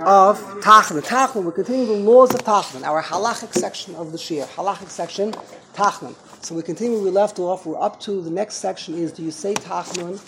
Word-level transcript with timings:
of 0.00 0.38
Tachnun. 0.60 1.02
Tachnun, 1.02 1.44
we're 1.44 1.52
continuing 1.52 2.04
the 2.04 2.10
laws 2.10 2.32
of 2.32 2.42
Tachnun, 2.42 2.84
our 2.84 3.02
halachic 3.02 3.52
section 3.52 3.94
of 3.96 4.12
the 4.12 4.18
Shir. 4.18 4.46
Halachic 4.46 4.88
section, 4.88 5.32
Tachnun. 5.74 6.14
So 6.44 6.54
we 6.54 6.62
continue, 6.62 7.00
we 7.02 7.10
left 7.10 7.38
off, 7.40 7.66
we're 7.66 7.80
up 7.80 7.98
to 8.00 8.22
the 8.22 8.30
next 8.30 8.56
section 8.56 8.94
is 8.94 9.10
do 9.12 9.24
you 9.24 9.32
say 9.32 9.54
Tachnun 9.54 10.20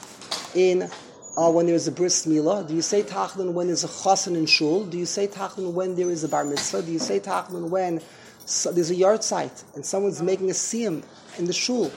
in 0.56 0.90
uh, 1.36 1.50
when 1.50 1.66
there's 1.66 1.86
a 1.86 1.92
bris 1.92 2.26
milah? 2.26 2.66
Do 2.66 2.74
you 2.74 2.82
say 2.82 3.02
Tachnun 3.02 3.52
when 3.52 3.68
there's 3.68 3.84
a 3.84 3.88
chasen 3.88 4.36
in 4.36 4.46
shul? 4.46 4.84
Do 4.84 4.98
you 4.98 5.06
say 5.06 5.28
Tachnun 5.28 5.72
when 5.72 5.94
there 5.94 6.10
is 6.10 6.24
a 6.24 6.28
bar 6.28 6.44
mitzvah? 6.44 6.82
Do 6.82 6.90
you 6.90 6.98
say 6.98 7.20
Tachnun 7.20 7.68
when 7.68 8.00
so, 8.46 8.72
there's 8.72 8.90
a 8.90 8.96
yahrzeit 8.96 9.62
and 9.76 9.86
someone's 9.86 10.20
making 10.20 10.50
a 10.50 10.54
siyam 10.54 11.04
in 11.38 11.44
the 11.44 11.52
shul? 11.52 11.92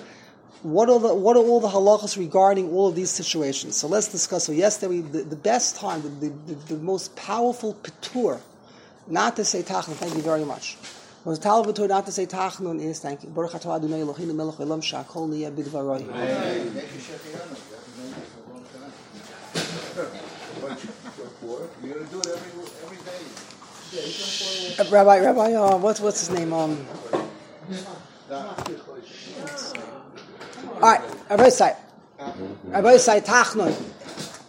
What 0.64 0.90
are 0.90 1.00
the 1.00 1.14
what 1.14 1.36
are 1.36 1.44
all 1.44 1.60
the 1.60 1.68
halachas 1.68 2.18
regarding 2.18 2.72
all 2.72 2.88
of 2.88 2.96
these 2.96 3.12
situations? 3.12 3.76
So 3.76 3.88
let's 3.88 4.08
discuss. 4.08 4.46
So 4.46 4.54
yesterday, 4.54 5.02
the, 5.02 5.24
the 5.24 5.36
best 5.36 5.76
time, 5.76 6.02
the, 6.02 6.30
the, 6.30 6.54
the, 6.74 6.78
most 6.78 7.16
powerful 7.18 7.74
petur, 7.76 8.40
not 9.08 9.36
to 9.36 9.46
say 9.46 9.62
tachnun. 9.62 9.96
Thank 9.96 10.16
you 10.16 10.22
very 10.22 10.46
much. 10.46 10.78
Most 11.26 11.44
powerful 11.44 11.74
petur 11.74 11.90
not 11.90 12.06
to 12.06 12.14
say 12.14 12.26
tachnun 12.26 12.82
is 12.82 13.02
thank 13.02 13.24
you. 13.24 13.30
Baruch 13.30 13.52
atah 13.52 13.76
Adonai 13.76 14.00
Eloheinu 14.00 14.34
melech 14.34 14.56
olam 14.56 14.82
shakol 14.82 15.28
niyeh 15.30 15.52
bidvaroi. 15.52 16.08
Rabbi, 24.92 25.20
Rabbi, 25.20 25.54
uh, 25.54 25.78
what's 25.78 26.00
what's 26.00 26.22
his 26.22 26.30
name? 26.32 26.54
Um, 26.54 26.88
all 30.84 30.90
right, 30.90 31.02
Rabbi. 31.30 31.44
Rabbi 32.66 32.98
Tachnun. 32.98 33.74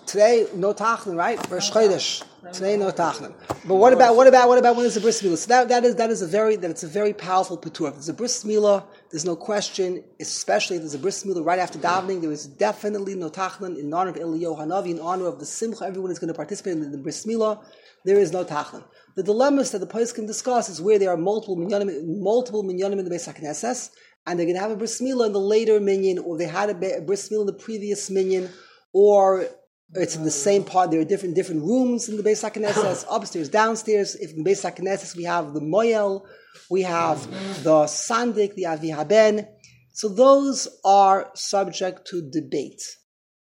Today, 0.05 0.49
no 0.57 0.75
Tachnun, 0.75 1.17
right? 1.17 1.39
Rosh 1.49 1.71
Chodesh. 1.71 2.25
Today, 2.53 2.77
no 2.77 2.91
Tachnun. 2.91 3.33
But 3.65 3.77
what 3.77 3.93
about 3.93 4.17
what 4.17 4.27
about 4.27 4.49
what 4.49 4.59
about 4.59 4.75
when 4.75 4.83
there's 4.83 4.97
a 4.97 5.01
bris 5.01 5.23
milah? 5.23 5.37
So 5.37 5.47
that, 5.51 5.69
that 5.69 5.85
is 5.85 5.95
that 5.95 6.11
is 6.11 6.23
a 6.23 6.27
very 6.27 6.57
that 6.57 6.73
it's 6.73 6.83
a 6.83 6.89
very 6.89 7.13
powerful 7.13 7.57
patur. 7.57 7.87
If 7.91 7.95
there's 7.95 8.09
a 8.09 8.15
bris 8.15 8.43
milah, 8.43 8.85
there's 9.13 9.25
no 9.25 9.37
question. 9.37 10.03
Especially 10.19 10.75
if 10.75 10.83
there's 10.83 10.95
a 10.95 10.99
bris 10.99 11.23
milah 11.23 11.47
right 11.47 11.61
after 11.61 11.79
davening, 11.79 12.21
there 12.21 12.33
is 12.33 12.49
definitely 12.49 13.15
no 13.15 13.31
Tachnun 13.31 13.79
in 13.79 13.95
honor 13.95 14.11
of 14.11 14.17
Eliyahu 14.17 14.59
Hanavi, 14.59 14.91
in 14.91 14.99
honor 14.99 15.27
of 15.27 15.39
the 15.39 15.47
Simcha. 15.47 15.85
Everyone 15.85 16.11
is 16.11 16.19
going 16.19 16.33
to 16.33 16.35
participate 16.35 16.73
in 16.73 16.91
the 16.91 16.99
bris 16.99 17.25
milah. 17.27 17.65
There 18.05 18.19
is 18.19 18.33
no 18.33 18.45
Tachnun. 18.45 18.83
The 19.15 19.23
dilemmas 19.23 19.71
that 19.71 19.79
the 19.79 19.87
place 19.87 20.11
can 20.11 20.27
discuss 20.27 20.69
is 20.69 20.83
where 20.83 20.99
there 20.99 21.11
are 21.11 21.17
multiple 21.17 21.57
minyanim, 21.57 22.19
multiple 22.19 22.65
minyanim 22.65 22.99
in 22.99 23.05
the 23.05 23.11
Beis 23.15 23.33
Haknesses, 23.33 23.91
and 24.27 24.39
they're 24.39 24.47
going 24.47 24.57
to 24.57 24.63
have 24.63 24.71
a 24.71 24.77
bris 24.77 25.01
milah 25.01 25.27
in 25.27 25.33
the 25.33 25.41
later 25.41 25.81
minyan, 25.81 26.19
or 26.19 26.39
they 26.39 26.47
had 26.47 26.71
a, 26.71 27.01
bris 27.01 27.29
milah 27.29 27.43
in 27.43 27.47
the 27.47 27.53
previous 27.53 28.11
minyan, 28.11 28.51
or 28.93 29.47
it's 29.93 30.17
in 30.17 30.25
the 30.25 30.31
same 30.31 30.65
part. 30.65 30.91
There 30.91 31.01
are 31.01 31.05
different 31.05 31.35
different 31.35 31.63
rooms 31.63 32.09
in 32.09 32.17
the 32.17 32.23
Beis 32.23 32.49
HaKnesses, 32.49 33.05
upstairs, 33.11 33.49
downstairs. 33.49 34.15
If 34.17 34.33
in 34.33 34.43
the 34.43 34.51
Beis 34.51 34.65
HaKnesses 34.65 35.17
we 35.17 35.25
have 35.25 35.53
the 35.53 35.61
Moyel, 35.61 36.25
we 36.71 36.83
have 36.83 37.23
the 37.63 37.85
Sandik, 37.85 38.55
the 38.55 38.67
Avi 38.67 38.91
Haben. 38.91 39.47
So 39.93 40.09
those 40.09 40.67
are 40.85 41.31
subject 41.35 42.07
to 42.09 42.29
debate. 42.29 42.83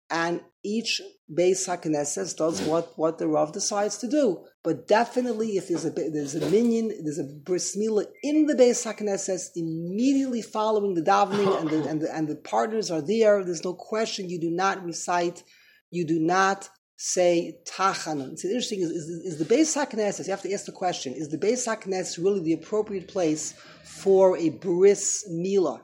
And 0.10 0.42
each 0.64 1.02
Beis 1.32 1.68
HaKnesses 1.68 2.38
does 2.38 2.62
what, 2.62 2.94
what 2.98 3.18
the 3.18 3.28
Rav 3.28 3.52
decides 3.52 3.98
to 4.00 4.08
do. 4.08 4.46
But 4.64 4.88
definitely, 4.88 5.58
if 5.58 5.68
there's 5.68 5.84
a 5.84 5.90
there's 5.90 6.36
a 6.36 6.50
minyan, 6.50 6.88
there's 7.04 7.20
a 7.20 7.26
bris 7.26 7.76
milah 7.76 8.06
in 8.24 8.46
the 8.46 8.54
Beis 8.54 8.86
Haknesses 8.86 9.50
immediately 9.58 10.42
following 10.42 10.94
the 10.94 11.02
davening, 11.02 11.60
and 11.60 11.70
the, 11.70 11.90
and 11.90 12.02
the 12.02 12.16
and 12.16 12.28
the 12.30 12.38
partners 12.38 12.90
are 12.90 13.02
there. 13.02 13.44
There's 13.44 13.66
no 13.66 13.74
question. 13.74 14.30
You 14.30 14.40
do 14.40 14.50
not 14.50 14.82
recite. 14.86 15.44
You 15.92 16.06
do 16.06 16.18
not 16.18 16.70
say 16.96 17.58
tachanun. 17.68 18.40
So 18.40 18.48
interesting 18.48 18.80
is, 18.80 18.92
is, 18.92 19.34
is 19.34 19.38
the 19.38 19.54
Beis 19.54 19.76
Haknesses. 19.76 20.28
You 20.28 20.32
have 20.32 20.42
to 20.44 20.54
ask 20.54 20.66
the 20.66 20.72
question: 20.72 21.14
Is 21.14 21.28
the 21.28 21.38
Beis 21.38 21.68
Haknesses 21.68 22.24
really 22.24 22.40
the 22.40 22.54
appropriate 22.54 23.10
place 23.10 23.54
for 23.84 24.38
a 24.38 24.48
bris 24.48 25.28
milah? 25.30 25.82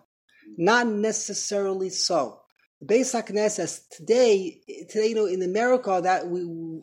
Not 0.58 0.88
necessarily 0.88 1.90
so. 1.90 2.40
The 2.80 2.96
Beis 2.96 3.14
Haknesses 3.14 3.82
today, 3.92 4.62
today, 4.90 5.08
you 5.08 5.16
know, 5.16 5.26
in 5.26 5.42
America, 5.42 6.00
that 6.02 6.28
we 6.28 6.40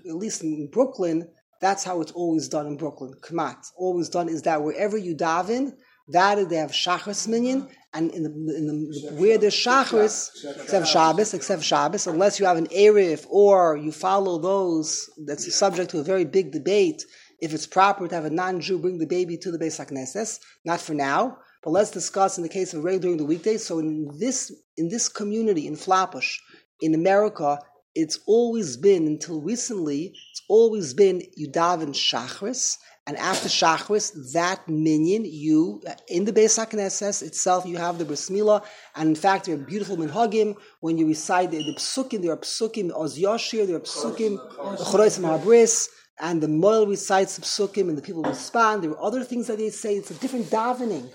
at 0.06 0.16
least 0.16 0.42
in 0.42 0.68
Brooklyn 0.70 1.26
that's 1.60 1.84
how 1.84 2.00
it's 2.00 2.12
always 2.12 2.48
done 2.48 2.66
in 2.66 2.76
Brooklyn. 2.76 3.14
Kamat. 3.20 3.70
Always 3.76 4.08
done 4.08 4.28
is 4.28 4.42
that 4.42 4.62
wherever 4.62 4.96
you 4.96 5.14
daven, 5.14 5.72
that 6.08 6.48
they 6.48 6.56
have 6.56 6.70
Shachris 6.70 7.26
minyan, 7.26 7.68
and 7.92 8.10
in 8.12 8.22
the, 8.22 8.30
in 8.30 8.66
the 8.66 9.16
where 9.20 9.38
there's 9.38 9.54
Shachris, 9.54 10.30
except 10.60 10.86
Shabbos, 10.86 11.34
except 11.34 11.62
Shabbos, 11.62 12.06
unless 12.06 12.38
you 12.38 12.46
have 12.46 12.56
an 12.56 12.68
Arif 12.68 13.26
or 13.28 13.76
you 13.76 13.90
follow 13.90 14.38
those, 14.38 15.08
that's 15.26 15.52
subject 15.54 15.90
to 15.90 16.00
a 16.00 16.04
very 16.04 16.24
big 16.24 16.52
debate. 16.52 17.04
If 17.40 17.52
it's 17.52 17.66
proper 17.66 18.08
to 18.08 18.14
have 18.14 18.24
a 18.24 18.30
non-Jew 18.30 18.78
bring 18.78 18.98
the 18.98 19.06
baby 19.06 19.36
to 19.38 19.50
the 19.50 19.58
Beis 19.58 19.78
Haknesses, 19.78 20.38
not 20.64 20.80
for 20.80 20.94
now, 20.94 21.38
but 21.62 21.70
let's 21.70 21.90
discuss 21.90 22.38
in 22.38 22.42
the 22.42 22.48
case 22.48 22.72
of 22.72 22.84
rain 22.84 23.00
during 23.00 23.16
the 23.16 23.24
weekdays. 23.24 23.66
So 23.66 23.78
in 23.78 24.08
this 24.18 24.52
in 24.76 24.88
this 24.88 25.08
community 25.08 25.66
in 25.66 25.76
Flatbush, 25.76 26.38
in 26.80 26.94
America, 26.94 27.58
it's 27.96 28.18
always 28.26 28.76
been 28.76 29.06
until 29.06 29.40
recently 29.40 30.12
it's 30.30 30.42
always 30.48 30.94
been 30.94 31.22
Yudav 31.40 31.82
Shachris, 31.88 32.76
and 33.08 33.16
after 33.16 33.48
Shachris, 33.48 34.32
that 34.32 34.68
minyan, 34.68 35.24
you, 35.24 35.80
in 36.08 36.24
the 36.24 36.32
Beis 36.32 36.58
HaKnesses 36.58 37.22
itself, 37.22 37.64
you 37.64 37.76
have 37.76 37.98
the 37.98 38.04
Bris 38.04 38.30
Milah, 38.30 38.64
and 38.96 39.08
in 39.08 39.14
fact, 39.14 39.46
there 39.46 39.54
are 39.54 39.58
beautiful 39.58 39.96
minhagim, 39.96 40.56
when 40.80 40.98
you 40.98 41.06
recite 41.06 41.52
the, 41.52 41.58
the 41.58 41.74
psukim, 41.74 42.22
there 42.22 42.32
are 42.32 42.36
psukim, 42.36 42.92
Oz 42.92 43.16
Yoshir, 43.16 43.66
there 43.66 43.76
are 43.76 43.80
psukim, 43.80 44.38
Chorois 44.78 45.20
Mahabris, 45.20 45.88
and 46.18 46.42
the 46.42 46.48
Moil 46.48 46.86
recites 46.86 47.36
the 47.36 47.42
psukim, 47.42 47.88
and 47.88 47.96
the 47.96 48.02
people 48.02 48.22
respond. 48.22 48.82
There 48.82 48.90
are 48.90 49.02
other 49.02 49.22
things 49.22 49.46
that 49.46 49.58
they 49.58 49.70
say. 49.70 49.96
It's 49.96 50.10
a 50.10 50.14
different 50.14 50.46
davening. 50.46 51.12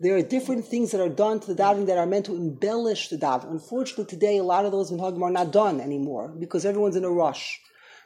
There 0.00 0.16
are 0.16 0.22
different 0.22 0.64
things 0.64 0.92
that 0.92 1.00
are 1.00 1.08
done 1.08 1.40
to 1.40 1.54
the 1.54 1.60
davening 1.60 1.86
that 1.86 1.98
are 1.98 2.06
meant 2.06 2.26
to 2.26 2.36
embellish 2.36 3.08
the 3.08 3.18
davening. 3.18 3.50
Unfortunately, 3.50 4.04
today, 4.04 4.38
a 4.38 4.44
lot 4.44 4.64
of 4.64 4.70
those 4.70 4.92
minhagim 4.92 5.22
are 5.22 5.30
not 5.30 5.50
done 5.50 5.80
anymore, 5.80 6.28
because 6.38 6.64
everyone's 6.64 6.94
in 6.94 7.04
a 7.04 7.10
rush. 7.10 7.60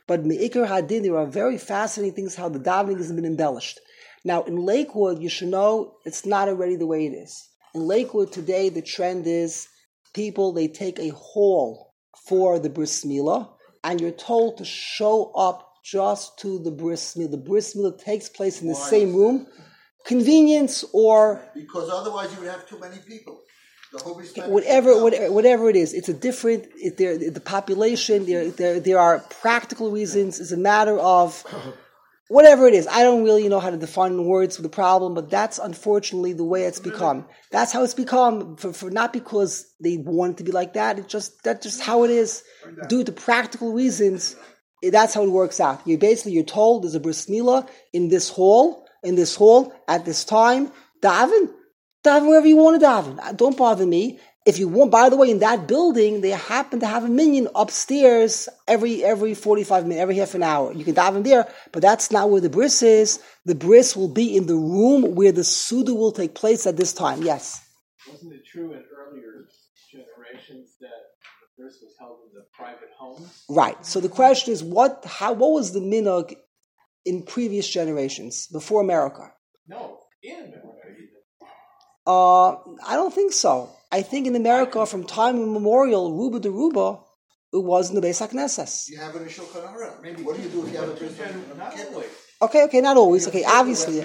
But 0.06 0.25
Me'ikr 0.25 0.66
Hadin, 0.66 1.02
there 1.02 1.19
are 1.19 1.26
very 1.26 1.58
fascinating 1.58 2.14
things 2.14 2.34
how 2.34 2.48
the 2.48 2.58
davening 2.58 2.97
has 2.97 3.12
been 3.12 3.26
embellished. 3.26 3.78
Now, 4.25 4.42
in 4.44 4.56
Lakewood, 4.56 5.20
you 5.20 5.28
should 5.28 5.48
know 5.48 5.97
it's 6.06 6.25
not 6.25 6.48
already 6.48 6.76
the 6.76 6.86
way 6.86 7.06
it 7.06 7.12
is. 7.12 7.48
In 7.75 7.82
Lakewood 7.82 8.32
today, 8.32 8.70
the 8.70 8.82
trend 8.82 9.26
is 9.26 9.69
people, 10.14 10.52
they 10.52 10.69
take 10.69 10.98
a 10.98 11.10
hall 11.10 11.94
for 12.26 12.58
the 12.58 12.70
bris 12.70 13.04
milah, 13.04 13.50
and 13.84 14.00
you're 14.00 14.12
told 14.12 14.58
to 14.58 14.64
show 14.64 15.32
up 15.32 15.69
just 15.84 16.38
to 16.38 16.58
the 16.58 16.70
bris 16.70 17.16
milah. 17.16 17.32
The 17.32 17.36
bris 17.36 17.76
milah 17.76 18.02
takes 18.02 18.28
place 18.31 18.62
in 18.62 18.69
the 18.69 18.75
Why? 18.75 18.88
same 18.88 19.14
room. 19.14 19.47
Convenience 20.04 20.84
or... 20.92 21.42
Because 21.54 21.88
otherwise 21.90 22.32
you 22.32 22.40
would 22.40 22.50
have 22.50 22.66
too 22.68 22.78
many 22.78 22.98
people 23.06 23.42
whatever, 24.46 25.02
whatever, 25.02 25.32
whatever 25.32 25.70
it 25.70 25.76
is, 25.76 25.92
it's 25.92 26.08
a 26.08 26.14
different. 26.14 26.66
It, 26.76 26.96
there, 26.96 27.18
the 27.30 27.40
population. 27.40 28.26
There, 28.26 28.50
there, 28.50 28.80
there 28.80 28.98
are 28.98 29.18
practical 29.18 29.90
reasons. 29.90 30.40
It's 30.40 30.52
a 30.52 30.56
matter 30.56 30.98
of 30.98 31.42
whatever 32.28 32.66
it 32.66 32.74
is. 32.74 32.86
I 32.86 33.02
don't 33.02 33.24
really 33.24 33.48
know 33.48 33.60
how 33.60 33.70
to 33.70 33.76
define 33.76 34.24
words 34.24 34.56
for 34.56 34.62
the 34.62 34.68
problem, 34.68 35.14
but 35.14 35.30
that's 35.30 35.58
unfortunately 35.58 36.32
the 36.32 36.44
way 36.44 36.64
it's 36.64 36.80
become. 36.80 37.26
That's 37.50 37.72
how 37.72 37.84
it's 37.84 37.94
become. 37.94 38.56
For, 38.56 38.72
for 38.72 38.90
not 38.90 39.12
because 39.12 39.66
they 39.80 39.98
want 39.98 40.34
it 40.34 40.38
to 40.38 40.44
be 40.44 40.52
like 40.52 40.74
that. 40.74 40.98
It's 40.98 41.12
just 41.12 41.42
that's 41.42 41.62
just 41.62 41.82
how 41.82 42.04
it 42.04 42.10
is. 42.10 42.42
Due 42.88 43.04
to 43.04 43.12
practical 43.12 43.72
reasons, 43.72 44.36
that's 44.82 45.14
how 45.14 45.22
it 45.22 45.30
works 45.30 45.60
out. 45.60 45.86
You 45.86 45.98
basically 45.98 46.32
you're 46.32 46.44
told 46.44 46.84
there's 46.84 46.94
a 46.94 47.00
bris 47.00 47.26
milah 47.26 47.69
in 47.92 48.08
this 48.08 48.30
hall, 48.30 48.81
in 49.02 49.14
this 49.14 49.36
hall 49.36 49.74
at 49.88 50.04
this 50.04 50.24
time. 50.24 50.70
Daven, 51.00 51.50
Daven 52.04 52.28
wherever 52.28 52.46
you 52.46 52.56
want 52.56 52.80
to 52.80 52.86
daven. 52.86 53.18
Uh, 53.20 53.32
don't 53.32 53.56
bother 53.56 53.86
me. 53.86 54.18
If 54.44 54.58
you 54.58 54.66
want, 54.66 54.90
by 54.90 55.08
the 55.08 55.16
way, 55.16 55.30
in 55.30 55.38
that 55.38 55.68
building, 55.68 56.20
they 56.20 56.30
happen 56.30 56.80
to 56.80 56.86
have 56.86 57.04
a 57.04 57.08
minyan 57.08 57.46
upstairs 57.54 58.48
every 58.66 59.04
every 59.04 59.34
45 59.34 59.84
minutes, 59.84 60.00
every 60.00 60.16
half 60.16 60.34
an 60.34 60.42
hour. 60.42 60.72
You 60.72 60.84
can 60.84 60.96
daven 60.96 61.22
there, 61.22 61.46
but 61.70 61.80
that's 61.80 62.10
not 62.10 62.28
where 62.28 62.40
the 62.40 62.50
bris 62.50 62.82
is. 62.82 63.20
The 63.44 63.54
bris 63.54 63.94
will 63.94 64.08
be 64.08 64.37
in 64.37 64.46
the 64.46 64.56
room 64.56 65.14
where 65.14 65.31
the 65.31 65.44
suda 65.44 65.94
will 65.94 66.10
take 66.10 66.34
place 66.34 66.66
at 66.66 66.76
this 66.76 66.93
time. 66.93 67.22
Yes. 67.22 67.64
Wasn't 68.10 68.32
it 68.32 68.44
true 68.44 68.72
in 68.72 68.82
earlier 68.93 69.46
generations 69.88 70.75
that 70.81 70.88
the 71.40 71.62
bris 71.62 71.78
was 71.81 71.94
held 72.00 72.19
in 72.28 72.34
the 72.34 72.44
private 72.52 72.90
home? 72.99 73.25
Right. 73.49 73.87
So 73.87 74.00
the 74.00 74.08
question 74.08 74.52
is, 74.52 74.64
what 74.64 75.04
how 75.06 75.34
what 75.34 75.52
was 75.52 75.72
the 75.72 75.81
minhag 75.81 76.34
in 77.04 77.25
previous 77.25 77.69
generations 77.69 78.46
before 78.46 78.81
America? 78.82 79.32
No, 79.69 79.99
in 80.22 80.34
America. 80.34 80.62
Uh, 82.06 82.50
I 82.87 82.96
don't 82.96 83.14
think 83.14 83.32
so. 83.32 83.70
I 83.90 84.02
think 84.02 84.26
in 84.26 84.34
America, 84.34 84.87
from 84.87 85.04
time 85.04 85.37
immemorial, 85.37 86.12
Ruba 86.16 86.40
de 86.40 86.50
Ruba, 86.50 87.00
it 87.52 87.62
was 87.62 87.90
in 87.90 88.00
the 88.00 88.00
Beis 88.00 88.26
HaKnesses. 88.26 88.88
You 88.88 88.99
have 88.99 89.14
it 89.14 89.22
in 89.22 89.28
Shulchan 89.28 89.62
Aruch. 89.62 90.02
Maybe 90.02 90.22
what 90.22 90.37
do 90.37 90.43
you 90.43 90.49
do 90.49 90.66
if 90.66 90.72
you 90.72 90.78
have 90.78 90.88
a 90.88 90.94
Bris 90.94 92.06
Okay, 92.40 92.64
okay, 92.64 92.81
not 92.81 92.96
always. 92.96 93.28
Okay, 93.28 93.44
obviously. 93.44 94.00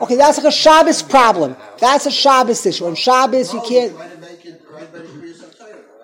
Okay, 0.00 0.16
that's 0.16 0.38
like 0.38 0.46
a 0.46 0.50
Shabbos 0.50 1.02
problem. 1.02 1.54
That's 1.78 2.06
a 2.06 2.10
Shabbos 2.10 2.66
issue. 2.66 2.86
On 2.86 2.94
Shabbos, 2.94 3.52
you 3.52 3.60
can't. 3.60 3.92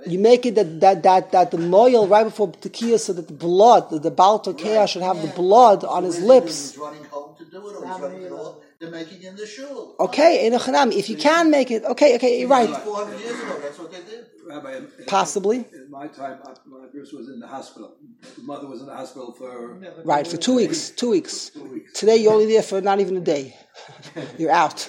You 0.06 0.19
make 0.19 0.46
it 0.46 0.54
that 0.56 0.81
that 0.81 1.02
that, 1.04 1.32
that 1.32 1.50
the 1.50 1.58
moil 1.58 2.06
right 2.08 2.25
before 2.25 2.49
tekiah, 2.52 2.99
so 2.99 3.12
that 3.12 3.28
the 3.28 3.34
blood, 3.34 3.90
the, 3.90 3.99
the 3.99 4.10
Baal 4.10 4.40
Tokea 4.43 4.88
should 4.88 5.02
have 5.02 5.20
the 5.22 5.28
blood 5.28 5.84
on 5.84 6.04
his 6.04 6.20
lips. 6.20 6.76
Running 6.76 7.04
home 7.04 7.37
to 7.38 7.44
do 7.44 7.69
it, 7.69 7.76
or 7.76 7.87
he's 7.87 8.00
running 8.00 8.22
it. 8.22 8.32
They're 8.81 8.90
making 8.90 9.22
in 9.22 9.37
the 9.37 9.46
shul. 9.46 9.94
Okay, 10.00 10.44
in 10.44 10.54
a 10.54 10.58
chanami, 10.58 10.94
if 10.96 11.08
you 11.08 11.16
can 11.16 11.52
make 11.52 11.70
it, 11.70 11.84
okay, 11.84 12.16
okay, 12.16 12.40
you're 12.40 12.49
right. 12.49 12.69
400 12.69 13.20
years 13.20 13.38
ago, 13.40 13.60
that's 13.60 13.78
what 13.78 13.93
they 13.93 13.99
did. 13.99 14.26
Rabbi, 14.44 14.76
in- 14.76 14.88
Possibly. 15.06 15.58
In 15.72 15.88
my 15.88 16.08
time, 16.08 16.40
my 16.66 16.87
bris 16.93 17.12
was 17.12 17.28
in 17.28 17.38
the 17.38 17.46
hospital. 17.46 17.94
The 18.37 18.43
mother 18.43 18.66
was 18.66 18.81
in 18.81 18.87
the 18.87 18.96
hospital 18.96 19.31
for 19.31 19.78
Right, 20.04 20.26
for 20.26 20.37
two 20.37 20.56
weeks, 20.56 20.90
two 20.90 21.10
weeks. 21.10 21.50
two 21.50 21.62
weeks. 21.62 21.93
Today 22.00 22.16
you're 22.16 22.32
only 22.32 22.46
there 22.46 22.62
for 22.62 22.81
not 22.81 22.99
even 22.99 23.16
a 23.16 23.20
day. 23.20 23.56
You're 24.38 24.50
out. 24.50 24.88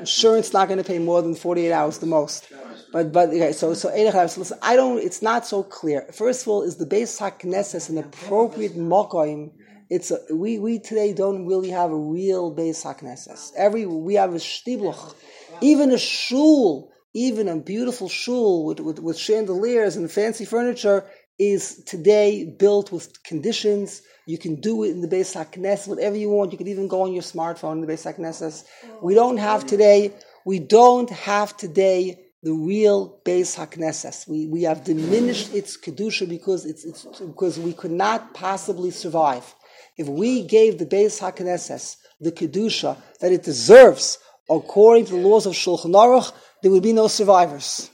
Insurance 0.00 0.52
not 0.52 0.68
going 0.68 0.78
to 0.78 0.84
pay 0.84 0.98
more 0.98 1.20
than 1.20 1.34
48 1.34 1.72
hours 1.72 1.98
the 1.98 2.06
most. 2.06 2.46
But 2.94 3.10
but 3.10 3.30
okay, 3.30 3.50
so 3.50 3.74
so 3.74 3.88
so 3.88 4.40
listen, 4.40 4.58
I 4.62 4.76
don't. 4.76 5.00
It's 5.00 5.20
not 5.20 5.44
so 5.44 5.64
clear. 5.64 6.06
First 6.12 6.42
of 6.42 6.48
all, 6.48 6.62
is 6.62 6.76
the 6.76 6.86
Beis 6.86 7.18
Haknesses 7.18 7.90
an 7.90 7.98
appropriate 7.98 8.76
mokoim? 8.76 9.50
It's 9.90 10.12
a, 10.12 10.20
we 10.32 10.60
we 10.60 10.78
today 10.78 11.12
don't 11.12 11.44
really 11.44 11.70
have 11.70 11.90
a 11.90 11.96
real 11.96 12.54
Beis 12.54 12.84
Haknesses. 12.84 13.50
Every 13.56 13.84
we 13.84 14.14
have 14.14 14.32
a 14.32 14.36
shtibluch, 14.36 15.12
even 15.60 15.90
a 15.90 15.98
shul, 15.98 16.92
even 17.14 17.48
a 17.48 17.56
beautiful 17.56 18.08
shul 18.08 18.64
with 18.64 18.78
with, 18.78 19.00
with 19.00 19.18
chandeliers 19.18 19.96
and 19.96 20.08
fancy 20.08 20.44
furniture 20.44 21.04
is 21.36 21.82
today 21.86 22.44
built 22.44 22.92
with 22.92 23.24
conditions. 23.24 24.02
You 24.24 24.38
can 24.38 24.60
do 24.60 24.84
it 24.84 24.90
in 24.90 25.00
the 25.00 25.08
Beis 25.08 25.34
HaKnesses, 25.34 25.88
whatever 25.88 26.16
you 26.16 26.30
want. 26.30 26.52
You 26.52 26.58
can 26.58 26.68
even 26.68 26.86
go 26.86 27.02
on 27.02 27.12
your 27.12 27.24
smartphone 27.24 27.72
in 27.72 27.80
the 27.80 27.92
Beis 27.92 28.06
HaKnesses. 28.06 28.62
We 29.02 29.16
don't 29.16 29.38
have 29.38 29.66
today, 29.66 30.14
we 30.46 30.60
don't 30.60 31.10
have 31.10 31.56
today 31.56 32.23
the 32.44 32.52
real 32.52 33.20
Beis 33.24 33.56
HaKnesses. 33.56 34.28
We, 34.28 34.46
we 34.46 34.62
have 34.64 34.84
diminished 34.84 35.54
its 35.54 35.78
Kedusha 35.78 36.28
because, 36.28 36.66
it's, 36.66 36.84
it's, 36.84 37.04
because 37.20 37.58
we 37.58 37.72
could 37.72 37.90
not 37.90 38.34
possibly 38.34 38.90
survive. 38.90 39.54
If 39.96 40.08
we 40.08 40.46
gave 40.46 40.78
the 40.78 40.84
Beis 40.84 41.20
HaKnesses 41.20 41.96
the 42.20 42.32
Kedusha 42.32 42.98
that 43.20 43.32
it 43.32 43.44
deserves 43.44 44.18
according 44.50 45.06
to 45.06 45.12
the 45.12 45.26
laws 45.26 45.46
of 45.46 45.54
Shulchan 45.54 45.94
Aruch, 45.94 46.32
there 46.62 46.70
would 46.70 46.82
be 46.82 46.92
no 46.92 47.08
survivors. 47.08 47.90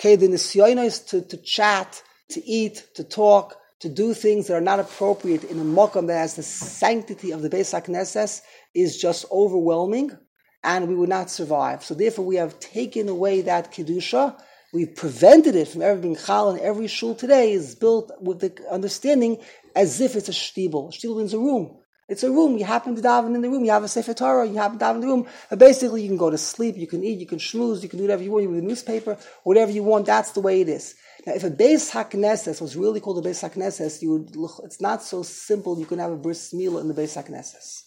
Okay, 0.00 0.16
the 0.16 0.28
nisyonos 0.28 1.06
to, 1.08 1.20
to 1.20 1.36
chat, 1.36 2.02
to 2.30 2.44
eat, 2.44 2.86
to 2.94 3.04
talk, 3.04 3.54
to 3.80 3.90
do 3.90 4.14
things 4.14 4.46
that 4.46 4.54
are 4.54 4.62
not 4.62 4.80
appropriate 4.80 5.44
in 5.44 5.60
a 5.60 5.64
mokum 5.64 6.06
that 6.06 6.18
has 6.18 6.36
the 6.36 6.42
sanctity 6.42 7.32
of 7.32 7.42
the 7.42 7.50
Beis 7.50 7.78
HaKnesses 7.78 8.40
is 8.74 8.96
just 8.96 9.26
overwhelming, 9.30 10.16
and 10.64 10.88
we 10.88 10.94
would 10.94 11.10
not 11.10 11.30
survive. 11.30 11.84
So 11.84 11.94
therefore, 11.94 12.24
we 12.24 12.36
have 12.36 12.58
taken 12.58 13.08
away 13.08 13.42
that 13.42 13.72
kedusha. 13.72 14.40
We've 14.72 14.96
prevented 14.96 15.54
it 15.54 15.68
from 15.68 15.82
ever 15.82 16.00
being 16.00 16.16
chal, 16.16 16.50
and 16.50 16.60
every 16.60 16.88
shul 16.88 17.14
today 17.14 17.52
is 17.52 17.76
built 17.76 18.10
with 18.20 18.40
the 18.40 18.52
understanding 18.70 19.38
as 19.76 20.00
if 20.00 20.16
it's 20.16 20.28
a 20.28 20.32
shtibel. 20.32 20.92
Shtibel 20.92 21.18
means 21.18 21.34
a 21.34 21.38
room. 21.38 21.76
It's 22.08 22.22
a 22.22 22.30
room. 22.30 22.58
You 22.58 22.64
happen 22.64 22.96
to 22.96 23.02
daven 23.02 23.34
in 23.34 23.40
the 23.40 23.48
room. 23.48 23.64
You 23.64 23.70
have 23.70 23.84
a 23.84 23.88
sefer 23.88 24.12
Torah. 24.12 24.46
You 24.46 24.56
happen 24.56 24.78
to 24.78 24.84
daven 24.84 24.96
in 24.96 25.00
the 25.02 25.06
room. 25.06 25.26
Basically, 25.56 26.02
you 26.02 26.08
can 26.08 26.18
go 26.18 26.28
to 26.28 26.36
sleep. 26.36 26.76
You 26.76 26.86
can 26.86 27.02
eat. 27.02 27.18
You 27.18 27.26
can 27.26 27.38
schmooze. 27.38 27.82
You 27.82 27.88
can 27.88 27.98
do 27.98 28.04
whatever 28.04 28.22
you 28.22 28.30
want. 28.30 28.42
You 28.42 28.50
read 28.50 28.62
a 28.62 28.66
newspaper. 28.66 29.16
Whatever 29.44 29.72
you 29.72 29.82
want. 29.82 30.06
That's 30.06 30.32
the 30.32 30.40
way 30.40 30.60
it 30.60 30.68
is. 30.68 30.96
Now, 31.26 31.32
if 31.34 31.44
a 31.44 31.50
Beis 31.50 31.90
HaKnesses 31.90 32.60
was 32.60 32.76
really 32.76 33.00
called 33.00 33.24
a 33.24 33.28
Beis 33.28 33.48
HaKnesses, 33.48 34.02
you 34.02 34.10
would 34.10 34.36
it's 34.64 34.82
not 34.82 35.02
so 35.02 35.22
simple. 35.22 35.78
You 35.78 35.86
can 35.86 35.98
have 35.98 36.12
a 36.12 36.16
bris 36.16 36.52
milah 36.52 36.82
in 36.82 36.88
the 36.88 36.94
Beis 36.94 37.16
HaKnesses. 37.16 37.84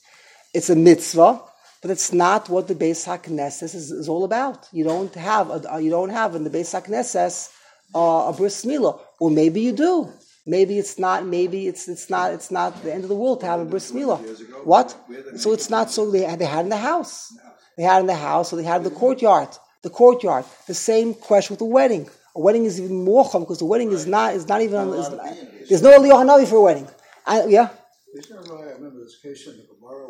It's 0.54 0.72
a 0.72 0.76
mitzvah, 0.76 1.44
but 1.82 1.92
it's 1.92 2.12
not 2.12 2.50
what 2.50 2.68
the 2.68 2.76
Beis 2.76 3.06
HaKnesses 3.06 3.76
is, 3.76 3.92
is 3.92 4.10
all 4.10 4.24
about. 4.24 4.68
You 4.72 4.84
don't 4.84 5.14
have 5.16 5.50
a, 5.52 5.82
you 5.82 5.90
don't 5.90 6.10
have 6.10 6.36
in 6.36 6.44
the 6.44 6.50
Beis 6.50 6.74
HaKnesses 6.74 7.50
uh, 7.96 8.30
a 8.30 8.34
bris 8.36 8.66
milah, 8.66 9.00
or 9.20 9.30
maybe 9.30 9.62
you 9.62 9.72
do. 9.72 10.12
Maybe 10.46 10.78
it's 10.78 10.98
not. 10.98 11.26
Maybe 11.26 11.68
it's 11.68 11.88
it's 11.88 12.10
not. 12.10 12.34
It's 12.34 12.52
not 12.52 12.82
the 12.84 12.94
end 12.94 13.04
of 13.04 13.10
the 13.10 13.16
world 13.16 13.42
to 13.42 13.46
have 13.46 13.60
a 13.60 13.66
bris 13.66 13.92
milah. 13.92 14.20
What? 14.64 14.96
So 15.36 15.52
it's 15.54 15.70
not. 15.70 15.92
So 15.92 16.10
they 16.10 16.24
they 16.36 16.46
had 16.46 16.64
in 16.66 16.70
the 16.70 16.78
house. 16.78 17.34
They 17.78 17.84
had 17.84 18.00
in 18.00 18.08
the 18.08 18.16
house, 18.16 18.50
so 18.50 18.56
they 18.56 18.64
had 18.64 18.78
in 18.78 18.84
the 18.84 18.98
courtyard. 19.04 19.50
The 19.84 19.90
courtyard. 19.90 20.46
The 20.66 20.74
same 20.74 21.14
question 21.14 21.54
with 21.54 21.60
the 21.60 21.66
wedding. 21.66 22.10
A 22.36 22.40
wedding 22.40 22.66
is 22.66 22.80
even 22.80 23.04
more 23.04 23.30
chum 23.30 23.42
because 23.42 23.60
the 23.60 23.66
wedding 23.66 23.92
is 23.92 24.08
not 24.08 24.34
is 24.36 24.48
not 24.48 24.62
even. 24.62 24.90
Is, 24.94 25.10
there's 25.70 25.82
no 25.82 26.00
Eliyah 26.00 26.24
Hanavi 26.24 26.48
for 26.48 26.58
a 26.58 26.62
wedding. 26.62 26.88
I, 27.26 27.46
yeah. 27.46 27.70
Remember 28.16 29.04
this 29.04 29.20
case 29.22 29.48
in 29.48 29.58
the 29.58 29.68
Gemara. 29.74 30.08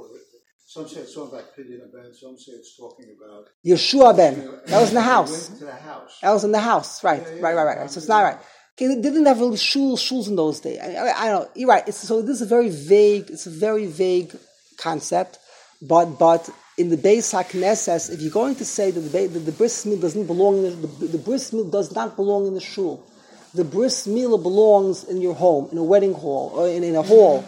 Some 0.70 0.86
say 0.86 1.00
it's 1.00 1.16
talking 1.16 1.40
about 1.40 1.56
Pidyon 1.56 1.94
Ben, 1.94 2.14
some 2.14 2.38
say 2.38 2.52
it's 2.52 2.76
talking 2.76 3.16
about 3.18 3.48
Yeshua 3.66 4.18
ben. 4.18 4.36
That 4.66 4.82
was 4.82 4.90
in 4.90 4.96
the 4.96 5.02
house. 5.02 5.48
the 5.48 5.72
house. 5.72 6.20
That 6.22 6.32
was 6.32 6.44
in 6.44 6.52
the 6.52 6.60
house. 6.60 7.02
Right, 7.06 7.24
right, 7.40 7.56
right, 7.56 7.64
right. 7.64 7.78
right. 7.78 7.90
So 7.90 8.00
it's 8.00 8.10
not 8.10 8.24
right. 8.24 8.38
Okay, 8.76 8.94
they 8.94 9.02
didn't 9.02 9.26
have 9.28 9.40
really 9.40 9.56
shuls, 9.56 10.00
shuls 10.00 10.28
in 10.28 10.36
those 10.36 10.60
days. 10.60 10.78
I, 10.80 10.88
I, 10.88 11.22
I 11.22 11.30
don't 11.30 11.44
know. 11.44 11.50
You're 11.56 11.70
right. 11.70 11.88
It's, 11.88 12.00
so 12.00 12.22
this 12.22 12.36
is 12.36 12.42
a 12.42 12.46
very 12.46 12.68
vague, 12.68 13.30
it's 13.30 13.48
a 13.48 13.50
very 13.50 13.86
vague 13.86 14.36
concept. 14.76 15.40
But, 15.82 16.20
but 16.20 16.50
in 16.78 16.90
the 16.90 16.98
Beis 16.98 17.32
HaKnesses, 17.34 18.12
if 18.12 18.20
you're 18.20 18.30
going 18.30 18.56
to 18.56 18.66
say 18.66 18.92
that 18.92 19.00
the, 19.00 19.28
that 19.28 19.40
the 19.40 19.54
bris 19.54 19.86
milah 19.86 20.02
doesn't 20.02 20.28
belong 20.28 20.66
in 20.66 20.82
the, 20.82 20.88
the, 20.88 21.06
the 21.06 21.18
bris 21.18 21.52
milah 21.52 21.72
does 21.72 21.96
not 21.96 22.18
belong 22.18 22.46
in 22.46 22.54
the 22.54 22.60
shul. 22.60 23.08
The 23.54 23.64
bris 23.64 24.06
milah 24.06 24.44
belongs 24.44 25.06
in 25.06 25.22
your 25.22 25.34
home, 25.34 25.70
in 25.72 25.78
a 25.78 25.84
wedding 25.84 26.14
hall, 26.14 26.52
or 26.54 26.68
in, 26.68 26.84
in 26.84 26.98
a 26.98 27.04
hall. 27.04 27.46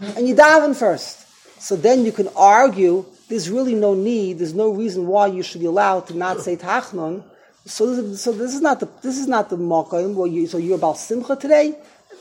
And 0.00 0.26
you 0.26 0.34
daven 0.34 0.74
first. 0.74 1.26
So 1.60 1.76
then 1.76 2.04
you 2.04 2.12
can 2.12 2.28
argue 2.36 3.04
there's 3.28 3.50
really 3.50 3.74
no 3.74 3.94
need, 3.94 4.38
there's 4.38 4.54
no 4.54 4.70
reason 4.70 5.06
why 5.06 5.26
you 5.26 5.42
should 5.42 5.60
be 5.60 5.66
allowed 5.66 6.06
to 6.08 6.16
not 6.16 6.40
say 6.40 6.56
tachnon. 6.56 7.22
So 7.66 7.86
this, 7.86 7.98
is, 7.98 8.22
so 8.22 8.32
this 8.32 8.54
is 8.54 8.62
not 8.62 8.80
the 8.80 8.88
this 9.02 9.18
is 9.18 9.28
not 9.28 9.50
the 9.50 9.58
makom 9.58 10.14
where 10.14 10.26
you 10.26 10.46
so 10.46 10.56
you're 10.56 10.76
about 10.76 10.96
simcha 10.96 11.36
today. 11.36 11.76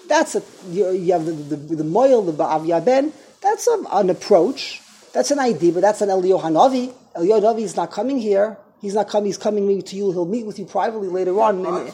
That's 0.09 0.35
a 0.35 0.43
you, 0.69 0.91
you 0.91 1.13
have 1.13 1.25
the 1.25 1.31
the, 1.31 1.75
the 1.77 1.83
moil 1.83 2.21
the 2.23 2.33
ba'av 2.33 2.83
ben. 2.83 3.13
That's 3.41 3.67
a, 3.67 3.83
an 3.93 4.09
approach. 4.09 4.81
That's 5.13 5.31
an 5.31 5.39
idea, 5.39 5.71
but 5.71 5.81
that's 5.81 6.01
an 6.01 6.09
Eliyahu 6.09 6.41
Hanavi. 6.41 6.93
Eliyahu 7.15 7.41
Hanavi 7.41 7.61
is 7.61 7.77
not 7.77 7.91
coming 7.91 8.19
here. 8.19 8.57
He's 8.81 8.93
not 8.93 9.07
coming. 9.07 9.27
He's 9.27 9.37
coming 9.37 9.65
maybe 9.65 9.81
to 9.83 9.95
you. 9.95 10.11
He'll 10.11 10.25
meet 10.25 10.45
with 10.45 10.59
you 10.59 10.65
privately 10.65 11.07
later 11.07 11.39
on. 11.39 11.65
And, 11.65 11.93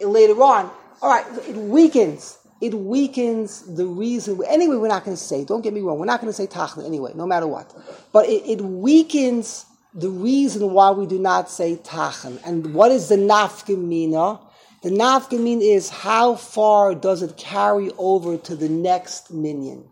and 0.00 0.10
later 0.10 0.42
on, 0.42 0.70
all 1.00 1.10
right, 1.10 1.26
it 1.48 1.56
weakens. 1.56 2.38
It 2.62 2.74
weakens 2.74 3.62
the 3.62 3.84
reason. 3.84 4.40
Anyway, 4.48 4.76
we're 4.76 4.86
not 4.86 5.04
going 5.04 5.16
to 5.16 5.22
say. 5.22 5.44
Don't 5.44 5.62
get 5.62 5.74
me 5.74 5.80
wrong. 5.80 5.98
We're 5.98 6.06
not 6.06 6.20
going 6.20 6.32
to 6.32 6.36
say 6.36 6.46
tachna 6.46 6.86
anyway, 6.86 7.10
no 7.16 7.26
matter 7.26 7.48
what. 7.48 7.74
But 8.12 8.28
it, 8.28 8.48
it 8.48 8.60
weakens 8.60 9.66
the 9.92 10.08
reason 10.08 10.70
why 10.70 10.92
we 10.92 11.06
do 11.06 11.18
not 11.18 11.50
say 11.50 11.74
tachan. 11.74 12.40
And 12.46 12.72
what 12.72 12.92
is 12.92 13.08
the 13.08 13.16
nafkamina? 13.16 14.40
The 14.84 14.90
nafkamin 14.90 15.60
is 15.60 15.90
how 15.90 16.36
far 16.36 16.94
does 16.94 17.20
it 17.22 17.36
carry 17.36 17.90
over 17.98 18.36
to 18.36 18.54
the 18.54 18.68
next 18.68 19.32
minyan? 19.32 19.88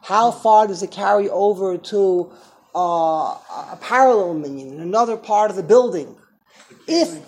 How 0.00 0.30
far 0.30 0.66
does 0.66 0.82
it 0.82 0.90
carry 0.90 1.28
over 1.28 1.76
to 1.76 2.32
uh, 2.74 2.78
a 2.78 3.78
parallel 3.82 4.32
minyan 4.32 4.72
in 4.72 4.80
another 4.80 5.18
part 5.18 5.50
of 5.50 5.56
the 5.56 5.62
building? 5.62 6.16
If 6.88 7.20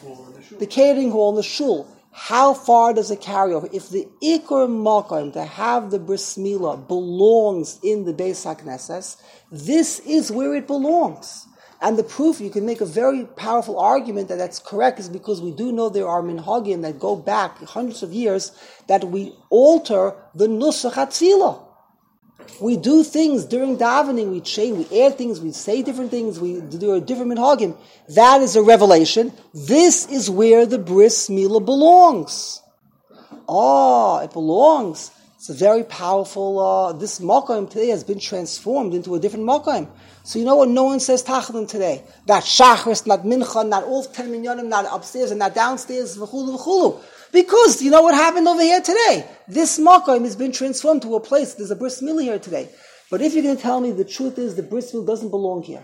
the 0.59 0.67
catering 0.67 1.11
hall 1.11 1.31
in 1.31 1.37
the 1.37 1.43
shul, 1.43 1.87
how 2.19 2.55
far 2.55 2.95
does 2.95 3.11
it 3.11 3.21
carry 3.21 3.53
over? 3.53 3.69
If 3.75 3.91
the 3.91 4.09
ikar 4.23 4.69
makom 4.69 5.35
to 5.35 5.45
have 5.45 5.91
the 5.91 5.99
bris 5.99 6.39
milah 6.39 6.89
belongs 6.89 7.79
in 7.83 8.07
the 8.07 8.15
Beis 8.15 8.47
HaKnesses, 8.47 9.21
this 9.53 10.01
is 10.01 10.33
where 10.33 10.55
it 10.55 10.67
belongs. 10.67 11.47
And 11.83 11.99
the 11.99 12.03
proof, 12.03 12.41
you 12.41 12.49
can 12.49 12.65
make 12.65 12.81
a 12.81 12.87
very 12.87 13.27
powerful 13.27 13.79
argument 13.79 14.29
that 14.29 14.39
that's 14.39 14.59
correct, 14.59 14.99
is 14.99 15.11
because 15.11 15.43
we 15.43 15.51
do 15.51 15.71
know 15.71 15.91
there 15.91 16.09
are 16.09 16.23
minhagim 16.23 16.81
that 16.83 16.99
go 16.99 17.17
back 17.17 17.59
hundreds 17.65 18.03
of 18.03 18.15
years 18.15 18.51
that 18.87 19.05
we 19.05 19.35
alter 19.51 20.15
the 20.35 20.47
nusach 20.47 20.95
hatefila. 20.95 21.66
We 22.61 22.77
do 22.77 23.05
things 23.05 23.45
during 23.45 23.77
davening, 23.77 24.31
we 24.31 24.41
change, 24.41 24.89
we 24.89 25.03
add 25.03 25.19
things, 25.19 25.41
we 25.41 25.53
say 25.53 25.83
different 25.83 26.11
things, 26.11 26.41
we 26.41 26.61
do 26.61 26.95
a 26.95 27.01
different 27.01 27.33
minhagim. 27.33 27.77
That 28.09 28.41
is 28.41 28.57
a 28.57 28.63
revelation. 28.63 29.33
This 29.53 30.07
is 30.09 30.31
where 30.31 30.65
the 30.67 30.79
bris 30.79 31.29
milah 31.29 31.65
belongs. 31.65 32.63
Oh, 33.49 34.19
it 34.19 34.33
belongs. 34.33 35.11
It's 35.37 35.51
a 35.51 35.55
very 35.55 35.85
powerful. 35.85 36.59
Uh, 36.59 36.93
this 36.95 37.21
makom 37.21 37.69
today 37.69 37.89
has 37.89 38.03
been 38.03 38.19
transformed 38.19 38.95
into 38.95 39.15
a 39.15 39.21
different 39.21 39.45
makom. 39.45 39.89
So 40.25 40.39
you 40.39 40.45
know 40.45 40.57
what? 40.57 40.71
No 40.71 40.85
one 40.85 40.99
says 40.99 41.23
tachnun 41.23 41.69
today. 41.69 42.03
Not 42.27 42.43
shachris, 42.43 43.07
not 43.07 43.21
mincha, 43.21 43.69
not 43.69 43.85
all 43.85 44.03
ten 44.03 44.31
minyanim, 44.31 44.67
not 44.67 44.87
upstairs 44.91 45.31
and 45.31 45.39
not 45.39 45.55
downstairs. 45.55 46.17
V'chulu 46.17 46.59
v'chulu. 46.59 47.01
Because 47.37 47.83
you 47.83 47.91
know 47.91 48.01
what 48.01 48.15
happened 48.15 48.49
over 48.49 48.63
here 48.63 48.81
today. 48.81 49.29
This 49.47 49.79
makom 49.79 50.23
has 50.23 50.35
been 50.35 50.53
transformed 50.53 51.03
to 51.03 51.17
a 51.17 51.21
place. 51.21 51.53
There's 51.53 51.71
a 51.71 51.77
bris 51.77 52.01
milah 52.01 52.23
here 52.23 52.39
today. 52.39 52.71
But 53.11 53.21
if 53.21 53.35
you're 53.35 53.43
going 53.43 53.57
to 53.59 53.63
tell 53.63 53.79
me 53.79 53.91
the 53.91 54.07
truth 54.07 54.39
is 54.39 54.55
the 54.55 54.63
bris 54.63 54.93
milah 54.95 55.07
doesn't 55.07 55.29
belong 55.29 55.63
here. 55.63 55.83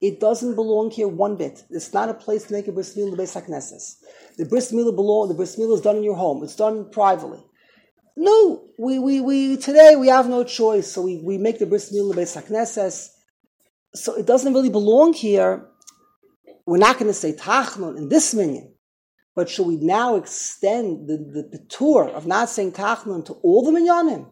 It 0.00 0.18
doesn't 0.18 0.56
belong 0.56 0.90
here 0.90 1.06
one 1.06 1.36
bit. 1.36 1.62
It's 1.70 1.92
not 1.92 2.08
a 2.08 2.14
place 2.14 2.46
to 2.46 2.52
make 2.52 2.66
a 2.66 2.72
bris 2.72 2.96
milah 2.96 3.16
Beis 3.16 3.40
HaKnesses. 3.40 3.94
The 4.38 4.46
bris 4.46 4.72
milah 4.72 4.92
belong. 4.92 5.28
The 5.28 5.34
bris 5.34 5.54
milah 5.54 5.76
is 5.76 5.82
done 5.82 5.98
in 5.98 6.02
your 6.02 6.16
home. 6.16 6.42
It's 6.42 6.56
done 6.56 6.90
privately. 6.90 7.44
No, 8.16 8.64
we, 8.76 8.98
we, 8.98 9.20
we 9.20 9.56
today 9.56 9.94
we 9.94 10.08
have 10.08 10.28
no 10.28 10.42
choice, 10.42 10.90
so 10.90 11.02
we, 11.02 11.18
we 11.18 11.38
make 11.38 11.60
the 11.60 11.66
bris 11.66 11.92
milah 11.92 12.16
Beis 12.16 12.42
HaKnesses. 12.42 13.10
So 13.94 14.16
it 14.16 14.26
doesn't 14.26 14.52
really 14.52 14.68
belong 14.68 15.12
here. 15.12 15.64
We're 16.66 16.78
not 16.78 16.98
going 16.98 17.06
to 17.06 17.14
say 17.14 17.34
tachnon 17.34 17.96
in 17.98 18.08
this 18.08 18.34
minyan. 18.34 18.74
But 19.38 19.48
should 19.48 19.68
we 19.68 19.76
now 19.76 20.16
extend 20.16 21.06
the, 21.06 21.16
the, 21.16 21.58
the 21.58 21.64
tour 21.68 22.08
of 22.08 22.26
not 22.26 22.50
saying 22.50 22.72
Tachnun 22.72 23.24
to 23.26 23.34
all 23.34 23.62
the 23.62 23.70
minyanim? 23.70 24.26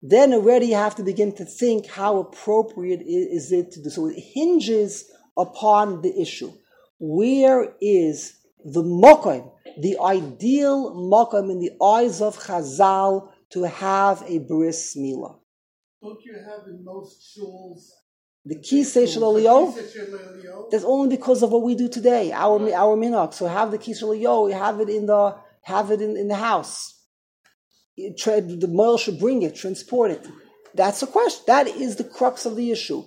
Then 0.00 0.32
already 0.32 0.68
you 0.68 0.76
have 0.76 0.94
to 0.94 1.02
begin 1.02 1.32
to 1.32 1.44
think 1.44 1.86
how 1.86 2.20
appropriate 2.20 3.02
is 3.02 3.52
it 3.52 3.72
to 3.72 3.82
do. 3.82 3.90
So 3.90 4.06
it 4.06 4.18
hinges 4.18 5.04
upon 5.36 6.00
the 6.00 6.18
issue. 6.18 6.50
Where 6.98 7.74
is 7.78 8.38
the 8.64 8.82
mokim, 8.82 9.52
the 9.82 9.98
ideal 10.00 10.94
mokim 10.94 11.50
in 11.50 11.60
the 11.60 11.72
eyes 11.84 12.22
of 12.22 12.38
Chazal 12.38 13.28
to 13.50 13.64
have 13.64 14.24
a 14.26 14.38
bris 14.38 14.96
milah? 14.96 15.36
Don't 16.02 16.24
you 16.24 16.36
have 16.42 16.66
in 16.68 16.82
most 16.82 17.34
schools? 17.34 17.92
The 18.46 18.60
key 18.60 18.84
shel 18.84 19.22
Eliyah? 19.22 19.74
The 19.74 19.82
Kisei 19.82 19.92
Shel 19.92 20.18
Eliyah? 20.18 20.70
That's 20.70 20.84
only 20.84 21.16
because 21.16 21.42
of 21.42 21.50
what 21.50 21.62
we 21.64 21.74
do 21.74 21.88
today, 21.88 22.32
our 22.32 22.58
our 22.72 22.96
minhag. 22.96 23.34
So 23.34 23.46
have 23.46 23.72
the 23.72 24.16
yo, 24.16 24.44
we 24.44 24.52
have 24.52 24.80
it 24.80 24.88
in 24.88 25.06
the 25.06 25.36
have 25.62 25.90
it 25.90 26.00
in, 26.00 26.16
in 26.16 26.28
the 26.28 26.36
house. 26.36 26.94
Tra- 28.18 28.40
the 28.40 28.68
moil 28.68 28.98
should 28.98 29.18
bring 29.18 29.42
it, 29.42 29.56
transport 29.56 30.12
it. 30.12 30.24
That's 30.74 31.00
the 31.00 31.06
question. 31.06 31.42
That 31.48 31.66
is 31.66 31.96
the 31.96 32.04
crux 32.04 32.46
of 32.46 32.54
the 32.54 32.70
issue, 32.70 33.04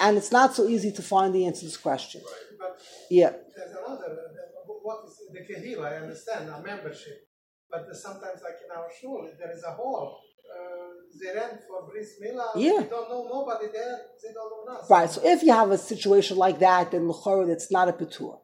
and 0.00 0.16
it's 0.16 0.32
not 0.32 0.54
so 0.54 0.66
easy 0.66 0.92
to 0.92 1.02
find 1.02 1.34
the 1.34 1.44
answer 1.46 1.60
to 1.60 1.66
this 1.66 1.76
question. 1.76 2.22
But 2.58 2.80
Yeah, 3.10 3.32
there's 3.56 3.72
another, 3.72 4.06
uh, 4.06 4.72
what 4.82 5.04
is 5.06 5.20
the 5.32 5.40
Kehil, 5.40 5.84
I 5.84 5.96
understand, 5.96 6.48
a 6.48 6.62
membership. 6.62 7.28
But 7.70 7.84
sometimes 7.94 8.40
like 8.42 8.58
in 8.64 8.70
our 8.74 8.88
shul, 8.98 9.28
there 9.38 9.52
is 9.52 9.62
a 9.64 9.72
hall. 9.72 10.20
Uh, 10.54 10.88
they 11.20 11.34
rent 11.38 11.60
for 11.68 11.88
Bris 11.90 12.10
Milah. 12.22 12.50
Yeah. 12.56 12.80
They 12.80 12.88
don't 12.88 13.08
know 13.10 13.28
nobody 13.30 13.66
there. 13.72 13.98
They 14.22 14.32
don't 14.32 14.66
know 14.66 14.72
us. 14.78 14.90
right. 14.90 15.10
So 15.10 15.20
if 15.24 15.42
you 15.42 15.52
have 15.52 15.70
a 15.70 15.78
situation 15.78 16.36
like 16.36 16.58
that, 16.60 16.90
then 16.92 17.08
l'chora, 17.08 17.46
that's 17.46 17.70
not 17.70 17.88
a 17.88 17.92
petur. 17.92 18.38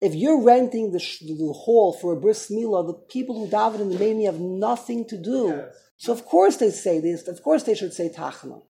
If 0.00 0.14
you're 0.14 0.42
renting 0.42 0.92
the, 0.92 0.98
sh- 1.00 1.20
the 1.20 1.52
hall 1.64 1.92
for 2.00 2.12
a 2.12 2.20
bris 2.20 2.50
milah, 2.50 2.86
the 2.86 2.94
people 2.94 3.34
who 3.38 3.50
daven 3.50 3.80
in 3.80 3.90
the 3.90 3.98
main 3.98 4.24
have 4.26 4.38
nothing 4.40 5.06
to 5.08 5.16
do. 5.16 5.48
Yes. 5.56 5.74
So 5.98 6.12
of 6.12 6.24
course 6.26 6.56
they 6.56 6.70
say 6.70 7.00
this. 7.00 7.26
Of 7.28 7.42
course 7.42 7.62
they 7.62 7.74
should 7.74 7.94
say 7.94 8.10
tachna. 8.10 8.62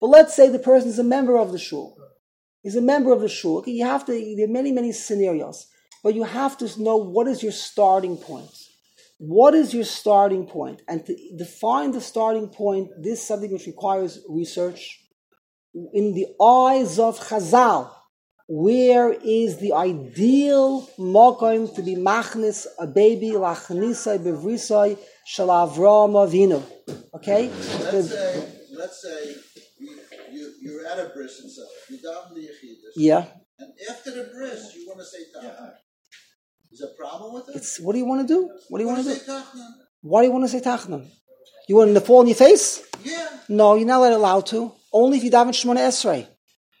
But 0.00 0.08
let's 0.08 0.34
say 0.34 0.48
the 0.48 0.58
person 0.58 0.88
is 0.90 0.98
a 0.98 1.04
member 1.04 1.38
of 1.38 1.52
the 1.52 1.58
shul. 1.58 1.96
He's 2.62 2.74
a 2.76 2.80
member 2.82 3.12
of 3.12 3.20
the 3.20 3.28
shul. 3.28 3.58
Okay, 3.58 3.70
you 3.72 3.84
have 3.86 4.04
to. 4.06 4.12
There 4.36 4.46
are 4.46 4.52
many 4.60 4.72
many 4.72 4.90
scenarios, 4.92 5.66
but 6.02 6.14
you 6.14 6.24
have 6.24 6.58
to 6.58 6.82
know 6.82 6.96
what 6.96 7.28
is 7.28 7.42
your 7.42 7.52
starting 7.52 8.16
point. 8.16 8.50
What 9.18 9.54
is 9.54 9.72
your 9.72 9.84
starting 9.84 10.46
point? 10.46 10.82
And 10.88 11.04
to 11.06 11.16
define 11.36 11.92
the 11.92 12.00
starting 12.00 12.48
point, 12.48 12.90
this 13.00 13.20
is 13.20 13.26
something 13.26 13.52
which 13.52 13.66
requires 13.66 14.20
research. 14.28 15.00
In 15.92 16.14
the 16.14 16.26
eyes 16.42 16.98
of 16.98 17.18
Chazal, 17.18 17.90
where 18.46 19.12
is 19.12 19.56
the 19.58 19.72
ideal 19.72 20.88
mokim 20.98 21.74
to 21.74 21.82
be 21.82 21.96
machnis 21.96 22.66
a 22.78 22.86
baby 22.86 23.30
lachnisa 23.30 24.18
bevrisai 24.18 24.98
shel 25.26 25.48
Avraham 25.48 26.12
Avinu? 26.12 26.62
Okay, 27.14 27.48
Let's 27.48 28.10
say, 28.10 28.48
let's 28.76 29.02
say 29.02 29.34
you, 29.78 29.98
you, 30.30 30.52
you're 30.60 30.86
at 30.86 30.98
a 30.98 31.10
bris 31.14 31.40
and 31.40 31.50
stuff. 31.50 31.68
You 31.88 31.96
daven 31.98 32.34
the 32.34 32.40
yechidus. 32.42 32.92
yeah. 32.96 33.24
And 33.58 33.72
after 33.88 34.10
the 34.10 34.30
bris, 34.34 34.74
you 34.76 34.86
want 34.88 34.98
to 35.00 35.06
say 35.06 35.18
tachna. 35.34 35.72
Is 36.74 36.80
there 36.80 36.90
a 36.90 36.96
problem 37.02 37.34
with 37.34 37.48
it? 37.50 37.54
It's 37.56 37.78
what 37.80 37.92
do 37.92 37.98
you 38.00 38.04
want 38.04 38.26
to 38.26 38.34
do? 38.34 38.50
What 38.68 38.78
do 38.78 38.84
you 38.84 38.88
want 38.90 39.04
to 39.04 39.08
do? 39.08 39.14
say? 39.14 39.32
Why 40.02 40.22
do 40.22 40.26
you 40.26 40.32
want 40.32 40.44
to 40.44 40.48
say 40.48 40.60
tachna? 40.60 41.06
You 41.68 41.76
want 41.76 41.94
to 41.94 42.00
fall 42.00 42.18
on 42.20 42.26
your 42.26 42.34
face? 42.36 42.82
Yeah. 43.04 43.28
No, 43.48 43.76
you're 43.76 43.86
not 43.86 44.02
allowed 44.12 44.46
to. 44.46 44.72
Only 44.92 45.18
if 45.18 45.24
you 45.24 45.30
daven 45.30 45.50
Shemona 45.58 45.82
Esrei. 45.90 46.26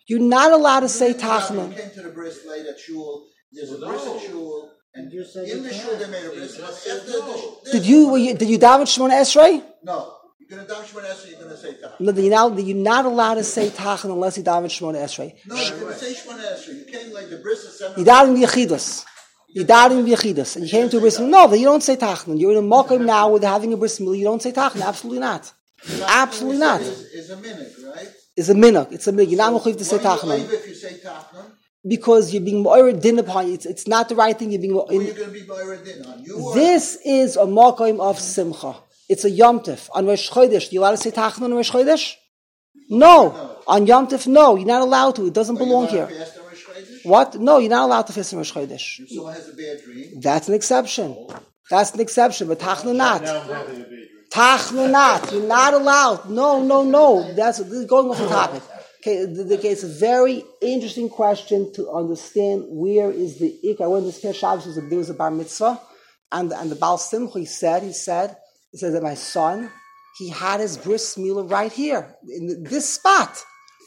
You're 0.08 0.20
not 0.36 0.50
allowed 0.50 0.80
to 0.80 0.88
say 0.88 1.08
You 1.10 1.14
tachna. 1.14 1.64
came 1.76 1.90
to 1.94 2.02
the 2.02 2.10
bris 2.10 2.44
late 2.44 2.66
at 2.66 2.78
shul. 2.80 3.24
There's 3.52 3.70
a 3.70 3.78
Well, 3.78 3.90
bris 3.90 4.04
no. 4.04 4.16
at 4.16 4.22
shul. 4.22 4.70
And 4.96 5.12
You 5.12 5.24
said 5.24 5.48
in 5.48 5.62
the 5.62 5.70
can't. 5.70 5.82
shul 5.82 5.96
they 5.96 6.08
made 6.08 6.26
a 6.26 6.30
bris. 6.30 6.56
You 6.56 6.62
But 6.62 6.70
just 6.70 6.82
said 6.82 6.98
after 6.98 7.10
no. 7.12 7.56
Did 7.72 7.86
you, 7.86 8.08
were 8.08 8.18
you 8.18 8.34
did 8.34 8.48
you 8.50 8.58
daven 8.58 8.86
Shemona 8.92 9.14
Esrei? 9.22 9.62
No. 9.84 9.98
You're 10.40 10.50
going 10.58 10.66
to 10.66 10.74
daven 10.74 10.84
Shemona 10.90 11.06
Esrei, 11.14 11.30
you're 11.30 11.38
going 11.40 11.50
to 11.52 11.56
say 11.56 11.72
tachna. 11.82 12.00
No, 12.00 12.12
you're 12.12 12.30
not, 12.30 12.58
you're 12.66 12.76
not 12.76 13.04
allowed 13.06 13.34
to 13.36 13.44
say 13.44 13.68
tachna 13.70 14.10
unless 14.16 14.36
you 14.38 14.44
daven 14.44 14.66
Shemona 14.76 14.98
Esrei. 15.06 15.32
No, 15.46 15.54
you're 15.56 15.78
going 15.80 15.92
to 15.94 15.98
say 15.98 16.12
Shemona 16.12 16.44
Esrei. 16.54 16.74
You 16.80 16.84
came 16.92 17.12
like 17.12 17.30
the 17.30 17.38
bris 17.38 17.60
is 17.60 17.78
seven. 17.78 17.98
You 17.98 18.04
daven 18.04 18.36
Yechidus. 18.44 19.04
You 19.54 19.64
daven 19.64 20.06
Yechidus. 20.06 20.56
And 20.56 20.64
you 20.64 20.70
came 20.70 20.88
to 20.90 20.98
a 20.98 21.00
bris 21.00 21.18
milah. 21.18 21.30
No, 21.30 21.54
you 21.54 21.64
don't 21.64 21.82
say 21.82 21.96
tachna. 21.96 22.38
You're 22.38 22.52
in 22.52 22.58
a 22.58 22.62
mokum 22.62 23.04
now 23.04 23.30
with 23.32 23.44
having 23.44 23.72
a 23.72 23.76
bris 23.76 23.98
milah. 24.00 24.18
You 24.18 24.24
don't 24.24 24.42
say 24.42 24.52
tachna. 24.52 24.82
Absolutely 24.82 25.20
not. 25.20 25.52
Absolutely 26.22 26.58
not. 26.58 26.80
Is, 26.80 27.00
is 27.20 27.30
a 27.30 27.36
minute, 27.36 27.72
right? 27.94 28.08
It's 28.36 28.48
a 28.48 28.54
minhag. 28.54 28.92
It's 28.92 29.06
a 29.06 29.12
minhag. 29.12 29.30
You're 29.30 29.38
not 29.38 29.52
mechuyev 29.52 29.78
to 29.78 29.84
say 29.84 29.96
What 29.96 30.02
do 30.02 30.08
you 30.08 30.14
tachna 30.14 30.22
believe 30.22 30.52
if 30.52 30.68
you 30.68 30.74
say 30.74 30.94
tachna? 31.04 31.44
because 31.86 32.32
you're 32.32 32.42
being 32.42 32.62
more 32.62 32.92
din 32.92 33.18
upon 33.18 33.48
you. 33.48 33.54
It's, 33.54 33.66
it's 33.66 33.86
not 33.86 34.08
the 34.08 34.16
right 34.16 34.36
thing. 34.38 34.50
You're 34.50 34.60
being 34.60 34.72
Who 34.72 34.86
are 34.86 34.92
you 34.92 35.00
in, 35.00 35.16
going 35.16 35.28
to 35.28 35.32
be 35.32 35.42
Bayra 35.42 35.84
Din 35.84 36.04
on? 36.06 36.24
You 36.24 36.52
This 36.54 36.98
is 37.04 37.36
a 37.36 37.44
mokum 37.44 38.00
of 38.00 38.18
simcha. 38.18 38.76
It's 39.08 39.24
a 39.24 39.30
Yom 39.30 39.60
Tif. 39.60 39.88
On 39.92 40.06
Rosh 40.06 40.30
Chodesh, 40.30 40.72
you 40.72 40.80
allowed 40.80 40.92
to 40.92 40.96
say 40.96 41.10
tachna 41.10 41.42
on 41.42 41.54
Rosh 41.54 41.70
Chodesh? 41.70 42.14
No. 42.88 43.58
On 43.66 43.86
Yom 43.86 44.08
no. 44.26 44.56
You're 44.56 44.66
not 44.66 44.82
allowed 44.82 45.16
to. 45.16 45.26
It 45.26 45.34
doesn't 45.34 45.56
belong 45.56 45.88
here. 45.88 46.08
What? 47.04 47.34
No, 47.36 47.58
you're 47.58 47.70
not 47.70 47.84
allowed 47.84 48.06
to 48.08 48.12
fast 48.12 48.32
on 48.32 48.38
Rosh 48.38 48.52
Chodesh. 48.52 49.00
If 49.00 49.10
someone 49.10 49.34
has 49.34 49.48
a 49.48 49.52
bad 49.54 49.82
dream, 49.84 50.20
That's 50.20 50.48
an 50.48 50.54
exception. 50.54 51.08
That's 51.70 51.92
an 51.94 52.00
exception, 52.00 52.48
but 52.48 52.58
tachnu 52.58 52.94
not. 52.94 53.22
Now 53.22 53.40
I'm 53.40 53.48
having 53.48 53.76
a 53.76 53.78
big 53.80 53.88
dream. 53.88 54.08
Tachna 54.30 54.90
not. 54.90 55.32
You're 55.32 55.46
not 55.46 55.74
allowed. 55.74 56.28
No, 56.28 56.62
no, 56.62 56.82
no. 56.82 57.32
That's 57.34 57.60
going 57.84 58.10
off 58.10 58.18
the 58.18 58.26
topic. 58.26 58.62
Okay, 59.00 59.26
the, 59.26 59.44
the, 59.44 59.68
it's 59.68 59.84
a 59.84 59.88
very 59.88 60.42
interesting 60.62 61.08
question 61.10 61.70
to 61.74 61.90
understand 61.90 62.64
where 62.68 63.10
is 63.10 63.38
the 63.38 63.54
ik. 63.62 63.80
I 63.80 63.86
went 63.86 64.06
to 64.06 64.20
this 64.20 64.36
Shabbos, 64.36 64.66
was 64.66 64.78
a- 64.78 64.80
there 64.80 64.98
was 64.98 65.10
a 65.10 65.14
bar 65.14 65.30
mitzvah, 65.30 65.78
and 66.32 66.52
and 66.52 66.70
the 66.70 66.76
Baal 66.76 66.96
Simcha 66.98 67.38
he 67.38 67.44
said 67.44 67.82
he 67.82 67.92
said 67.92 68.36
he 68.72 68.78
said 68.78 68.94
that 68.94 69.02
my 69.02 69.14
son 69.14 69.70
he 70.18 70.30
had 70.30 70.60
his 70.60 70.78
bris 70.78 71.16
milah 71.16 71.48
right 71.50 71.70
here 71.72 72.16
in 72.28 72.64
this 72.64 72.94
spot. 72.94 73.44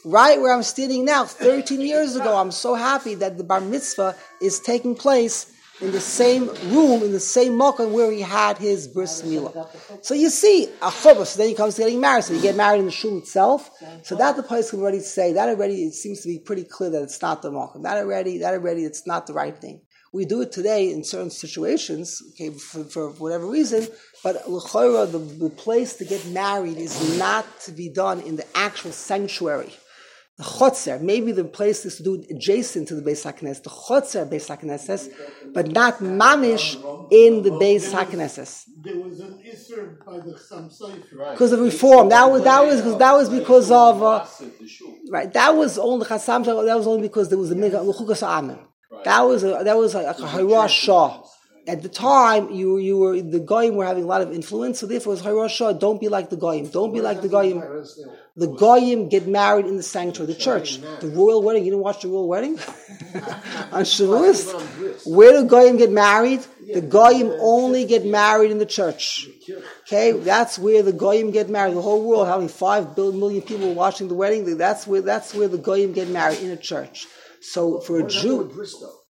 Right 0.08 0.40
where 0.40 0.54
I'm 0.54 0.62
standing 0.62 1.04
now, 1.04 1.26
13 1.26 1.82
years 1.82 2.16
ago, 2.16 2.34
I'm 2.34 2.50
so 2.50 2.74
happy 2.74 3.14
that 3.16 3.36
the 3.36 3.44
bar 3.44 3.60
mitzvah 3.60 4.16
is 4.40 4.58
taking 4.58 4.94
place 4.94 5.52
in 5.82 5.92
the 5.92 6.00
same 6.00 6.48
room, 6.72 7.02
in 7.02 7.12
the 7.12 7.20
same 7.20 7.52
mokum 7.52 7.90
where 7.90 8.10
he 8.10 8.22
had 8.22 8.56
his 8.56 8.88
bris 8.88 9.20
milah. 9.20 9.68
So 10.02 10.14
you 10.14 10.30
see, 10.30 10.64
a 10.80 10.88
chuppah, 10.88 11.26
so 11.26 11.36
then 11.36 11.50
he 11.50 11.54
comes 11.54 11.74
to 11.74 11.82
getting 11.82 12.00
married. 12.00 12.24
So 12.24 12.32
you 12.32 12.40
get 12.40 12.56
married 12.56 12.78
in 12.78 12.86
the 12.86 12.90
shul 12.90 13.18
itself. 13.18 13.70
So 14.02 14.16
that 14.16 14.36
the 14.36 14.42
place 14.42 14.70
can 14.70 14.80
already 14.80 15.00
say, 15.00 15.34
that 15.34 15.50
already, 15.50 15.84
it 15.84 15.92
seems 15.92 16.22
to 16.22 16.28
be 16.28 16.38
pretty 16.38 16.64
clear 16.64 16.88
that 16.88 17.02
it's 17.02 17.20
not 17.20 17.42
the 17.42 17.50
mokum. 17.50 17.82
That 17.82 17.98
already, 17.98 18.38
that 18.38 18.54
already, 18.54 18.86
it's 18.86 19.06
not 19.06 19.26
the 19.26 19.34
right 19.34 19.58
thing. 19.58 19.82
We 20.14 20.24
do 20.24 20.40
it 20.40 20.52
today 20.52 20.90
in 20.90 21.04
certain 21.04 21.30
situations, 21.30 22.22
okay, 22.30 22.48
for, 22.48 22.84
for 22.84 23.10
whatever 23.10 23.46
reason, 23.46 23.86
but 24.24 24.42
the, 24.46 25.36
the 25.38 25.50
place 25.54 25.96
to 25.96 26.06
get 26.06 26.26
married 26.28 26.78
is 26.78 27.18
not 27.18 27.44
to 27.66 27.72
be 27.72 27.90
done 27.90 28.20
in 28.20 28.36
the 28.36 28.46
actual 28.56 28.92
sanctuary. 28.92 29.70
The 30.38 30.44
chotzer, 30.44 31.00
maybe 31.00 31.32
the 31.32 31.42
place 31.42 31.84
is 31.84 31.96
to 31.96 32.04
do 32.04 32.24
adjacent 32.30 32.86
to 32.88 32.94
the 32.94 33.02
Beis 33.02 33.24
HaKnesses, 33.26 33.64
the 33.64 33.70
chotzer 33.70 34.24
Beis 34.24 34.46
HaKnesses, 34.46 35.12
but 35.52 35.66
not 35.72 35.98
mamish 35.98 36.76
in 37.10 37.42
the 37.42 37.50
Beis 37.50 37.92
HaKnesses. 37.92 38.66
There 38.80 39.00
was 39.00 39.18
an 39.18 39.42
Isser 39.44 40.04
by 40.06 40.18
the 40.20 40.34
Chassam 40.34 40.70
Sofer. 40.70 41.18
Right. 41.18 41.32
Because 41.32 41.50
of 41.50 41.58
reform. 41.58 42.10
That 42.10 42.30
was 42.30 42.44
that 42.44 42.64
was 42.64 42.98
that 42.98 43.12
was 43.14 43.28
because 43.30 43.72
of 43.72 44.00
uh, 44.00 44.24
right. 45.10 45.32
That 45.32 45.56
was 45.56 45.76
only 45.76 46.06
Chassam. 46.06 46.44
That 46.44 46.76
was 46.76 46.86
only 46.86 47.02
because 47.02 47.28
there 47.30 47.38
was 47.38 47.50
a 47.50 47.56
mega 47.56 47.78
luchukas 47.78 48.22
amen. 48.22 48.60
That 49.04 49.22
was 49.22 49.42
a, 49.42 49.60
that 49.64 49.76
was 49.76 49.96
like 49.96 50.06
a 50.06 50.22
Hirash 50.22 50.68
Shah. 50.68 51.20
At 51.68 51.82
the 51.82 51.90
time, 51.90 52.50
you 52.50 52.78
you 52.78 52.96
were 52.96 53.20
the 53.20 53.40
goyim 53.40 53.74
were 53.76 53.84
having 53.84 54.04
a 54.04 54.06
lot 54.06 54.22
of 54.22 54.32
influence, 54.32 54.78
so 54.80 54.86
therefore 54.86 55.12
it 55.12 55.16
was 55.16 55.22
Hirash 55.22 55.50
Shah. 55.50 55.72
Don't 55.74 56.00
be 56.00 56.08
like 56.08 56.30
the 56.30 56.36
goyim. 56.36 56.68
Don't 56.68 56.94
be 56.94 57.02
like 57.02 57.20
the 57.20 57.28
goyim. 57.28 57.58
The 58.36 58.46
goyim 58.46 59.10
get 59.10 59.28
married 59.28 59.66
in 59.66 59.76
the 59.76 59.82
sanctuary, 59.82 60.32
the 60.32 60.38
church, 60.38 60.80
the 61.00 61.08
royal 61.08 61.42
wedding. 61.42 61.66
You 61.66 61.72
didn't 61.72 61.82
watch 61.82 62.00
the 62.00 62.08
royal 62.08 62.26
wedding 62.26 62.52
on 63.76 63.84
Shavuos. 63.84 65.06
Where 65.06 65.32
do 65.32 65.46
goyim 65.46 65.76
get 65.76 65.90
married? 65.90 66.40
The 66.72 66.80
goyim 66.80 67.34
only 67.38 67.84
get 67.84 68.06
married 68.06 68.50
in 68.50 68.56
the 68.56 68.66
church. 68.78 69.28
Okay, 69.82 70.12
that's 70.12 70.58
where 70.58 70.82
the 70.82 70.94
goyim 70.94 71.32
get 71.32 71.50
married. 71.50 71.76
The 71.76 71.82
whole 71.82 72.02
world, 72.02 72.28
having 72.28 72.48
five 72.48 72.96
billion 72.96 73.20
million 73.20 73.42
people 73.42 73.74
watching 73.74 74.08
the 74.08 74.14
wedding, 74.14 74.56
that's 74.56 74.86
where 74.86 75.02
that's 75.02 75.34
where 75.34 75.48
the 75.48 75.58
goyim 75.58 75.92
get 75.92 76.08
married 76.08 76.40
in 76.40 76.50
a 76.50 76.56
church. 76.56 77.06
So 77.42 77.80
for 77.80 77.98
a 78.00 78.06
Jew, 78.08 78.38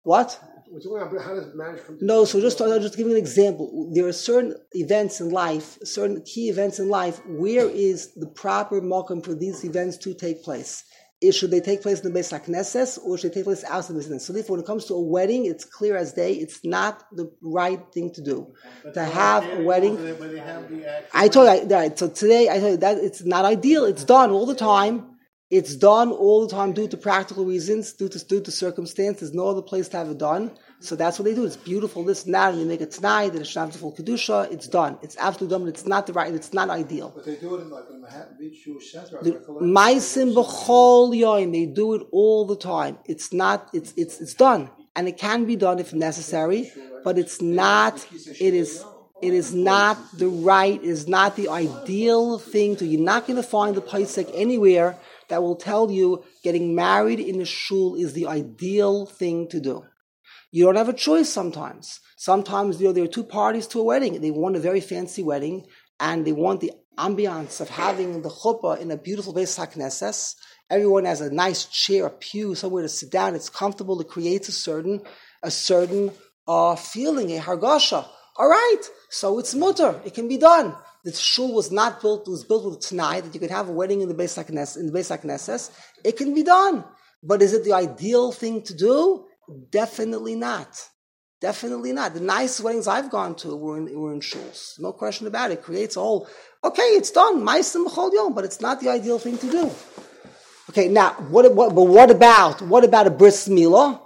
what? 0.03 0.38
We're 0.72 0.80
talking 0.80 1.01
about 1.01 1.25
how 1.25 1.36
does 1.36 1.54
marriage 1.54 1.84
come 1.86 2.00
to 2.00 2.06
No, 2.06 2.24
so 2.24 2.40
just 2.40 2.62
I'll 2.62 2.80
just 2.80 2.96
give 2.96 3.06
you 3.06 3.12
an 3.12 3.20
example. 3.20 3.92
There 3.94 4.08
are 4.08 4.13
certain 4.13 4.56
events 4.72 5.20
in 5.20 5.30
life, 5.30 5.78
certain 5.84 6.24
key 6.24 6.48
events 6.48 6.80
in 6.80 6.88
life. 6.88 7.20
Where 7.25 7.70
is 7.70 8.13
the 8.16 8.28
proper 8.28 8.80
mokum 8.80 9.24
for 9.24 9.36
these 9.36 9.66
events 9.66 9.98
to 9.98 10.13
take 10.13 10.44
place? 10.44 10.86
Is, 11.20 11.36
should 11.36 11.51
they 11.51 11.60
take 11.60 11.82
place 11.82 12.00
in 12.00 12.12
the 12.12 12.18
Beis 12.18 12.32
HaKnesses 12.32 13.00
or 13.04 13.18
should 13.18 13.32
they 13.32 13.36
take 13.36 13.44
place 13.44 13.66
outside 13.66 13.98
the 13.98 14.00
Beis 14.00 14.10
HaKnesses? 14.10 14.22
So 14.22 14.34
therefore, 14.34 14.56
when 14.56 14.63
it 14.63 14.66
comes 14.68 14.86
to 14.86 14.94
a 14.94 15.01
wedding, 15.01 15.46
it's 15.46 15.66
clear 15.66 15.98
as 15.98 16.13
day. 16.13 16.34
It's 16.34 16.63
not 16.63 17.04
the 17.12 17.30
right 17.42 17.82
thing 17.94 18.13
to 18.13 18.22
do. 18.22 18.54
To 18.94 19.04
have 19.04 19.44
a 19.44 19.62
wedding. 19.63 19.98
They 19.98 20.40
have 20.40 20.70
the 20.70 21.04
I 21.13 21.28
told 21.28 21.70
you, 21.70 21.75
right, 21.75 22.00
so 22.00 22.08
today 22.08 22.48
I 22.50 22.60
told 22.60 22.72
you 22.72 22.78
that 22.78 22.98
it's 22.98 23.25
not 23.25 23.44
ideal. 23.44 23.84
It's 23.84 24.06
done 24.06 24.32
all 24.32 24.46
the 24.46 24.56
time. 24.56 25.11
It's 25.51 25.75
done 25.75 26.12
all 26.12 26.48
the 26.48 26.51
time 26.55 26.72
due 26.72 26.88
to 26.88 26.96
practical 26.96 27.43
reasons, 27.43 27.91
due 27.91 28.08
to, 28.08 28.25
due 28.25 28.39
to 28.39 28.51
circumstance. 28.51 29.20
There's 29.20 29.34
no 29.34 29.50
other 29.50 29.62
place 29.62 29.89
to 29.89 29.98
have 29.98 30.10
it 30.10 30.17
done. 30.17 30.51
So 30.79 30.96
that's 30.96 31.20
what 31.20 31.25
they 31.25 31.36
do. 31.36 31.43
It's 31.46 31.58
beautiful, 31.58 32.05
this 32.05 32.24
and 32.24 32.34
that, 32.34 32.53
and 32.53 32.62
they 32.62 32.65
make 32.65 32.79
it 32.79 32.91
tonight, 32.91 33.34
that 33.34 33.41
it's 33.41 33.53
not 33.53 33.74
full 33.75 33.93
kedusha. 33.93 34.50
It's 34.50 34.70
done. 34.70 34.98
It's 35.01 35.17
absolutely 35.20 35.53
done, 35.53 35.65
but 35.65 35.74
it's 35.75 35.86
not 35.86 36.08
the 36.08 36.13
right. 36.13 36.34
It's 36.34 36.53
not 36.53 36.70
ideal. 36.70 37.12
But 37.13 37.25
they 37.25 37.36
do 37.36 37.55
it 37.55 37.63
in 37.63 37.70
like 37.70 37.84
in 37.91 38.01
Manhattan 38.01 38.38
Beach 38.39 38.63
Jewish 38.63 38.93
Center. 38.93 39.20
I 39.20 39.24
The 39.24 39.31
recollect. 39.34 39.65
Maisim 39.65 40.34
b'chol 40.34 41.13
yoim. 41.13 41.51
They 41.51 41.65
do 41.65 41.96
it 41.96 42.08
all 42.13 42.46
the 42.46 42.55
time. 42.55 42.98
It's 43.05 43.34
not. 43.34 43.70
It's 43.74 43.93
it's 43.98 44.22
it's 44.22 44.34
done, 44.34 44.70
and 44.96 45.10
it 45.10 45.17
can 45.17 45.43
be 45.43 45.58
done 45.58 45.79
if 45.79 45.93
necessary, 45.93 46.72
but 47.03 47.17
it's 47.17 47.41
not. 47.41 48.08
It 48.39 48.53
is. 48.53 48.84
It 49.22 49.36
is 49.36 49.53
not 49.53 50.00
the 50.17 50.29
right. 50.29 50.81
It 50.81 50.89
is 50.89 51.08
not 51.08 51.36
the 51.36 51.50
ideal 51.50 52.39
thing 52.39 52.75
to. 52.77 52.88
You're 52.88 53.01
not 53.01 53.27
going 53.27 53.38
to 53.38 53.43
find 53.43 53.75
the 53.75 53.81
paisek 53.81 54.31
anywhere 54.34 54.98
that 55.32 55.42
will 55.42 55.56
tell 55.56 55.90
you 55.90 56.24
getting 56.44 56.76
married 56.76 57.22
in 57.22 57.40
a 57.40 57.46
shul 57.46 57.96
is 57.96 58.12
the 58.12 58.28
ideal 58.28 59.06
thing 59.06 59.48
to 59.48 59.62
do. 59.62 59.86
You 60.52 60.66
don't 60.66 60.76
have 60.76 60.90
a 60.90 60.94
choice 60.94 61.30
sometimes. 61.30 62.02
Sometimes 62.18 62.82
you 62.82 62.88
know 62.88 62.94
there 62.94 63.06
are 63.06 63.18
two 63.18 63.24
parties 63.24 63.66
to 63.68 63.80
a 63.80 63.84
wedding. 63.84 64.20
They 64.20 64.30
want 64.30 64.58
a 64.58 64.60
very 64.60 64.82
fancy 64.82 65.24
wedding, 65.24 65.68
and 66.02 66.28
they 66.28 66.34
want 66.34 66.60
the 66.60 66.74
ambiance 67.00 67.62
of 67.62 67.70
having 67.70 68.22
the 68.22 68.30
chuppah 68.30 68.82
in 68.82 68.92
a 68.92 68.98
beautiful 68.98 69.34
Beis 69.34 69.58
HaKnesses. 69.58 70.36
Everyone 70.70 71.06
has 71.06 71.22
a 71.22 71.34
nice 71.34 71.64
chair, 71.64 72.08
a 72.08 72.10
pew, 72.10 72.54
somewhere 72.54 72.84
to 72.84 72.90
sit 72.90 73.10
down. 73.10 73.34
It's 73.34 73.50
comfortable. 73.50 74.02
It 74.02 74.10
creates 74.10 74.50
a 74.50 74.52
certain, 74.52 75.02
a 75.42 75.50
certain 75.50 76.12
uh, 76.46 76.76
feeling, 76.76 77.32
a 77.38 77.40
hargasha. 77.40 78.06
All 78.36 78.50
right, 78.50 78.82
so 79.10 79.40
it's 79.40 79.56
mutter. 79.56 80.02
It 80.04 80.14
can 80.14 80.28
be 80.28 80.38
done. 80.38 80.76
The 81.03 81.13
shul 81.13 81.53
was 81.53 81.72
not 81.72 82.01
built; 82.01 82.27
was 82.27 82.43
built 82.43 82.65
with 82.65 82.79
tonight 82.79 83.22
that 83.22 83.34
you 83.34 83.39
could 83.39 83.51
have 83.51 83.70
a 83.70 83.72
wedding 83.72 84.01
in 84.01 84.10
the 84.10 84.13
Beis 84.13 84.38
HaKnesses. 84.38 84.77
In 84.77 84.88
the 84.88 85.00
Beis 85.00 85.15
HaKnesses, 85.15 85.72
it 86.03 86.17
can 86.17 86.34
be 86.34 86.43
done. 86.43 86.84
But 87.24 87.41
is 87.41 87.53
it 87.53 87.63
the 87.63 87.74
ideal 87.74 88.31
thing 88.31 88.62
to 88.63 88.74
do? 88.74 89.25
Definitely 89.72 90.36
not. 90.36 90.89
Definitely 91.39 91.91
not. 91.91 92.13
The 92.13 92.20
nicest 92.20 92.62
weddings 92.62 92.88
I've 92.88 93.10
gone 93.10 93.36
to 93.38 93.55
were 93.55 93.77
in, 93.77 94.00
were 94.00 94.13
in 94.13 94.20
shuls. 94.20 94.79
No 94.79 94.93
question 94.93 95.25
about 95.25 95.50
it. 95.50 95.55
it 95.55 95.63
creates 95.63 95.98
a 95.98 96.00
whole, 96.00 96.27
okay, 96.63 96.84
it's 96.84 97.10
done. 97.10 97.39
Yom, 97.39 98.34
but 98.34 98.46
it's 98.46 98.62
not 98.62 98.79
the 98.79 98.89
ideal 98.89 99.17
thing 99.17 99.39
to 99.39 99.50
do. 99.50 99.72
Okay, 100.70 100.88
now, 100.88 101.13
what, 101.29 101.53
what, 101.55 101.74
but 101.74 101.84
what 101.84 102.12
about, 102.12 102.62
what 102.62 102.84
about 102.84 103.08
a 103.08 103.10
bris 103.10 103.50
milah? 103.50 104.00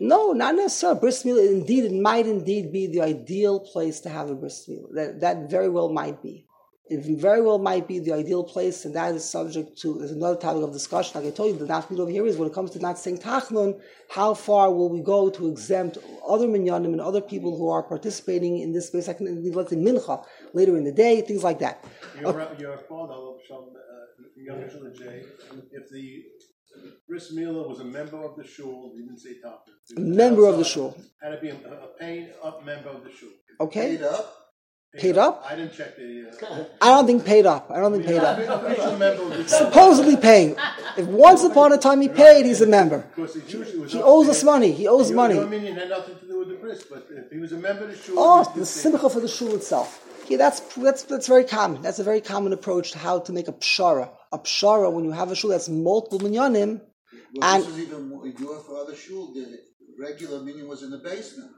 No, 0.00 0.32
not 0.32 0.54
necessarily. 0.54 0.98
Bris 0.98 1.24
milah, 1.24 1.46
indeed, 1.52 1.84
it 1.84 1.92
might 1.92 2.26
indeed 2.26 2.72
be 2.72 2.86
the 2.86 3.02
ideal 3.02 3.60
place 3.60 4.00
to 4.00 4.08
have 4.08 4.30
a 4.30 4.34
bris 4.34 4.66
milah. 4.66 4.94
That, 4.94 5.20
that 5.20 5.50
very 5.50 5.68
well 5.68 5.90
might 5.90 6.22
be. 6.22 6.46
It 6.88 7.04
very 7.04 7.40
well 7.40 7.58
might 7.58 7.86
be 7.86 8.00
the 8.00 8.12
ideal 8.12 8.42
place, 8.42 8.84
and 8.84 8.96
that 8.96 9.14
is 9.14 9.24
subject 9.24 9.78
to 9.82 10.00
is 10.00 10.10
another 10.10 10.40
topic 10.40 10.64
of 10.64 10.72
discussion. 10.72 11.20
Like 11.20 11.32
I 11.32 11.36
told 11.36 11.52
you, 11.52 11.64
the 11.64 11.72
nafmid 11.72 12.00
over 12.00 12.10
here 12.10 12.26
is 12.26 12.36
when 12.36 12.48
it 12.48 12.54
comes 12.54 12.72
to 12.72 12.80
not 12.80 12.98
saying 12.98 13.18
tachnun, 13.18 13.80
how 14.08 14.34
far 14.34 14.72
will 14.72 14.88
we 14.88 15.00
go 15.00 15.30
to 15.30 15.48
exempt 15.48 15.98
other 16.26 16.48
minyanim 16.48 16.86
and 16.86 17.00
other 17.00 17.20
people 17.20 17.56
who 17.56 17.68
are 17.68 17.84
participating 17.84 18.58
in 18.58 18.72
this 18.72 18.88
space? 18.88 19.06
Like 19.06 19.18
let's 19.20 19.70
say 19.70 19.76
mincha 19.76 20.24
later 20.52 20.76
in 20.76 20.82
the 20.82 20.90
day, 20.90 21.20
things 21.20 21.44
like 21.44 21.60
that. 21.60 21.84
Your, 22.18 22.48
your 22.58 22.78
father, 22.88 23.14
uh, 23.14 23.60
young 24.34 24.68
Shul 24.68 24.90
Jay, 24.90 25.22
if 25.70 25.90
the 25.90 26.24
bris 27.08 27.32
milah 27.34 27.68
was 27.68 27.80
a 27.80 27.84
member 27.84 28.22
of 28.24 28.36
the 28.36 28.44
shul, 28.46 28.92
he 28.94 29.02
didn't 29.02 29.18
say 29.18 29.40
top. 29.42 29.66
A 29.96 30.00
member 30.00 30.46
of 30.46 30.56
the 30.58 30.64
shul. 30.64 30.96
Had 31.22 31.30
to 31.30 31.40
be 31.40 31.48
a, 31.50 31.54
a 31.54 31.88
paid 31.98 32.30
up 32.42 32.64
member 32.64 32.90
of 32.90 33.02
the 33.04 33.10
shul. 33.10 33.28
Okay, 33.60 33.96
Paid 33.96 34.02
up. 34.02 34.36
paid 34.96 35.18
up. 35.18 35.44
I 35.48 35.54
didn't 35.56 35.72
check 35.74 35.96
the. 35.96 36.30
Uh, 36.48 36.64
I 36.80 36.88
don't 36.90 37.06
think 37.06 37.24
paid 37.24 37.46
up. 37.46 37.70
I 37.70 37.78
don't 37.80 37.92
think 37.92 38.06
paid 38.06 38.18
up. 38.18 38.38
official 38.38 38.96
member 38.96 39.22
of 39.22 39.28
the 39.30 39.48
shul. 39.48 39.58
Supposedly 39.66 40.16
paying. 40.16 40.56
If 40.96 41.06
once 41.06 41.42
upon 41.44 41.72
a 41.72 41.78
time 41.78 42.00
he 42.00 42.08
paid, 42.08 42.46
he's 42.46 42.60
a 42.60 42.66
member. 42.66 42.98
Because 43.14 43.34
he 43.34 43.40
usually 43.58 43.78
was 43.78 43.92
He 43.92 44.00
owes 44.02 44.28
us 44.28 44.42
money. 44.44 44.72
He 44.72 44.86
owes 44.88 45.10
Your- 45.10 45.16
money. 45.16 45.34
Your 45.34 45.46
minyan 45.46 45.74
had 45.76 45.88
nothing 45.90 46.18
to 46.18 46.26
do 46.26 46.38
with 46.40 46.48
the 46.48 46.54
bris, 46.54 46.84
but 46.84 47.06
if 47.10 47.30
he 47.30 47.38
was 47.38 47.52
a 47.52 47.56
member 47.56 47.84
of 47.84 47.90
the 47.90 47.96
shul. 47.96 48.14
Oh, 48.18 48.44
the 48.54 48.60
did 48.60 48.66
simcha 48.66 49.10
for 49.10 49.20
the 49.20 49.28
shul 49.28 49.54
itself. 49.54 50.06
Yeah, 50.28 50.38
that's 50.38 50.60
that's 50.76 51.02
that's 51.02 51.26
very 51.26 51.44
common. 51.44 51.82
That's 51.82 51.98
a 51.98 52.04
very 52.04 52.20
common 52.20 52.52
approach 52.52 52.92
to 52.92 52.98
how 52.98 53.18
to 53.20 53.32
make 53.32 53.48
a 53.48 53.52
pshara. 53.52 54.10
A 54.32 54.38
pshara 54.38 54.92
when 54.92 55.04
you 55.04 55.10
have 55.12 55.30
a 55.30 55.34
shul 55.36 55.50
that's 55.50 55.68
multiple 55.68 56.20
minyanim. 56.20 56.80
Well, 57.34 57.54
And- 57.54 57.64
this 57.64 57.72
is 57.72 57.78
even 57.80 58.08
more, 58.08 58.26
you 58.26 58.32
for 58.66 58.76
other 58.78 58.94
shul. 58.94 59.32
The 59.34 59.58
regular 59.98 60.40
minyan 60.42 60.68
was 60.68 60.82
in 60.82 60.90
the 60.90 60.98
basement. 60.98 61.50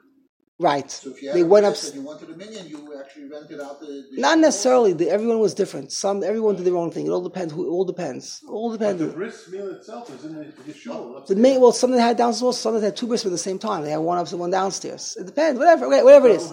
Right. 0.59 0.89
So 0.91 1.11
if 1.11 1.21
you 1.23 1.29
had 1.29 1.37
They 1.37 1.41
a 1.41 1.47
went 1.47 1.67
up. 1.67 1.73
bris 1.73 1.87
and 1.91 1.95
you 1.97 2.03
wanted 2.03 2.31
a 2.31 2.37
minyan, 2.37 2.69
you 2.69 2.95
actually 2.99 3.29
rented 3.29 3.61
out 3.61 3.81
the. 3.81 3.87
the 4.15 4.21
Not 4.21 4.39
necessarily. 4.39 4.93
The, 4.93 5.11
everyone 5.11 5.41
was 5.41 5.55
different. 5.55 5.91
Some 5.91 6.23
everyone 6.23 6.55
did 6.57 6.65
their 6.67 6.77
own 6.77 6.91
thing. 6.93 7.07
It 7.07 7.11
all 7.11 7.23
depends. 7.23 7.53
Who 7.53 7.67
it 7.67 7.71
all 7.71 7.85
depends. 7.85 8.41
It 8.45 8.49
all 8.49 8.71
But 8.71 8.79
the 8.79 8.93
depends. 8.95 9.15
bris 9.15 9.49
meal 9.51 9.69
itself 9.75 10.09
is 10.15 10.25
in 10.25 10.35
the, 10.37 10.53
the 10.67 10.73
shul. 10.73 11.25
The 11.27 11.35
main, 11.37 11.61
well, 11.61 11.73
some 11.73 11.91
that 11.91 12.01
had 12.01 12.17
downstairs, 12.17 12.59
some 12.59 12.75
that 12.75 12.83
had 12.83 12.97
two 12.97 13.09
bris 13.09 13.25
at 13.27 13.33
the 13.33 13.39
same 13.39 13.59
time. 13.59 13.83
They 13.83 13.91
had 13.91 13.99
one 13.99 14.19
upstairs, 14.19 14.39
one 14.41 14.51
downstairs. 14.51 15.17
It 15.19 15.27
depends. 15.27 15.59
Whatever, 15.59 15.89
whatever 15.89 16.29
it 16.29 16.37
is. 16.37 16.53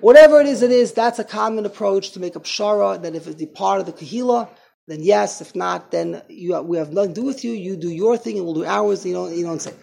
Whatever 0.00 0.40
it 0.40 0.46
is, 0.46 0.62
it 0.62 0.70
is. 0.72 0.92
That's 0.92 1.18
a 1.18 1.24
common 1.24 1.64
approach 1.66 2.12
to 2.12 2.20
make 2.20 2.34
a 2.34 2.40
pshara. 2.40 3.00
That 3.02 3.14
if 3.14 3.26
it's 3.28 3.36
the 3.36 3.46
part 3.46 3.80
of 3.80 3.86
the 3.86 3.92
kahila, 3.92 4.48
then 4.88 5.02
yes. 5.02 5.40
If 5.40 5.54
not, 5.54 5.90
then 5.90 6.22
you 6.28 6.60
we 6.62 6.78
have 6.78 6.92
nothing 6.92 7.14
to 7.14 7.20
do 7.20 7.26
with 7.26 7.44
you. 7.44 7.52
You 7.52 7.76
do 7.76 7.90
your 7.90 8.16
thing, 8.16 8.38
and 8.38 8.44
we'll 8.46 8.54
do 8.54 8.64
ours. 8.64 9.04
You 9.06 9.12
don't. 9.12 9.36
You 9.36 9.44
don't 9.44 9.60
say. 9.60 9.74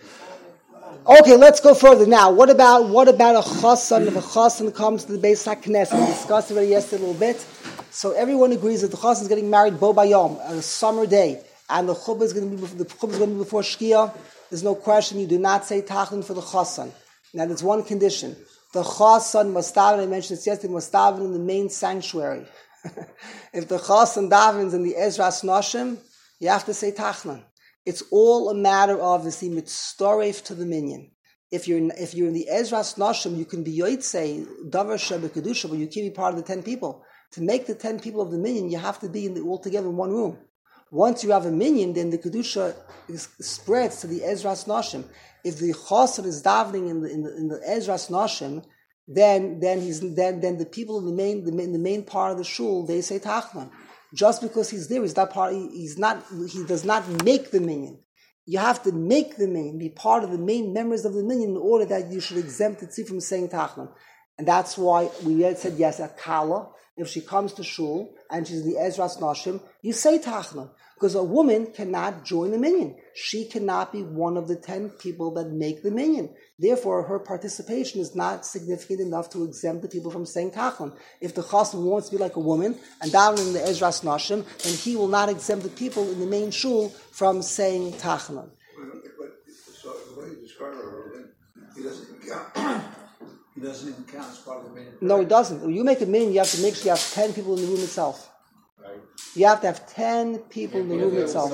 Okay, 1.08 1.38
let's 1.38 1.60
go 1.60 1.76
further 1.76 2.08
now. 2.08 2.32
What 2.32 2.50
about 2.50 2.90
what 2.90 3.08
about 3.08 3.36
a 3.36 3.48
chassan? 3.48 4.08
If 4.08 4.16
a 4.16 4.22
chassan 4.22 4.74
comes 4.74 5.06
to 5.06 5.16
the 5.16 5.20
Beis 5.20 5.46
Haknes, 5.46 5.94
we 5.94 6.06
discussed 6.08 6.52
already 6.52 6.70
yesterday 6.70 7.04
a 7.04 7.06
little 7.06 7.20
bit. 7.20 7.38
So 7.92 8.14
everyone 8.14 8.52
agrees 8.52 8.82
that 8.82 8.90
the 8.90 8.98
chassan 8.98 9.22
is 9.22 9.28
getting 9.28 9.52
married 9.52 9.80
bo 9.80 9.94
bayom, 9.94 10.40
a 10.50 10.60
summer 10.64 11.06
day, 11.06 11.44
and 11.70 11.88
the 11.88 11.94
chuppah 11.94 12.24
is 12.24 12.34
going 12.34 12.50
to 12.50 12.56
be 12.56 12.60
before, 12.60 12.78
the 12.80 12.86
chuppah 12.86 13.12
is 13.12 13.18
going 13.20 13.30
to 13.30 13.36
be 13.36 13.44
before 13.44 13.62
shkia. 13.62 14.12
There's 14.50 14.64
no 14.64 14.74
question. 14.74 15.20
You 15.20 15.28
do 15.28 15.38
not 15.38 15.66
say 15.66 15.84
tachnun 15.84 16.26
for 16.26 16.34
the 16.34 16.42
chassan. 16.42 16.92
Now, 17.36 17.46
there's 17.46 17.62
one 17.62 17.84
condition: 17.84 18.36
the 18.74 18.82
chassan 18.82 19.54
must 19.54 19.76
daven. 19.76 20.00
I 20.00 20.08
mentioned 20.08 20.40
this 20.40 20.48
yesterday. 20.48 20.74
Must 20.74 20.92
daven 20.92 21.26
in 21.26 21.34
the 21.34 21.40
main 21.40 21.70
sanctuary. 21.70 22.48
If 23.54 23.68
the 23.68 23.78
chassan 23.78 24.30
davens 24.30 24.74
in 24.74 24.84
the 24.84 24.96
Ezras 24.98 25.44
Noshim, 25.44 25.98
you 26.40 26.50
have 26.50 26.66
to 26.66 26.74
say 26.74 26.92
Tachnun. 26.92 27.44
It's 27.86 28.04
all 28.12 28.50
a 28.50 28.56
matter 28.56 29.00
of 29.00 29.26
is 29.28 29.40
he 29.40 29.50
mitztoref 29.50 30.44
to 30.46 30.56
the 30.56 30.66
minyan. 30.66 31.12
If 31.52 31.68
you're 31.68 31.78
in, 31.78 31.92
if 31.98 32.14
you're 32.16 32.28
in 32.28 32.34
the 32.34 32.48
Ezras 32.52 32.98
Nashim, 32.98 33.38
you 33.38 33.46
can 33.46 33.64
be 33.64 33.78
yotzei 33.78 34.46
davar 34.70 34.98
kedusha, 34.98 35.70
but 35.70 35.78
you 35.78 35.88
can't 35.88 36.08
be 36.08 36.10
part 36.10 36.34
of 36.34 36.38
the 36.38 36.46
ten 36.46 36.64
people. 36.64 37.04
To 37.34 37.42
make 37.42 37.68
the 37.68 37.76
ten 37.76 38.00
people 38.00 38.22
of 38.22 38.32
the 38.32 38.38
minyan, 38.38 38.72
you 38.72 38.78
have 38.78 39.00
to 39.00 39.10
be 39.10 39.26
in 39.26 39.36
the, 39.36 39.42
all 39.42 39.60
together 39.60 39.88
in 39.88 39.96
one 39.96 40.12
room. 40.12 40.38
Once 40.92 41.24
you 41.24 41.32
have 41.32 41.46
a 41.46 41.52
minyan, 41.52 41.94
then 41.94 42.10
the 42.10 42.18
kedusha 42.18 42.76
is, 43.08 43.28
spreads 43.40 44.02
to 44.02 44.08
the 44.08 44.22
Ezras 44.22 44.66
Nashim. 44.68 45.04
If 45.44 45.60
the 45.60 45.74
chassid 45.74 46.26
is 46.26 46.42
davening 46.42 46.90
in 46.90 47.02
the 47.02 47.10
in 47.12 47.24
the, 47.24 47.38
in 47.38 47.48
the 47.48 47.60
Ezras 47.60 48.10
Nashim, 48.10 48.64
then 49.08 49.60
then 49.60 49.82
he's 49.82 50.02
then 50.16 50.42
then 50.42 50.58
the 50.58 50.66
people 50.66 51.00
in 51.00 51.06
the 51.06 51.12
main 51.12 51.44
the 51.44 51.52
main, 51.52 51.72
the 51.72 51.80
main 51.80 52.04
part 52.04 52.32
of 52.32 52.38
the 52.38 52.44
shul 52.44 52.86
they 52.86 53.02
say 53.02 53.20
tachnun. 53.20 53.70
Just 54.14 54.42
because 54.42 54.70
he's 54.70 54.88
there, 54.88 55.02
he's 55.02 55.16
not 55.16 55.32
part. 55.32 55.54
He's 55.54 55.98
not. 55.98 56.24
He 56.50 56.64
does 56.64 56.86
not 56.86 57.08
make 57.24 57.52
the 57.52 57.60
minyan. 57.60 58.00
You 58.46 58.60
have 58.60 58.82
to 58.84 58.92
make 58.92 59.38
the 59.38 59.48
minyan, 59.48 59.78
be 59.78 59.90
part 59.90 60.24
of 60.24 60.32
the 60.32 60.38
main 60.38 60.72
members 60.72 61.04
of 61.04 61.14
the 61.14 61.24
minyan 61.24 61.52
in 61.52 61.58
order 61.58 61.86
that 61.86 62.12
you 62.12 62.20
should 62.22 62.38
exempt 62.38 62.80
the 62.80 62.88
tzif 62.88 63.08
from 63.08 63.20
saying 63.20 63.50
tachnun. 63.50 63.92
And 64.38 64.48
that's 64.48 64.78
why 64.78 65.10
we 65.24 65.42
said 65.56 65.74
yes, 65.78 66.00
a 66.00 66.08
kala. 66.08 66.70
If 66.98 67.10
she 67.10 67.22
comes 67.22 67.54
to 67.54 67.64
shul 67.64 68.16
and 68.32 68.48
she's 68.48 68.64
the 68.64 68.76
Ezras 68.76 69.20
Nashim, 69.20 69.62
you 69.82 69.92
say 69.92 70.20
tachnun. 70.20 70.70
Because 70.96 71.16
a 71.16 71.24
woman 71.24 71.68
cannot 71.74 72.24
join 72.24 72.52
the 72.52 72.58
minyan. 72.58 72.96
She 73.18 73.46
cannot 73.46 73.94
be 73.94 74.04
one 74.04 74.36
of 74.36 74.50
the 74.50 74.58
ten 74.58 74.90
people 74.90 75.32
that 75.36 75.50
make 75.50 75.84
the 75.84 75.90
minyan. 75.90 76.36
Therefore, 76.60 77.04
her 77.04 77.18
participation 77.18 78.02
is 78.02 78.14
not 78.14 78.46
significant 78.46 79.00
enough 79.00 79.30
to 79.30 79.46
exempt 79.46 79.84
the 79.84 79.88
people 79.88 80.12
from 80.12 80.26
saying 80.26 80.52
tachnun. 80.52 80.94
If 81.22 81.34
the 81.34 81.42
chassan 81.42 81.84
wants 81.84 82.10
to 82.10 82.18
be 82.18 82.22
like 82.22 82.36
a 82.36 82.42
woman 82.42 82.78
and 83.02 83.14
down 83.14 83.40
in 83.40 83.54
the 83.54 83.60
Ezras 83.60 84.04
Nashim, 84.04 84.44
then 84.64 84.74
he 84.74 84.98
will 84.98 85.08
not 85.08 85.30
exempt 85.30 85.64
the 85.64 85.70
people 85.70 86.12
in 86.12 86.20
the 86.20 86.26
main 86.26 86.52
shul 86.52 86.90
from 86.90 87.42
saying 87.42 87.94
tachnun. 87.94 88.50
But 89.18 89.32
so 89.82 89.94
the 90.14 90.20
way 90.22 90.28
you 90.32 90.42
describe 90.42 90.74
it, 90.74 91.26
he 91.78 91.84
doesn't 91.84 92.28
count. 92.28 92.84
he 93.56 93.62
doesn't 93.62 93.90
even 93.90 94.04
count 94.04 94.30
as 94.30 94.40
part 94.40 94.66
of 94.66 94.70
the 94.72 94.76
main. 94.76 94.88
No, 95.00 95.22
it 95.22 95.30
doesn't. 95.30 95.62
When 95.62 95.74
you 95.74 95.86
make 95.86 96.02
a 96.02 96.06
minyan, 96.06 96.34
you 96.34 96.40
have 96.40 96.52
to 96.52 96.62
make 96.62 96.76
sure 96.76 96.84
you 96.84 96.90
have 96.90 97.14
ten 97.14 97.32
people 97.32 97.56
in 97.56 97.62
the 97.62 97.68
room 97.68 97.80
itself. 97.80 98.30
You 99.36 99.48
have 99.48 99.60
to 99.62 99.68
have 99.68 99.86
ten 99.88 100.40
people 100.50 100.80
in 100.80 100.88
the 100.88 100.96
room 100.98 101.18
itself. 101.18 101.52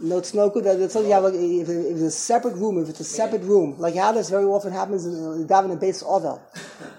No, 0.00 0.18
it's 0.18 0.34
no 0.34 0.50
good. 0.50 0.64
That's 0.64 0.94
all 0.94 1.02
you 1.04 1.12
have. 1.12 1.24
Like, 1.24 1.34
if, 1.34 1.68
if 1.68 1.96
it's 1.96 2.00
a 2.00 2.10
separate 2.10 2.54
room, 2.54 2.80
if 2.80 2.88
it's 2.88 3.00
a 3.00 3.04
separate 3.04 3.42
room, 3.42 3.76
like 3.78 3.96
how 3.96 4.12
this 4.12 4.30
very 4.30 4.44
often 4.44 4.72
happens 4.72 5.04
uh, 5.06 5.10
you 5.10 5.46
daven 5.46 5.72
in 5.72 5.78
the 5.78 5.86
beis 5.86 6.02
ovel. 6.04 6.40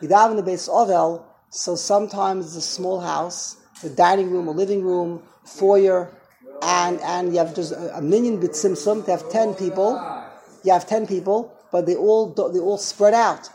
You 0.02 0.10
daven 0.10 0.32
in 0.32 0.38
the 0.38 0.52
beis 0.52 0.68
ovel, 0.68 1.26
so 1.50 1.76
sometimes 1.76 2.48
it's 2.48 2.56
a 2.56 2.62
small 2.62 3.00
house, 3.00 3.58
a 3.84 3.90
dining 3.90 4.30
room, 4.30 4.48
a 4.48 4.52
living 4.52 4.84
room, 4.84 5.24
foyer, 5.46 6.10
and 6.62 7.00
and 7.02 7.32
you 7.32 7.40
have 7.40 7.56
just 7.56 7.72
a, 7.72 7.98
a 7.98 8.02
minyan 8.02 8.40
bit 8.40 8.52
simsum 8.52 9.06
to 9.06 9.12
have 9.12 9.30
ten 9.30 9.54
people. 9.54 9.92
You 10.66 10.74
have 10.74 10.86
ten 10.88 11.08
people, 11.08 11.54
but 11.72 11.86
they 11.86 11.96
all 11.96 12.28
they 12.28 12.60
all 12.60 12.78
spread 12.78 13.14
out 13.14 13.50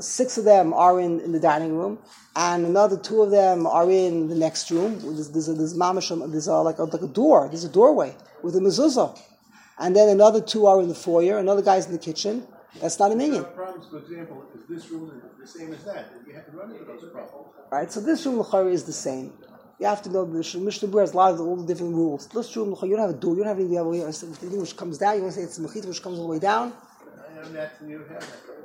six 0.00 0.38
of 0.38 0.44
them 0.44 0.72
are 0.72 1.00
in, 1.00 1.20
in 1.20 1.32
the 1.32 1.40
dining 1.40 1.76
room, 1.76 1.98
and 2.36 2.64
another 2.64 2.96
two 2.96 3.22
of 3.22 3.30
them 3.30 3.66
are 3.66 3.90
in 3.90 4.28
the 4.28 4.34
next 4.34 4.70
room. 4.70 5.00
There's, 5.00 5.30
there's, 5.30 5.48
a, 5.48 5.54
there's, 5.54 5.74
there's 5.74 6.46
a, 6.46 6.54
like, 6.56 6.78
a, 6.78 6.84
like 6.84 7.02
a 7.02 7.08
door, 7.08 7.48
there's 7.48 7.64
a 7.64 7.68
doorway 7.68 8.14
with 8.42 8.56
a 8.56 8.60
mezuzah. 8.60 9.18
And 9.78 9.96
then 9.96 10.08
another 10.08 10.40
two 10.40 10.66
are 10.66 10.80
in 10.80 10.88
the 10.88 10.94
foyer, 10.94 11.38
another 11.38 11.62
guy's 11.62 11.86
in 11.86 11.92
the 11.92 11.98
kitchen, 11.98 12.46
That's 12.78 12.98
not 12.98 13.10
a 13.10 13.16
minyan. 13.16 13.44
Problems, 13.44 13.86
for 13.88 13.98
example, 13.98 14.44
is 14.54 14.64
this 14.68 14.90
room 14.90 15.20
the 15.38 15.46
same 15.46 15.72
as 15.72 15.84
that? 15.84 16.12
You 16.26 16.34
have 16.34 16.46
to 16.46 16.56
run 16.56 16.70
into 16.70 16.84
those 16.84 17.02
problems. 17.10 17.48
Right? 17.70 17.90
So 17.90 18.00
this 18.00 18.24
room 18.26 18.44
is 18.68 18.84
the 18.84 18.92
same. 18.92 19.32
You 19.78 19.86
have 19.86 20.02
to 20.02 20.10
know 20.10 20.24
the 20.24 20.38
Mishnah 20.38 20.88
Berurah 20.88 21.00
has 21.00 21.12
a 21.12 21.16
lot 21.16 21.32
of 21.32 21.40
all 21.40 21.56
the 21.56 21.66
different 21.66 21.94
rules. 21.94 22.26
This 22.28 22.54
room 22.54 22.76
you 22.82 22.90
don't 22.90 22.98
have 23.00 23.10
a 23.10 23.14
door, 23.14 23.34
you 23.34 23.38
don't 23.38 23.48
have 23.48 23.56
anything. 23.56 23.72
You 23.72 23.78
have 23.78 23.86
a, 23.86 24.08
if 24.08 24.20
the 24.20 24.26
thing 24.26 24.60
which 24.60 24.76
comes 24.76 24.98
down, 24.98 25.16
you 25.16 25.22
want 25.22 25.34
to 25.34 25.40
say 25.40 25.46
it's 25.46 25.58
a 25.58 25.88
which 25.88 26.02
comes 26.02 26.18
all 26.18 26.26
the 26.26 26.32
way 26.32 26.38
down. 26.38 26.74
Have 27.40 27.52
that. 27.54 27.72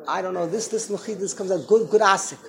I 0.07 0.21
don't 0.21 0.33
know. 0.33 0.47
This 0.47 0.67
this 0.67 0.87
this 0.87 1.33
comes 1.33 1.51
out 1.51 1.67
good 1.67 1.89
good 1.89 2.01
asik. 2.01 2.39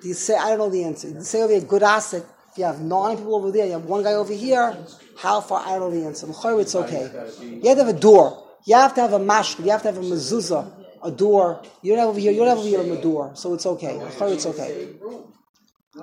Do 0.00 0.08
you 0.08 0.14
say 0.14 0.36
I 0.36 0.50
don't 0.50 0.58
know 0.58 0.70
the 0.70 0.84
answer? 0.84 1.08
You 1.08 1.20
say 1.22 1.42
over 1.42 1.52
here 1.52 1.62
good 1.62 1.82
asik? 1.82 2.24
If 2.52 2.58
you 2.58 2.64
have 2.64 2.80
nine 2.80 3.16
people 3.16 3.34
over 3.34 3.50
there, 3.50 3.66
you 3.66 3.72
have 3.72 3.84
one 3.84 4.02
guy 4.02 4.14
over 4.14 4.32
here. 4.32 4.76
How 5.18 5.40
far? 5.40 5.66
I 5.66 5.78
don't 5.78 5.80
know 5.80 6.00
the 6.00 6.06
answer. 6.06 6.26
It's 6.60 6.74
okay. 6.74 7.10
You 7.40 7.68
have 7.68 7.78
to 7.78 7.84
have 7.84 7.94
a 7.94 7.98
door. 7.98 8.46
You 8.64 8.76
have 8.76 8.94
to 8.94 9.00
have 9.00 9.12
a 9.12 9.18
mashka. 9.18 9.64
You 9.64 9.70
have 9.72 9.82
to 9.82 9.88
have 9.88 9.98
a 9.98 10.00
mezuzah, 10.00 10.70
a 11.02 11.10
door. 11.10 11.62
You 11.82 11.92
don't 11.92 12.00
have 12.00 12.08
over 12.08 12.20
here. 12.20 12.32
You 12.32 12.38
don't 12.38 12.48
have 12.48 12.58
over 12.58 12.68
here 12.68 12.80
a 12.80 13.02
door, 13.02 13.32
so 13.34 13.54
it's 13.54 13.66
okay. 13.66 13.96
It's 13.98 14.46
okay. 14.46 14.96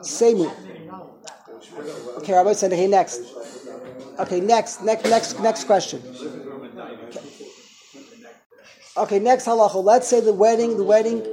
Same. 0.01 0.49
Okay, 2.17 2.33
Rabbi 2.33 2.53
said, 2.53 2.73
hey, 2.73 2.87
next. 2.87 3.21
Okay, 4.19 4.41
next, 4.41 4.83
next, 4.83 5.05
next, 5.05 5.39
next 5.39 5.63
question. 5.65 6.01
Okay, 8.95 9.19
next 9.19 9.45
halacha. 9.45 9.83
Let's 9.83 10.07
say 10.07 10.19
the 10.21 10.33
wedding, 10.33 10.77
the 10.77 10.83
wedding. 10.83 11.25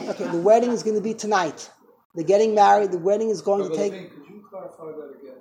Okay, 0.00 0.26
the 0.28 0.38
wedding 0.38 0.70
is 0.70 0.82
going 0.82 0.96
to 0.96 1.02
be 1.02 1.12
tonight. 1.12 1.70
They're 2.14 2.24
getting 2.24 2.54
married. 2.54 2.90
The 2.90 2.98
wedding 2.98 3.28
is 3.28 3.42
going 3.42 3.68
to 3.68 3.76
take. 3.76 3.92
Levine, 3.92 4.10
Could 4.10 4.34
you 4.34 4.44
clarify 4.48 4.86
that 4.86 5.20
again? 5.20 5.36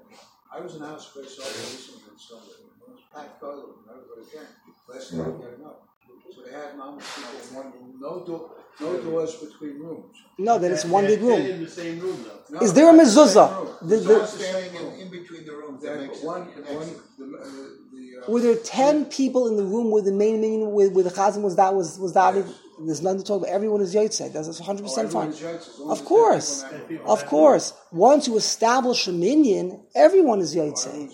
I 0.51 0.59
was 0.59 0.75
in 0.75 0.81
house 0.81 1.09
all 1.15 1.21
recently 1.23 2.11
on 2.11 2.19
Sunday. 2.19 2.59
It 2.81 2.91
was 2.91 2.99
packed 3.15 3.39
toilet 3.39 3.65
and 3.87 3.95
everybody 3.95 4.29
came. 4.29 4.47
Last 4.87 5.13
night 5.13 5.27
I'm 5.27 5.39
getting 5.39 5.65
up. 5.65 5.87
So 6.35 6.41
they 6.43 6.51
had 6.51 6.75
mom 6.77 6.99
one 6.99 7.71
room, 7.71 7.97
no 7.99 8.25
door, 8.25 8.51
no 8.81 8.97
doors 9.01 9.35
between 9.35 9.79
rooms. 9.79 10.15
No, 10.37 10.57
then 10.57 10.71
it's 10.71 10.85
one 10.85 11.05
big 11.05 11.21
room. 11.21 11.41
in 11.41 11.63
the 11.63 11.69
same 11.69 11.99
room 11.99 12.23
though. 12.23 12.55
No, 12.57 12.59
Is 12.65 12.73
there 12.73 12.89
a 12.89 12.93
not 12.93 13.03
the 13.05 13.09
mezuzah? 13.11 13.49
room. 13.57 13.67
The- 13.89 13.95
It's 13.97 14.05
the- 14.05 14.17
not 14.17 14.29
Standing 14.29 14.75
in, 14.75 14.99
in 15.01 15.09
between 15.09 15.45
the 15.45 15.51
rooms, 15.53 15.81
that 15.83 15.97
That 15.99 16.07
makes 16.07 16.21
one, 16.23 16.41
it 16.57 16.73
one, 16.73 16.83
extra. 16.83 16.95
the, 17.17 17.25
uh, 17.25 17.45
the, 17.93 18.25
uh, 18.27 18.31
Were 18.31 18.41
there 18.41 18.55
ten 18.55 19.05
people 19.05 19.47
in 19.49 19.55
the 19.57 19.63
room 19.63 19.91
where 19.91 20.01
the 20.01 20.11
main 20.11 20.39
minyan 20.41 20.71
with 20.71 20.93
with 20.93 21.05
the 21.05 21.11
chazan 21.11 21.41
was 21.41 21.55
that 21.57 21.75
was 21.75 21.99
was 21.99 22.13
that? 22.13 22.35
There's 22.81 23.01
nothing 23.01 23.19
to 23.19 23.25
talk 23.25 23.41
about. 23.41 23.51
Everyone 23.51 23.81
is 23.81 23.93
yotzei. 23.93 24.31
That's 24.31 24.47
100 24.47 24.83
percent 24.83 25.11
fine. 25.11 25.27
everyone 25.33 25.57
is 25.57 25.65
yotzei, 25.67 25.73
as 25.73 25.79
long 25.79 25.91
Of 25.91 26.05
course, 26.05 26.61
ten 26.63 26.79
people 26.87 26.95
in 26.95 27.03
that 27.03 27.09
of 27.11 27.25
course. 27.25 27.73
Once 27.91 28.27
you 28.29 28.37
establish 28.37 29.05
a 29.09 29.11
minyan, 29.11 29.81
everyone 29.93 30.39
is 30.39 30.55
yotzei. 30.55 31.11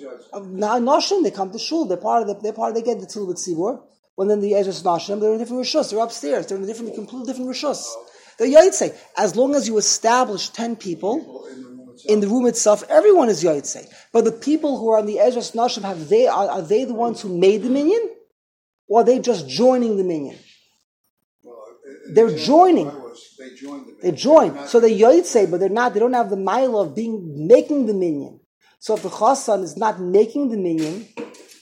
Now 0.66 0.78
Noshim, 0.78 1.24
they 1.24 1.32
come 1.32 1.50
to 1.52 1.58
shul. 1.58 1.86
They're 1.86 1.98
part 1.98 2.22
of 2.22 2.28
the. 2.28 2.36
They're 2.36 2.54
part. 2.54 2.70
Of, 2.70 2.76
they 2.76 2.84
get 2.84 3.00
the 3.00 3.08
tul 3.08 3.26
with 3.26 3.38
tzibur. 3.38 3.82
When 4.16 4.28
then 4.30 4.40
the 4.40 4.56
Ezra's 4.56 4.82
Noshim, 4.84 5.20
they're 5.20 5.34
in 5.34 5.40
different 5.40 5.64
rishus. 5.64 5.92
They're 5.92 6.00
upstairs. 6.00 6.48
They're 6.48 6.58
in 6.58 6.64
a 6.64 6.68
different, 6.68 6.96
completely 6.96 7.28
different 7.28 7.50
rishus. 7.52 7.86
They're 8.38 8.48
yotzei. 8.48 8.96
As 9.18 9.36
long 9.36 9.56
as 9.56 9.68
you 9.68 9.78
establish 9.78 10.50
ten 10.50 10.76
people 10.76 11.48
in 12.08 12.20
the 12.20 12.28
room 12.28 12.46
itself, 12.46 12.84
everyone 12.90 13.30
is 13.30 13.44
yotzei. 13.44 13.88
But 14.14 14.26
the 14.26 14.32
people 14.32 14.78
who 14.80 14.90
are 14.92 15.00
on 15.00 15.06
the 15.06 15.20
Ezra's 15.20 15.52
Noshim, 15.52 15.84
have 15.84 16.10
they 16.10 16.28
are, 16.28 16.50
are 16.50 16.62
they 16.62 16.86
the 16.86 16.94
ones 16.94 17.22
who 17.22 17.38
made 17.38 17.64
the 17.64 17.70
minyan, 17.70 18.10
or 18.88 19.02
are 19.02 19.04
they 19.04 19.20
just 19.20 19.50
joining 19.50 19.98
the 19.98 20.04
minyan? 20.04 20.38
They're 22.14 22.38
joining. 22.38 22.92
They 23.38 23.56
joined 23.56 23.88
the. 23.88 23.98
They 24.02 24.12
join. 24.12 24.68
So 24.68 24.80
they're 24.80 24.90
yotzei, 24.90 25.50
but 25.50 25.60
they're 25.60 25.70
not. 25.70 25.94
They 25.94 26.00
don't 26.00 26.14
have 26.14 26.30
the 26.30 26.38
mile 26.38 26.78
of 26.80 26.96
being 26.96 27.48
making 27.48 27.88
the 27.88 27.94
minyan. 27.94 28.40
So 28.80 28.96
if 28.96 29.04
the 29.04 29.10
chassan 29.10 29.64
is 29.64 29.76
not 29.76 30.00
making 30.00 30.52
the 30.52 30.58
minyan, 30.58 31.08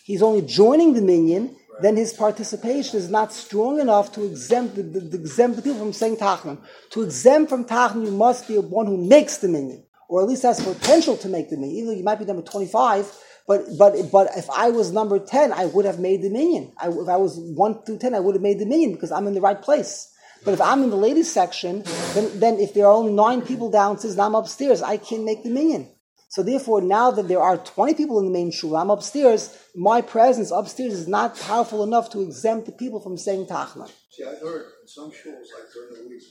he's 0.04 0.22
only 0.22 0.42
joining 0.42 0.94
the 0.94 1.02
minyan. 1.02 1.56
Then 1.84 1.98
his 1.98 2.14
participation 2.14 2.98
is 2.98 3.10
not 3.10 3.34
strong 3.34 3.82
enough 3.86 4.14
to 4.14 4.24
exempt 4.24 4.76
the, 4.78 4.84
the, 4.84 5.02
the 5.02 5.20
exempt 5.20 5.58
the 5.58 5.62
people 5.62 5.80
from 5.80 5.92
saying 5.92 6.16
tachnun. 6.16 6.58
To 6.92 7.02
exempt 7.02 7.50
from 7.50 7.66
tachnun, 7.66 8.06
you 8.06 8.12
must 8.12 8.48
be 8.48 8.58
one 8.58 8.88
who 8.92 8.96
makes 9.16 9.40
the 9.40 9.50
minyan, 9.50 9.84
or 10.08 10.22
at 10.22 10.30
least 10.30 10.44
has 10.44 10.64
potential 10.64 11.18
to 11.18 11.28
make 11.28 11.50
the 11.50 11.58
minyan. 11.58 11.76
Even 11.76 11.88
though 11.88 12.00
you 12.02 12.08
might 12.10 12.20
be 12.20 12.26
number 12.32 12.42
twenty-five, 12.42 13.06
but 13.50 13.60
but 13.78 13.92
but 14.16 14.26
if 14.38 14.48
I 14.50 14.70
was 14.70 14.94
number 15.00 15.20
ten, 15.20 15.52
I 15.52 15.66
would 15.66 15.84
have 15.84 16.00
made 16.00 16.22
the 16.22 16.30
minyan. 16.30 16.72
I, 16.78 16.88
if 16.88 17.10
I 17.10 17.18
was 17.18 17.38
one 17.38 17.84
through 17.84 18.00
ten, 18.00 18.16
I 18.16 18.22
would 18.22 18.36
have 18.36 18.42
made 18.50 18.60
the 18.60 18.66
minyan 18.66 18.94
because 18.94 19.12
I'm 19.12 19.28
in 19.28 19.34
the 19.34 19.42
right 19.42 19.62
place. 19.62 20.10
But 20.46 20.54
if 20.54 20.62
I'm 20.62 20.84
in 20.84 20.90
the 20.90 21.04
ladies 21.08 21.32
section, 21.32 21.84
then, 22.14 22.40
then 22.40 22.60
if 22.60 22.74
there 22.74 22.86
are 22.86 22.94
only 22.94 23.14
nine 23.14 23.42
people 23.42 23.70
downstairs 23.72 24.16
and 24.16 24.22
I'm 24.22 24.36
upstairs, 24.36 24.82
I 24.82 24.96
can 24.96 25.26
make 25.26 25.44
the 25.44 25.50
minyan. 25.50 25.90
So 26.34 26.42
therefore, 26.42 26.82
now 26.82 27.12
that 27.12 27.28
there 27.28 27.44
are 27.46 27.58
20 27.58 27.94
people 27.94 28.18
in 28.18 28.26
the 28.26 28.32
main 28.32 28.50
shul, 28.50 28.76
I'm 28.76 28.90
upstairs, 28.90 29.56
my 29.76 30.02
presence 30.02 30.50
upstairs 30.50 30.94
is 30.94 31.08
not 31.08 31.38
powerful 31.38 31.84
enough 31.84 32.10
to 32.10 32.24
exempt 32.26 32.66
the 32.66 32.72
people 32.72 33.00
from 33.00 33.20
saying 33.20 33.46
tachna. 33.46 33.86
See, 34.10 34.26
I've 34.26 34.42
heard 34.42 34.66
in 34.82 34.88
some 34.88 35.14
schools, 35.14 35.46
like 35.54 35.70
during 35.70 35.94
the 35.94 36.10
week, 36.10 36.24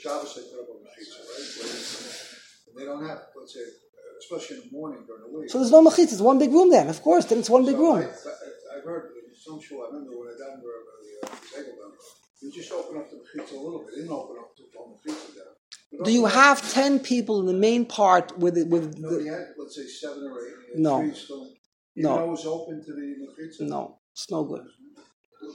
Shabbos 0.00 0.32
they 0.32 0.48
put 0.48 0.64
up 0.64 0.68
on 0.72 0.80
the 0.80 0.88
pizza, 0.96 1.20
right? 1.20 2.72
They 2.72 2.84
don't 2.88 3.04
have, 3.04 3.20
let's 3.36 3.52
say, 3.52 3.60
uh, 3.60 4.16
especially 4.24 4.64
in 4.64 4.70
the 4.70 4.72
morning 4.72 5.04
during 5.04 5.28
the 5.28 5.38
week. 5.38 5.50
So 5.50 5.58
there's 5.58 5.76
no 5.76 5.84
machitz, 5.84 6.16
it's 6.16 6.24
one 6.24 6.38
big 6.38 6.52
room 6.52 6.70
then. 6.70 6.88
Of 6.88 7.02
course, 7.02 7.26
then 7.26 7.40
it's 7.40 7.50
one 7.50 7.66
big 7.66 7.76
room. 7.76 8.00
I, 8.00 8.08
I, 8.08 8.78
I've 8.78 8.84
heard 8.88 9.12
in 9.28 9.36
some 9.36 9.60
shul, 9.60 9.84
I 9.84 9.92
remember 9.92 10.16
when 10.16 10.32
I 10.32 10.40
got 10.40 10.56
there, 10.56 10.72
uh, 10.72 11.36
the 11.36 11.48
table 11.52 11.76
down, 11.76 11.92
you 12.40 12.50
just 12.50 12.72
open 12.72 12.96
up 12.96 13.10
the 13.10 13.20
pizza 13.28 13.56
a 13.56 13.60
little 13.60 13.84
bit, 13.84 13.92
they 13.92 14.08
didn't 14.08 14.16
open 14.16 14.40
up 14.40 14.56
the, 14.56 14.64
pizza 15.04 15.36
down. 15.36 15.59
But 15.92 16.06
Do 16.06 16.12
you 16.12 16.24
oh, 16.24 16.28
have 16.28 16.72
10 16.72 17.00
people 17.00 17.40
in 17.40 17.46
the 17.46 17.52
main 17.52 17.84
part 17.84 18.38
with 18.38 18.56
it, 18.56 18.68
with 18.68 18.98
No, 18.98 19.10
the, 19.10 19.28
had, 19.28 19.48
let's 19.58 19.76
say, 19.76 19.86
seven 19.86 20.22
or 20.24 20.38
eight. 20.46 20.78
No. 20.78 21.00
three 21.00 21.14
still- 21.14 21.52
No. 21.96 22.16
know 22.18 22.26
was 22.26 22.46
open 22.46 22.82
to 22.84 22.92
the 22.92 23.26
pizza? 23.36 23.64
no, 23.64 23.98
it's 24.12 24.30
no 24.30 24.44
good. 24.44 24.64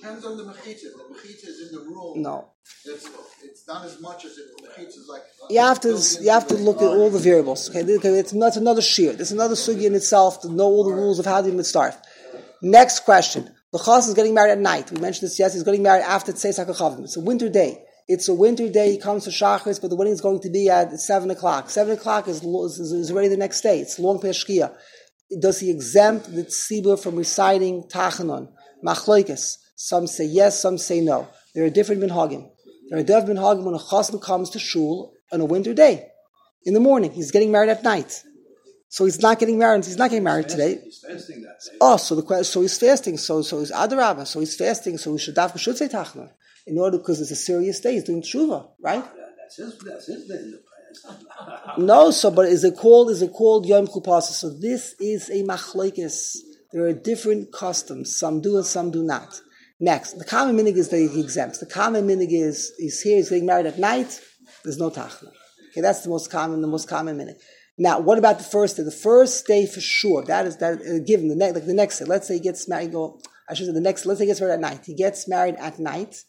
Depends 0.01 0.25
on 0.25 0.35
the 0.37 0.43
mechitza. 0.43 0.91
The 0.97 1.13
mechitza 1.13 1.47
is 1.47 1.69
in 1.69 1.79
the 1.79 1.85
room. 1.85 2.21
No. 2.21 2.49
It's, 2.85 3.07
it's 3.43 3.67
not 3.67 3.85
as 3.85 4.01
much 4.01 4.25
as 4.25 4.37
if 4.37 4.57
the 4.57 4.67
mechitza 4.67 4.97
is 4.97 5.07
like. 5.07 5.21
You 5.49 5.59
have 5.61 5.79
to 5.81 5.89
you 6.21 6.29
have 6.31 6.47
to 6.47 6.55
look 6.55 6.77
at 6.77 6.87
all 6.87 7.09
the 7.09 7.19
variables. 7.19 7.69
Okay, 7.69 7.83
okay 7.95 8.19
it's, 8.19 8.31
that's 8.31 8.57
another 8.57 8.81
shear. 8.81 9.13
That's 9.13 9.31
another 9.31 9.55
sugi 9.55 9.83
in 9.83 9.95
itself 9.95 10.41
to 10.41 10.49
know 10.49 10.65
all 10.65 10.83
the 10.83 10.91
rules 10.93 11.19
of 11.19 11.25
how 11.25 11.41
to 11.41 11.47
even 11.47 11.63
start. 11.63 11.95
Next 12.61 13.01
question: 13.01 13.49
The 13.71 13.79
chas 13.79 14.07
is 14.07 14.15
getting 14.15 14.33
married 14.33 14.51
at 14.51 14.59
night. 14.59 14.91
We 14.91 14.99
mentioned 14.99 15.27
this. 15.27 15.39
Yes, 15.39 15.53
he's 15.53 15.63
getting 15.63 15.83
married 15.83 16.03
after 16.03 16.33
Tzeis 16.33 16.57
Hakachavim. 16.59 17.03
It's 17.03 17.15
a 17.15 17.21
winter 17.21 17.47
day. 17.47 17.83
It's 18.07 18.27
a 18.27 18.35
winter 18.35 18.69
day. 18.69 18.91
He 18.91 18.97
comes 18.99 19.23
to 19.23 19.31
Shachris, 19.31 19.81
but 19.81 19.89
the 19.89 19.95
wedding 19.95 20.13
is 20.13 20.21
going 20.21 20.39
to 20.41 20.49
be 20.49 20.69
at 20.69 20.99
seven 20.99 21.31
o'clock. 21.31 21.71
Seven 21.71 21.97
o'clock 21.97 22.27
is 22.27 22.43
is, 22.43 22.91
is 22.91 23.11
already 23.11 23.29
the 23.29 23.37
next 23.37 23.61
day. 23.61 23.79
It's 23.79 23.97
long 23.97 24.19
peshkia. 24.19 24.75
Does 25.39 25.59
he 25.59 25.71
exempt 25.71 26.33
the 26.33 26.43
tzibur 26.43 27.01
from 27.01 27.15
reciting 27.15 27.83
Tachanon? 27.83 28.51
Machloikis. 28.85 29.57
Some 29.75 30.05
say 30.05 30.25
yes, 30.25 30.61
some 30.61 30.77
say 30.77 31.01
no. 31.01 31.27
There 31.55 31.65
are 31.65 31.69
different 31.71 32.01
minhagim. 32.01 32.47
There 32.89 32.99
are 32.99 33.03
different 33.03 33.39
minhagim 33.39 33.63
when 33.63 33.73
a 33.73 33.79
chasna 33.79 34.21
comes 34.21 34.51
to 34.51 34.59
shul 34.59 35.13
on 35.31 35.41
a 35.41 35.45
winter 35.45 35.73
day. 35.73 36.07
In 36.63 36.75
the 36.75 36.79
morning, 36.79 37.11
he's 37.11 37.31
getting 37.31 37.51
married 37.51 37.71
at 37.71 37.83
night. 37.83 38.23
So 38.89 39.05
he's 39.05 39.19
not 39.19 39.39
getting 39.39 39.57
married. 39.57 39.83
He's 39.83 39.97
not 39.97 40.11
getting 40.11 40.23
married 40.23 40.47
today. 40.47 40.79
He's 40.83 40.99
fasting 40.99 41.41
that 41.41 41.59
day. 41.65 41.77
Oh, 41.81 41.97
so 41.97 42.13
the 42.13 42.43
so 42.43 42.61
he's 42.61 42.77
fasting. 42.77 43.17
So 43.17 43.41
so 43.41 43.59
he's 43.61 43.71
adarabah. 43.71 44.27
So 44.27 44.41
he's 44.41 44.55
fasting. 44.55 44.99
So 44.99 45.13
he 45.13 45.17
should 45.17 45.35
dafka 45.35 45.57
should 45.57 45.77
say 45.77 45.87
tachna 45.87 46.29
in 46.67 46.77
order 46.77 46.97
because 46.97 47.21
it's 47.21 47.31
a 47.31 47.35
serious 47.35 47.79
day. 47.79 47.93
He's 47.93 48.03
doing 48.03 48.21
tshuva, 48.21 48.69
right? 48.79 49.03
That's 49.37 49.57
his. 49.57 49.77
That's 49.79 50.07
his 50.07 50.27
day 50.27 50.35
in 50.35 50.51
the 50.51 50.57
past. 50.57 50.71
No, 51.77 52.09
so 52.11 52.31
but 52.31 52.47
is 52.47 52.63
it 52.63 52.77
called 52.77 53.09
is 53.09 53.21
it 53.21 53.33
called 53.33 53.65
Yom 53.65 53.87
Kupasa? 53.87 54.31
So 54.31 54.49
this 54.49 54.95
is 54.99 55.29
a 55.29 55.43
machlekes. 55.43 56.37
There 56.71 56.85
are 56.85 56.93
different 56.93 57.51
customs. 57.51 58.17
Some 58.17 58.41
do 58.41 58.55
and 58.57 58.65
some 58.65 58.91
do 58.91 59.03
not. 59.03 59.41
Next, 59.79 60.13
the 60.13 60.25
common 60.25 60.55
minig 60.55 60.77
is 60.77 60.89
that 60.89 60.97
he 60.97 61.19
exempts. 61.19 61.57
The 61.59 61.65
common 61.65 62.07
minig 62.07 62.31
is 62.31 62.73
he's 62.77 63.01
here, 63.01 63.17
he's 63.17 63.29
getting 63.29 63.45
married 63.45 63.65
at 63.65 63.77
night. 63.77 64.21
There's 64.63 64.77
no 64.77 64.89
tachna. 64.89 65.31
Okay, 65.71 65.81
that's 65.81 66.01
the 66.01 66.09
most 66.09 66.31
common, 66.31 66.61
the 66.61 66.67
most 66.67 66.87
common 66.87 67.17
minig. 67.17 67.35
Now, 67.77 67.99
what 67.99 68.17
about 68.17 68.37
the 68.37 68.45
first 68.45 68.77
day? 68.77 68.83
The 68.83 68.91
first 68.91 69.45
day 69.47 69.65
for 69.65 69.81
sure. 69.81 70.23
That 70.23 70.45
is 70.45 70.57
that 70.57 70.79
uh, 70.79 70.99
given 71.05 71.27
the 71.27 71.35
next 71.35 71.55
like 71.55 71.65
the 71.65 71.73
next 71.73 71.99
day. 71.99 72.05
Let's 72.05 72.27
say 72.27 72.35
he 72.35 72.39
gets 72.39 72.69
married. 72.69 72.93
Go. 72.93 73.19
I 73.49 73.53
should 73.53 73.67
say 73.67 73.73
the 73.73 73.81
next. 73.81 74.05
Let's 74.05 74.19
say 74.19 74.25
he 74.25 74.29
gets 74.29 74.39
married 74.39 74.53
at 74.53 74.59
night. 74.61 74.85
He 74.85 74.95
gets 74.95 75.27
married 75.27 75.55
at 75.55 75.77
night, 75.77 76.23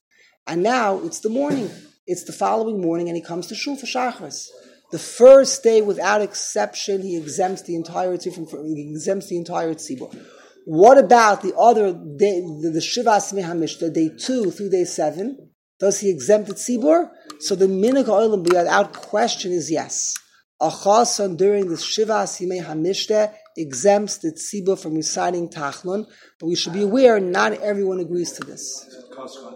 and 0.47 0.63
now 0.63 1.01
it's 1.01 1.21
the 1.21 1.29
morning. 1.29 1.71
It's 2.07 2.25
the 2.25 2.33
following 2.33 2.81
morning, 2.81 3.09
and 3.09 3.17
he 3.17 3.23
comes 3.23 3.49
to 3.49 3.55
shul 3.55 3.77
for 3.77 3.87
shachris. 3.87 4.49
The 4.93 4.99
first 4.99 5.65
day, 5.65 5.83
without 5.83 6.23
exception, 6.23 7.03
he 7.03 7.17
exempts 7.17 7.63
the 7.63 7.83
from 7.83 8.47
he 8.77 8.89
exempts 8.91 9.29
the 9.29 9.37
entire 9.37 9.75
tzibur. 9.75 10.17
What 10.65 10.99
about 10.99 11.43
the 11.43 11.55
other 11.57 11.93
day, 11.93 12.41
the, 12.41 12.71
the 12.73 12.81
Shivas 12.81 13.33
Mehamish, 13.33 13.79
the 13.81 13.91
day 13.91 14.11
two 14.17 14.51
through 14.53 14.71
day 14.71 14.85
seven? 14.85 15.51
Does 15.81 16.01
he 16.01 16.11
exempt 16.11 16.49
the 16.49 16.55
tzibur? 16.55 17.11
So 17.41 17.57
the 17.57 17.67
minig 17.67 18.07
oilam 18.07 18.45
without 18.45 18.93
question 18.93 19.53
is 19.53 19.71
yes. 19.71 20.15
A 20.61 20.71
chasan 20.71 21.37
during 21.37 21.69
the 21.69 21.75
Shivas 21.75 22.41
Yimei 22.41 22.65
Hamishte 22.65 23.33
exempts 23.57 24.19
the 24.19 24.33
tzibur 24.33 24.81
from 24.81 24.95
reciting 24.95 25.49
Tachnun, 25.49 26.07
but 26.39 26.47
we 26.47 26.55
should 26.57 26.73
be 26.73 26.83
aware 26.83 27.19
not 27.21 27.53
everyone 27.55 28.01
agrees 28.01 28.33
to 28.33 28.45
this. 28.45 28.89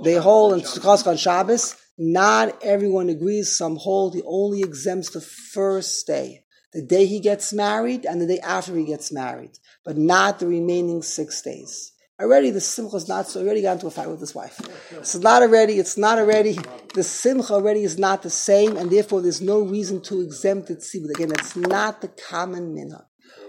They 0.03 0.15
hold 0.15 0.55
in 0.55 0.61
Sukkot 0.61 1.19
Shabbos. 1.19 1.77
Not 1.99 2.63
everyone 2.63 3.11
agrees. 3.11 3.57
Some 3.57 3.77
hold 3.77 4.15
he 4.15 4.23
only 4.25 4.63
exempts 4.63 5.11
the 5.11 5.21
first 5.21 6.07
day, 6.07 6.45
the 6.73 6.83
day 6.83 7.05
he 7.05 7.21
gets 7.21 7.53
married 7.53 8.07
and 8.07 8.21
the 8.21 8.27
day 8.27 8.39
after 8.39 8.75
he 8.75 8.87
gets 8.87 9.13
married, 9.13 9.59
but 9.85 9.99
not 9.99 10.39
the 10.39 10.47
remaining 10.47 11.03
six 11.03 11.43
days. 11.43 11.93
Already 12.21 12.51
the 12.51 12.61
simcha 12.61 12.97
is 12.97 13.09
not 13.09 13.29
so. 13.29 13.41
Already 13.41 13.63
got 13.63 13.73
into 13.75 13.87
a 13.87 13.91
fight 13.91 14.11
with 14.11 14.21
his 14.21 14.35
wife. 14.35 14.61
It's 14.93 15.15
not 15.17 15.41
already. 15.41 15.79
It's 15.79 15.97
not 15.97 16.19
already. 16.19 16.59
The 16.95 17.03
simcha 17.03 17.55
already 17.55 17.83
is 17.83 17.99
not 17.99 18.23
the 18.23 18.31
same, 18.31 18.77
and 18.77 18.91
therefore 18.91 19.23
there's 19.23 19.41
no 19.41 19.61
reason 19.63 20.03
to 20.03 20.21
exempt 20.21 20.69
the 20.69 20.81
See, 20.83 21.03
again, 21.03 21.33
it's 21.33 21.57
not 21.57 22.03
the 22.03 22.09
common 22.09 22.75
minhag. 22.75 23.05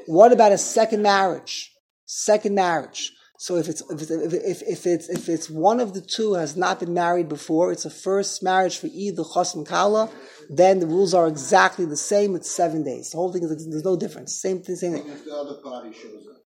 What 0.07 0.31
about 0.31 0.51
a 0.51 0.57
second 0.57 1.01
marriage? 1.01 1.71
Second 2.05 2.55
marriage. 2.55 3.11
So 3.37 3.55
if 3.55 3.67
it's 3.69 3.81
if, 3.89 4.01
it's, 4.01 4.11
if, 4.11 4.61
if, 4.61 4.85
it's 4.85 5.09
if 5.09 5.27
it's 5.27 5.49
one 5.49 5.79
of 5.79 5.95
the 5.95 6.01
two 6.01 6.35
has 6.35 6.55
not 6.55 6.79
been 6.79 6.93
married 6.93 7.27
before, 7.27 7.71
it's 7.71 7.85
a 7.85 7.89
first 7.89 8.43
marriage 8.43 8.77
for 8.77 8.87
either 8.93 9.23
chos 9.23 9.55
and 9.55 9.65
kala. 9.65 10.11
Then 10.49 10.79
the 10.79 10.85
rules 10.85 11.15
are 11.15 11.27
exactly 11.27 11.85
the 11.85 11.97
same. 11.97 12.35
It's 12.35 12.51
seven 12.51 12.83
days. 12.83 13.09
The 13.09 13.17
whole 13.17 13.33
thing 13.33 13.41
is 13.43 13.49
there's 13.67 13.83
no 13.83 13.95
difference. 13.95 14.39
Same 14.39 14.61
thing. 14.61 14.75
Same 14.75 14.93
thing. 14.93 15.07
If 15.07 15.25
the 15.25 15.35
other 15.35 15.55
party 15.63 15.91
shows 15.91 16.27
up. 16.29 16.41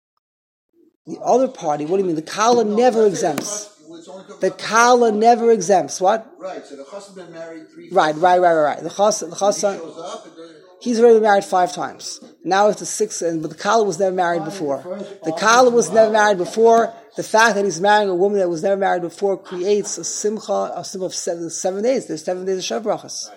The 1.05 1.19
other 1.21 1.49
party, 1.49 1.85
what 1.85 1.97
do 1.97 2.03
you 2.03 2.07
mean? 2.07 2.15
The 2.15 2.21
kala 2.21 2.63
never 2.63 3.05
exempts. 3.05 3.65
the 3.65 3.65
chas- 3.65 3.99
it's 3.99 4.07
only 4.07 4.23
talking 4.23 4.39
The 4.39 4.47
about 4.47 4.59
kala 4.59 5.11
never 5.11 5.51
exempts. 5.51 5.99
What? 5.99 6.31
Right, 6.39 6.65
so 6.65 6.77
the 6.77 6.85
chas 6.85 7.07
has 7.07 7.15
been 7.15 7.31
married 7.33 7.69
three 7.73 7.89
Right, 7.91 8.15
right, 8.15 8.39
right, 8.39 8.53
right, 8.53 8.63
right. 8.75 8.83
The 8.83 8.89
chas, 8.89 9.19
the 9.19 9.27
He 9.27 9.33
chassan, 9.33 9.77
shows 9.79 9.97
up 9.99 10.25
and 10.25 10.33
then 10.37 10.55
he's 10.79 10.99
already 10.99 11.19
married 11.19 11.45
five 11.45 11.73
times. 11.73 12.19
Now 12.43 12.67
it's 12.69 12.79
the 12.79 12.85
sixth, 12.85 13.21
and 13.21 13.41
but 13.41 13.51
the 13.51 13.57
kala 13.57 13.83
was 13.83 13.99
never 13.99 14.15
married 14.15 14.45
before. 14.45 14.81
The 15.23 15.33
kala 15.33 15.69
was 15.69 15.89
never 15.91 16.11
married 16.11 16.37
before. 16.37 16.93
The 17.15 17.23
fact 17.23 17.55
that 17.55 17.65
he's 17.65 17.79
marrying 17.79 18.09
a 18.09 18.15
woman 18.15 18.39
that 18.39 18.49
was 18.49 18.61
never 18.61 18.77
married 18.77 19.01
before 19.01 19.37
creates 19.37 19.97
a 19.97 20.03
simcha, 20.03 20.73
a 20.75 20.83
simcha 20.83 21.05
of 21.05 21.15
seven, 21.15 21.49
seven 21.49 21.83
days. 21.83 22.07
There's 22.07 22.23
seven 22.23 22.45
days 22.45 22.57
of 22.69 22.83
Shav 22.83 22.83
brachas. 22.83 23.29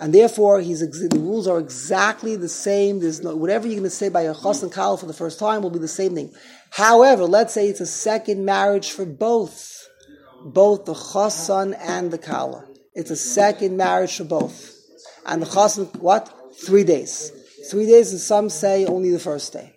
And 0.00 0.12
therefore, 0.12 0.60
he's 0.60 0.80
the 0.80 1.18
rules 1.18 1.46
are 1.46 1.58
exactly 1.58 2.36
the 2.36 2.48
same. 2.48 3.00
There's 3.00 3.22
no 3.22 3.36
whatever 3.36 3.66
you're 3.66 3.76
going 3.76 3.84
to 3.84 3.90
say 3.90 4.08
by 4.08 4.22
a 4.22 4.34
chas 4.34 4.62
and 4.62 4.72
kala 4.72 4.98
for 4.98 5.06
the 5.06 5.12
first 5.12 5.38
time 5.38 5.62
will 5.62 5.70
be 5.70 5.78
the 5.78 5.88
same 5.88 6.14
thing. 6.14 6.32
However, 6.70 7.24
let's 7.24 7.54
say 7.54 7.68
it's 7.68 7.80
a 7.80 7.86
second 7.86 8.44
marriage 8.44 8.90
for 8.90 9.06
both, 9.06 9.86
both 10.44 10.84
the 10.84 10.94
chassan 10.94 11.76
and 11.80 12.10
the 12.10 12.18
kala. 12.18 12.66
It's 12.92 13.10
a 13.10 13.16
second 13.16 13.76
marriage 13.76 14.16
for 14.16 14.24
both, 14.24 14.76
and 15.26 15.40
the 15.40 15.46
chassan 15.46 15.94
what? 16.00 16.33
Three 16.58 16.84
days. 16.84 17.32
Three 17.70 17.86
days, 17.86 18.12
and 18.12 18.20
some 18.20 18.50
say 18.50 18.86
only 18.86 19.10
the 19.10 19.18
first 19.18 19.52
day, 19.52 19.74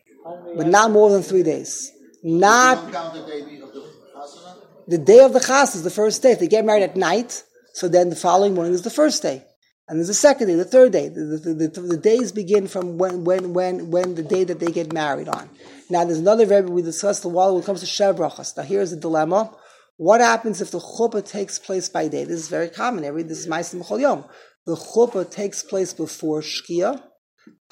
but 0.58 0.68
not 0.68 0.92
more 0.92 1.10
than 1.10 1.24
three 1.24 1.44
days. 1.44 1.92
Not 2.24 2.92
the 4.88 4.98
day 4.98 5.20
of 5.20 5.34
the 5.34 5.40
chas 5.40 5.76
is 5.76 5.84
the 5.84 5.90
first 5.90 6.22
day. 6.22 6.32
If 6.32 6.40
they 6.40 6.48
get 6.48 6.66
married 6.66 6.84
at 6.84 6.98
night, 6.98 7.44
so 7.74 7.88
then 7.88 8.10
the 8.10 8.16
following 8.16 8.54
morning 8.54 8.74
is 8.74 8.82
the 8.82 8.90
first 8.90 9.22
day. 9.22 9.44
And 9.88 10.00
there's 10.00 10.08
the 10.08 10.14
second 10.14 10.48
day, 10.48 10.56
the 10.56 10.66
third 10.66 10.92
day. 10.92 11.08
The, 11.08 11.22
the, 11.22 11.54
the, 11.54 11.82
the, 11.82 11.98
days 11.98 12.34
begin 12.34 12.68
from 12.68 12.98
when, 12.98 13.24
when, 13.24 13.54
when, 13.54 13.90
when 13.90 14.16
the 14.16 14.24
day 14.24 14.44
that 14.44 14.60
they 14.60 14.72
get 14.72 14.92
married 14.92 15.30
on. 15.30 15.50
Now 15.90 16.04
there's 16.04 16.20
another 16.20 16.46
Rebbe 16.46 16.70
we 16.70 16.82
discussed 16.82 17.24
a 17.24 17.30
while 17.30 17.54
when 17.54 17.64
it 17.64 17.66
comes 17.66 17.80
to 17.80 17.86
Shev 17.86 18.18
Brachas. 18.18 18.58
Now 18.58 18.64
here's 18.64 18.92
the 18.92 18.98
dilemma. 18.98 19.56
What 19.96 20.20
happens 20.20 20.60
if 20.60 20.72
the 20.72 20.80
chuppah 20.80 21.26
takes 21.26 21.58
place 21.58 21.88
by 21.88 22.10
day? 22.10 22.26
This 22.26 22.42
is 22.42 22.50
very 22.50 22.70
common. 22.70 23.06
Every 23.06 23.24
this 23.24 23.40
is 23.40 23.48
Ma'asim 23.48 23.86
Chol 23.86 24.02
Yom. 24.02 24.26
The 24.68 24.76
chuppah 24.76 25.32
takes 25.32 25.64
place 25.64 25.94
before 25.94 26.42
Shkia, 26.42 27.02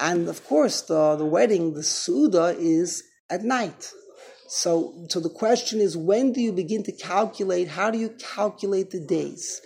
and 0.00 0.28
of 0.28 0.42
course 0.46 0.80
the, 0.80 1.16
the 1.16 1.26
wedding, 1.26 1.74
the 1.74 1.82
Suda, 1.82 2.56
is 2.58 3.04
at 3.28 3.42
night. 3.42 3.92
So, 4.48 5.06
so 5.10 5.20
the 5.20 5.28
question 5.28 5.78
is, 5.78 5.94
when 5.94 6.32
do 6.32 6.40
you 6.40 6.52
begin 6.52 6.82
to 6.84 6.92
calculate? 6.92 7.68
How 7.68 7.90
do 7.90 7.98
you 7.98 8.16
calculate 8.34 8.92
the 8.92 9.00
days? 9.00 9.60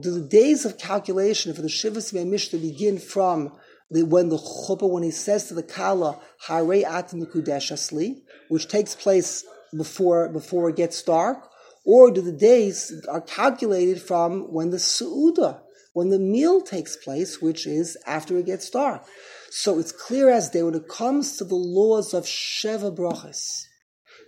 Do 0.00 0.10
the 0.10 0.26
days 0.26 0.64
of 0.64 0.78
calculation 0.78 1.52
for 1.52 1.60
the 1.60 1.68
Shivas 1.68 2.14
Mishnah 2.14 2.58
begin 2.58 2.98
from 2.98 3.52
the, 3.90 4.04
when 4.04 4.30
the 4.30 4.38
chuppah, 4.38 4.88
when 4.88 5.02
he 5.02 5.10
says 5.10 5.48
to 5.48 5.54
the 5.54 5.62
kala, 5.62 6.18
Hare 6.46 6.86
at 6.86 7.10
Mikudeshasli, 7.10 8.22
which 8.48 8.68
takes 8.68 8.94
place 8.94 9.44
before 9.76 10.30
before 10.30 10.70
it 10.70 10.76
gets 10.76 11.02
dark, 11.02 11.46
or 11.84 12.10
do 12.10 12.22
the 12.22 12.32
days 12.32 13.04
are 13.06 13.20
calculated 13.20 14.00
from 14.00 14.50
when 14.50 14.70
the 14.70 14.78
suuda, 14.78 15.60
when 15.92 16.10
the 16.10 16.18
meal 16.18 16.60
takes 16.60 16.96
place, 16.96 17.40
which 17.40 17.66
is 17.66 17.96
after 18.06 18.38
it 18.38 18.46
gets 18.46 18.70
dark? 18.70 19.02
So 19.50 19.78
it's 19.78 19.92
clear 19.92 20.30
as 20.30 20.50
day 20.50 20.62
when 20.62 20.74
it 20.74 20.88
comes 20.88 21.36
to 21.38 21.44
the 21.44 21.56
laws 21.56 22.14
of 22.14 22.24
Sheva 22.24 22.94
Brachas 22.94 23.64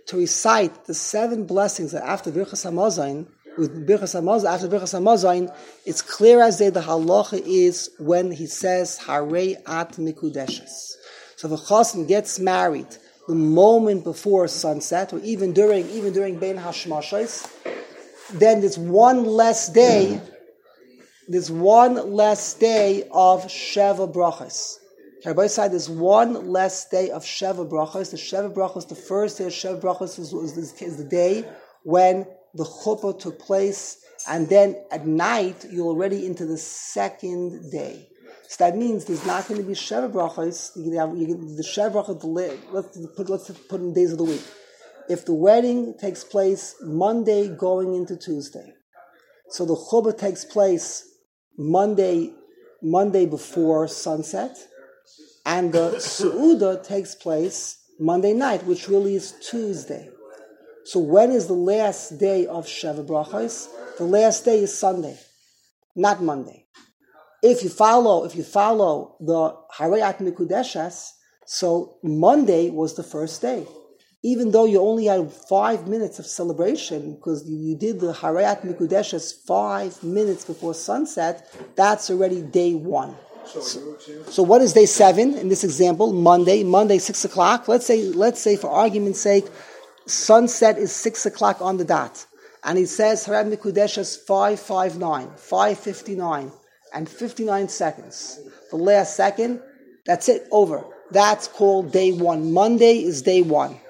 to 0.07 0.17
recite 0.17 0.85
the 0.85 0.93
seven 0.93 1.45
blessings 1.45 1.93
that 1.93 2.03
after 2.03 2.31
Birchas 2.31 2.69
Hamazon, 2.69 3.27
with 3.57 3.87
Birchas 3.87 4.19
Hamazon, 4.19 4.45
after 4.45 4.67
Birchas 4.67 4.99
Hamazon, 4.99 5.55
it's 5.85 6.01
clear 6.01 6.41
as 6.41 6.57
day 6.57 6.69
the 6.69 6.81
halacha 6.81 7.41
is 7.45 7.89
when 7.99 8.31
he 8.31 8.47
says 8.47 8.97
Hare 8.97 9.55
at 9.65 9.93
Mikudeshes. 9.93 10.93
So 11.37 11.53
if 11.53 11.59
a 11.59 11.63
chassan 11.63 12.07
gets 12.07 12.39
married 12.39 12.87
the 13.27 13.35
moment 13.35 14.03
before 14.03 14.47
sunset, 14.47 15.13
or 15.13 15.19
even 15.19 15.53
during 15.53 15.89
even 15.89 16.11
during 16.11 16.39
Bein 16.39 16.57
Hashmashos, 16.57 17.49
then 18.33 18.59
there's 18.61 18.77
one 18.77 19.23
less 19.23 19.69
day. 19.69 20.21
There's 21.27 21.49
one 21.49 22.13
less 22.13 22.53
day 22.53 23.07
of 23.11 23.45
Sheva 23.45 24.11
Brachas. 24.11 24.77
Rabbi 25.25 25.47
said 25.47 25.71
there's 25.71 25.89
one 25.89 26.51
less 26.51 26.89
day 26.89 27.09
of 27.11 27.23
Sheva 27.23 27.69
Brachos. 27.69 28.11
The 28.11 28.17
Sheva 28.17 28.53
Brachos, 28.53 28.89
the 28.89 28.95
first 28.95 29.37
day 29.37 29.45
of 29.45 29.53
Sheva 29.53 29.79
Brachos 29.79 30.19
is, 30.19 30.33
is, 30.33 30.81
is 30.81 30.97
the 30.97 31.05
day 31.05 31.45
when 31.83 32.25
the 32.53 32.65
chuppah 32.65 33.17
took 33.17 33.39
place, 33.39 34.03
and 34.27 34.49
then 34.49 34.75
at 34.91 35.07
night 35.07 35.65
you're 35.71 35.87
already 35.87 36.25
into 36.25 36.45
the 36.45 36.57
second 36.57 37.71
day. 37.71 38.09
So 38.49 38.65
that 38.65 38.77
means 38.77 39.05
there's 39.05 39.25
not 39.25 39.47
going 39.47 39.61
to 39.61 39.65
be 39.65 39.73
Sheva 39.73 40.11
can, 40.11 41.55
the 41.55 41.63
Sheva 41.63 42.05
la- 42.25 42.71
Let's 42.73 42.97
put 43.15 43.29
let's 43.29 43.49
put 43.49 43.79
in 43.79 43.93
days 43.93 44.11
of 44.11 44.17
the 44.17 44.25
week. 44.25 44.43
If 45.07 45.25
the 45.25 45.33
wedding 45.33 45.95
takes 45.97 46.25
place 46.25 46.75
Monday 46.81 47.47
going 47.47 47.95
into 47.95 48.17
Tuesday, 48.17 48.73
so 49.49 49.65
the 49.65 49.75
chuppah 49.75 50.17
takes 50.17 50.43
place 50.43 51.11
Monday 51.57 52.33
Monday 52.81 53.25
before 53.25 53.87
sunset 53.87 54.57
and 55.45 55.71
the 55.71 55.91
Su'uda 55.99 56.85
takes 56.85 57.15
place 57.15 57.77
Monday 57.99 58.33
night, 58.33 58.65
which 58.65 58.89
really 58.89 59.15
is 59.15 59.33
Tuesday. 59.49 60.09
So 60.83 60.99
when 60.99 61.31
is 61.31 61.47
the 61.47 61.53
last 61.53 62.17
day 62.17 62.45
of 62.45 62.65
Sheva 62.65 63.05
Brachos? 63.05 63.69
The 63.97 64.03
last 64.03 64.43
day 64.43 64.59
is 64.63 64.77
Sunday, 64.77 65.17
not 65.95 66.21
Monday. 66.21 66.65
If 67.41 67.63
you 67.63 67.69
follow, 67.69 68.25
if 68.25 68.35
you 68.35 68.43
follow 68.43 69.15
the 69.19 69.55
Harayat 69.77 70.17
Mikudeshas, 70.17 71.11
so 71.45 71.97
Monday 72.03 72.69
was 72.69 72.95
the 72.95 73.03
first 73.03 73.41
day. 73.41 73.65
Even 74.25 74.51
though 74.51 74.65
you 74.65 74.79
only 74.79 75.05
had 75.05 75.31
five 75.31 75.87
minutes 75.87 76.17
of 76.17 76.25
celebration, 76.25 77.15
because 77.15 77.47
you, 77.47 77.57
you 77.57 77.75
did 77.75 77.99
the 77.99 78.13
Harayat 78.13 78.61
Mikudeshas 78.61 79.45
five 79.45 80.01
minutes 80.01 80.45
before 80.45 80.73
sunset, 80.73 81.53
that's 81.75 82.09
already 82.09 82.41
day 82.41 82.73
one. 82.73 83.15
So 83.45 84.41
what 84.41 84.61
is 84.61 84.71
day 84.71 84.85
seven 84.85 85.35
in 85.35 85.49
this 85.49 85.65
example? 85.65 86.13
Monday, 86.13 86.63
Monday 86.63 86.99
six 86.99 87.25
o'clock. 87.25 87.67
Let's 87.67 87.85
say, 87.85 88.03
let's 88.03 88.39
say 88.39 88.55
for 88.55 88.69
argument's 88.69 89.19
sake, 89.19 89.45
sunset 90.05 90.77
is 90.77 90.93
six 90.93 91.25
o'clock 91.25 91.61
on 91.61 91.75
the 91.75 91.83
dot, 91.83 92.25
and 92.63 92.77
he 92.77 92.85
says 92.85 93.25
Harab 93.25 93.53
Mikudesh 93.53 93.97
is 93.97 94.15
five 94.15 94.61
five 94.61 94.97
nine, 94.97 95.29
five 95.35 95.77
fifty 95.77 96.15
nine, 96.15 96.53
and 96.93 97.09
fifty 97.09 97.43
nine 97.43 97.67
seconds. 97.67 98.39
The 98.71 98.77
last 98.77 99.17
second, 99.17 99.61
that's 100.05 100.29
it, 100.29 100.47
over. 100.49 100.85
That's 101.11 101.49
called 101.49 101.91
day 101.91 102.13
one. 102.13 102.53
Monday 102.53 103.03
is 103.03 103.21
day 103.21 103.41
one. 103.41 103.81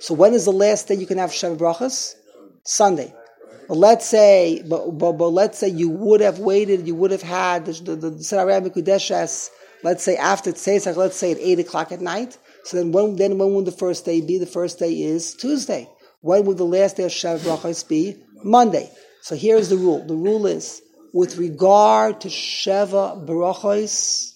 So 0.00 0.14
when 0.14 0.34
is 0.34 0.46
the 0.46 0.52
last 0.52 0.88
day 0.88 0.94
you 0.94 1.06
can 1.06 1.18
have 1.18 1.30
Sheva 1.30 1.56
brachas? 1.56 2.14
Sunday. 2.64 3.14
But 3.68 3.76
let's 3.76 4.06
say, 4.06 4.62
but, 4.68 4.90
but, 4.98 5.12
but 5.12 5.28
let's 5.28 5.58
say 5.58 5.68
you 5.68 5.90
would 5.90 6.20
have 6.20 6.38
waited, 6.38 6.86
you 6.86 6.94
would 6.96 7.12
have 7.12 7.22
had 7.22 7.66
the 7.66 7.72
the, 7.72 7.96
the 7.96 9.50
let's 9.82 10.02
say 10.02 10.16
after 10.16 10.52
Tzesach, 10.52 10.96
let's 10.96 11.16
say 11.16 11.32
at 11.32 11.38
eight 11.38 11.58
o'clock 11.58 11.92
at 11.92 12.00
night. 12.00 12.36
So 12.64 12.76
then 12.76 12.92
when 12.92 13.16
then 13.16 13.38
when 13.38 13.54
would 13.54 13.66
the 13.66 13.72
first 13.72 14.04
day 14.04 14.20
be? 14.20 14.38
The 14.38 14.46
first 14.46 14.78
day 14.78 14.92
is 14.92 15.34
Tuesday. 15.34 15.88
When 16.20 16.44
would 16.46 16.58
the 16.58 16.64
last 16.64 16.96
day 16.96 17.04
of 17.04 17.12
Sheva 17.12 17.38
brachas 17.38 17.86
be? 17.86 18.16
Monday. 18.42 18.90
So 19.22 19.36
here's 19.36 19.68
the 19.68 19.76
rule. 19.76 20.04
The 20.04 20.16
rule 20.16 20.46
is 20.46 20.82
with 21.12 21.36
regard 21.36 22.22
to 22.22 22.28
Sheva 22.28 23.26
brachos, 23.26 24.34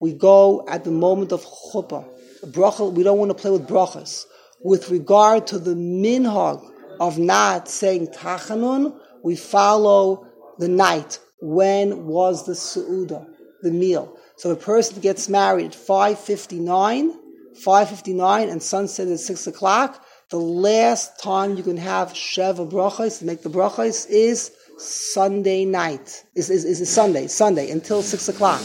we 0.00 0.12
go 0.12 0.66
at 0.68 0.84
the 0.84 0.90
moment 0.90 1.32
of 1.32 1.44
chuppah. 1.44 2.04
Bracha, 2.44 2.92
we 2.92 3.02
don't 3.02 3.18
want 3.18 3.30
to 3.30 3.34
play 3.34 3.50
with 3.50 3.66
brachas. 3.66 4.24
With 4.64 4.90
regard 4.90 5.46
to 5.48 5.58
the 5.58 5.74
minhag 5.74 6.64
of 6.98 7.18
not 7.18 7.68
saying 7.68 8.08
tachanun, 8.08 8.98
we 9.22 9.36
follow 9.36 10.26
the 10.58 10.68
night. 10.68 11.20
When 11.40 12.06
was 12.06 12.46
the 12.46 12.54
su'uda, 12.54 13.26
the 13.62 13.70
meal? 13.70 14.16
So 14.36 14.50
a 14.50 14.56
person 14.56 15.00
gets 15.00 15.28
married 15.28 15.66
at 15.66 15.72
5.59, 15.72 17.14
5.59 17.62 18.50
and 18.50 18.62
sunset 18.62 19.08
at 19.08 19.20
6 19.20 19.46
o'clock, 19.46 20.02
the 20.30 20.38
last 20.38 21.20
time 21.20 21.56
you 21.56 21.62
can 21.62 21.76
have 21.76 22.14
Sheva 22.14 22.68
brachos, 22.68 23.18
to 23.18 23.26
make 23.26 23.42
the 23.42 23.50
brachos, 23.50 24.08
is 24.08 24.50
Sunday 24.78 25.66
night. 25.66 26.24
Is, 26.34 26.48
is, 26.48 26.64
is 26.64 26.88
Sunday, 26.88 27.26
Sunday, 27.26 27.70
until 27.70 28.00
6 28.00 28.28
o'clock. 28.30 28.62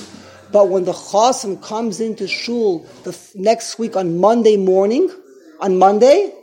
But 0.52 0.70
when 0.70 0.86
the 0.86 0.94
chassan 0.94 1.62
comes 1.62 2.00
into 2.00 2.28
shul 2.28 2.80
the 3.04 3.16
next 3.36 3.78
week 3.78 3.98
on 3.98 4.18
Monday 4.18 4.56
morning, 4.56 5.12
on 5.62 5.78
Monday, 5.78 6.34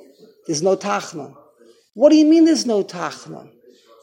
there's 0.46 0.62
no 0.62 0.76
tachnun. 0.76 1.35
What 1.96 2.11
do 2.11 2.16
you 2.16 2.26
mean 2.26 2.44
there's 2.44 2.66
no 2.66 2.85
Tachnun? 2.85 3.50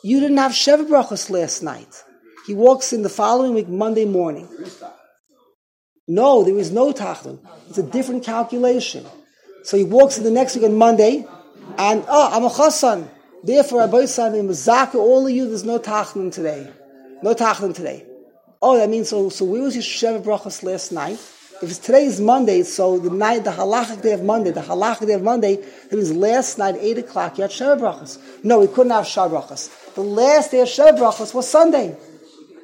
You 0.04 0.20
didn't 0.20 0.38
have 0.38 0.54
Sheva 0.54 0.88
Brachos 0.88 1.30
last 1.30 1.62
night. 1.62 2.04
He 2.48 2.56
walks 2.56 2.92
in 2.92 3.04
the 3.04 3.10
following 3.10 3.54
week, 3.54 3.70
Monday 3.70 4.06
morning. 4.06 4.50
No, 6.08 6.44
there 6.44 6.58
is 6.58 6.72
no 6.72 6.92
Tachnun. 6.92 7.38
It's 7.70 7.78
a 7.78 7.84
different 7.84 8.24
calculation. 8.24 9.06
So 9.62 9.78
he 9.78 9.84
walks 9.84 10.18
in 10.18 10.24
the 10.24 10.32
next 10.32 10.56
week 10.56 10.66
on 10.66 10.76
Monday, 10.76 11.24
and 11.78 12.04
oh, 12.08 12.30
I'm 12.34 12.44
a 12.44 12.50
chassan. 12.50 13.08
Therefore, 13.44 13.82
Rabbi 13.82 14.00
in 14.00 14.48
Mazaka, 14.48 14.96
all 14.96 15.28
of 15.28 15.32
you, 15.32 15.48
there's 15.48 15.64
no 15.64 15.78
Tachnun 15.78 16.34
today. 16.34 16.68
No 17.22 17.36
Tachnun 17.36 17.76
today. 17.76 18.08
Oh, 18.60 18.76
that 18.76 18.90
means 18.90 19.10
so. 19.10 19.30
So 19.30 19.46
where 19.46 19.62
was 19.62 19.76
your 19.76 19.84
Sheva 19.84 20.24
Brachos 20.24 20.64
last 20.64 20.92
night? 20.92 21.20
If 21.64 21.82
today 21.82 22.04
is 22.04 22.20
Monday, 22.20 22.64
so 22.64 23.00
the 23.00 23.10
night, 23.10 23.46
the 23.46 23.52
halachic 23.52 24.02
day 24.02 24.12
of 24.12 24.22
Monday, 24.22 24.52
the 24.52 24.60
halachic 24.60 25.08
day 25.08 25.14
of 25.14 25.24
Monday, 25.24 25.54
it 25.90 25.96
was 25.96 26.12
last 26.12 26.58
night, 26.58 26.76
8 26.78 26.98
o'clock, 26.98 27.38
you 27.38 27.44
had 27.44 27.52
Sheva 27.52 27.80
Brachos. 27.80 28.44
No, 28.44 28.60
we 28.60 28.68
couldn't 28.68 28.92
have 28.92 29.06
Sheva 29.06 29.32
Brachos. 29.32 29.94
The 29.94 30.02
last 30.02 30.52
day 30.52 30.60
of 30.60 30.68
Sheva 30.68 30.98
Brachos 30.98 31.34
was 31.34 31.48
Sunday, 31.48 31.96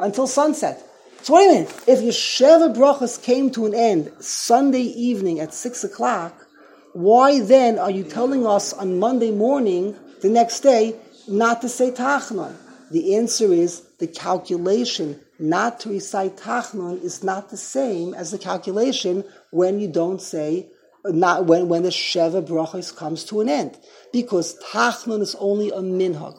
until 0.01 0.27
sunset. 0.27 0.85
So 1.21 1.35
wait 1.35 1.47
a 1.47 1.53
minute, 1.53 1.83
if 1.87 2.01
your 2.01 2.11
Sheva 2.11 2.75
Brachos 2.75 3.23
came 3.23 3.49
to 3.51 3.67
an 3.67 3.73
end 3.73 4.11
Sunday 4.19 4.81
evening 4.81 5.39
at 5.39 5.53
6 5.53 5.85
o'clock, 5.85 6.45
why 6.91 7.39
then 7.39 7.79
are 7.79 7.91
you 7.91 8.03
telling 8.03 8.45
us 8.45 8.73
on 8.73 8.99
Monday 8.99 9.31
morning, 9.31 9.95
the 10.19 10.29
next 10.29 10.59
day, 10.59 10.93
not 11.25 11.61
to 11.61 11.69
say 11.69 11.91
Tachnun? 11.91 12.53
The 12.91 13.15
answer 13.15 13.53
is 13.53 13.79
the 13.99 14.07
calculation 14.07 15.21
not 15.39 15.79
to 15.81 15.89
recite 15.89 16.37
Tachnun 16.37 17.01
is 17.01 17.23
not 17.23 17.49
the 17.49 17.57
same 17.57 18.13
as 18.13 18.31
the 18.31 18.37
calculation 18.37 19.23
when 19.51 19.79
you 19.79 19.87
don't 19.87 20.21
say, 20.21 20.69
not 21.05 21.45
when, 21.45 21.69
when 21.69 21.83
the 21.83 21.89
Sheva 21.89 22.45
Brachos 22.45 22.95
comes 22.95 23.23
to 23.25 23.41
an 23.41 23.49
end. 23.49 23.77
Because 24.11 24.59
Tachnun 24.71 25.21
is 25.21 25.35
only 25.39 25.69
a 25.69 25.79
minhag. 25.79 26.37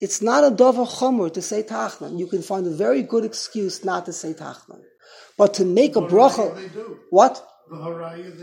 It's 0.00 0.20
not 0.22 0.44
a 0.44 0.54
dover 0.54 0.84
chomer 0.84 1.32
to 1.32 1.42
say 1.42 1.62
Tachnun. 1.62 2.18
You 2.18 2.26
can 2.26 2.42
find 2.42 2.66
a 2.66 2.70
very 2.70 3.02
good 3.02 3.24
excuse 3.24 3.84
not 3.84 4.06
to 4.06 4.12
say 4.12 4.32
Tachnun. 4.32 4.80
But 5.36 5.54
to 5.54 5.64
make 5.64 5.96
a 5.96 6.00
bracha, 6.00 6.70
what? 7.10 7.46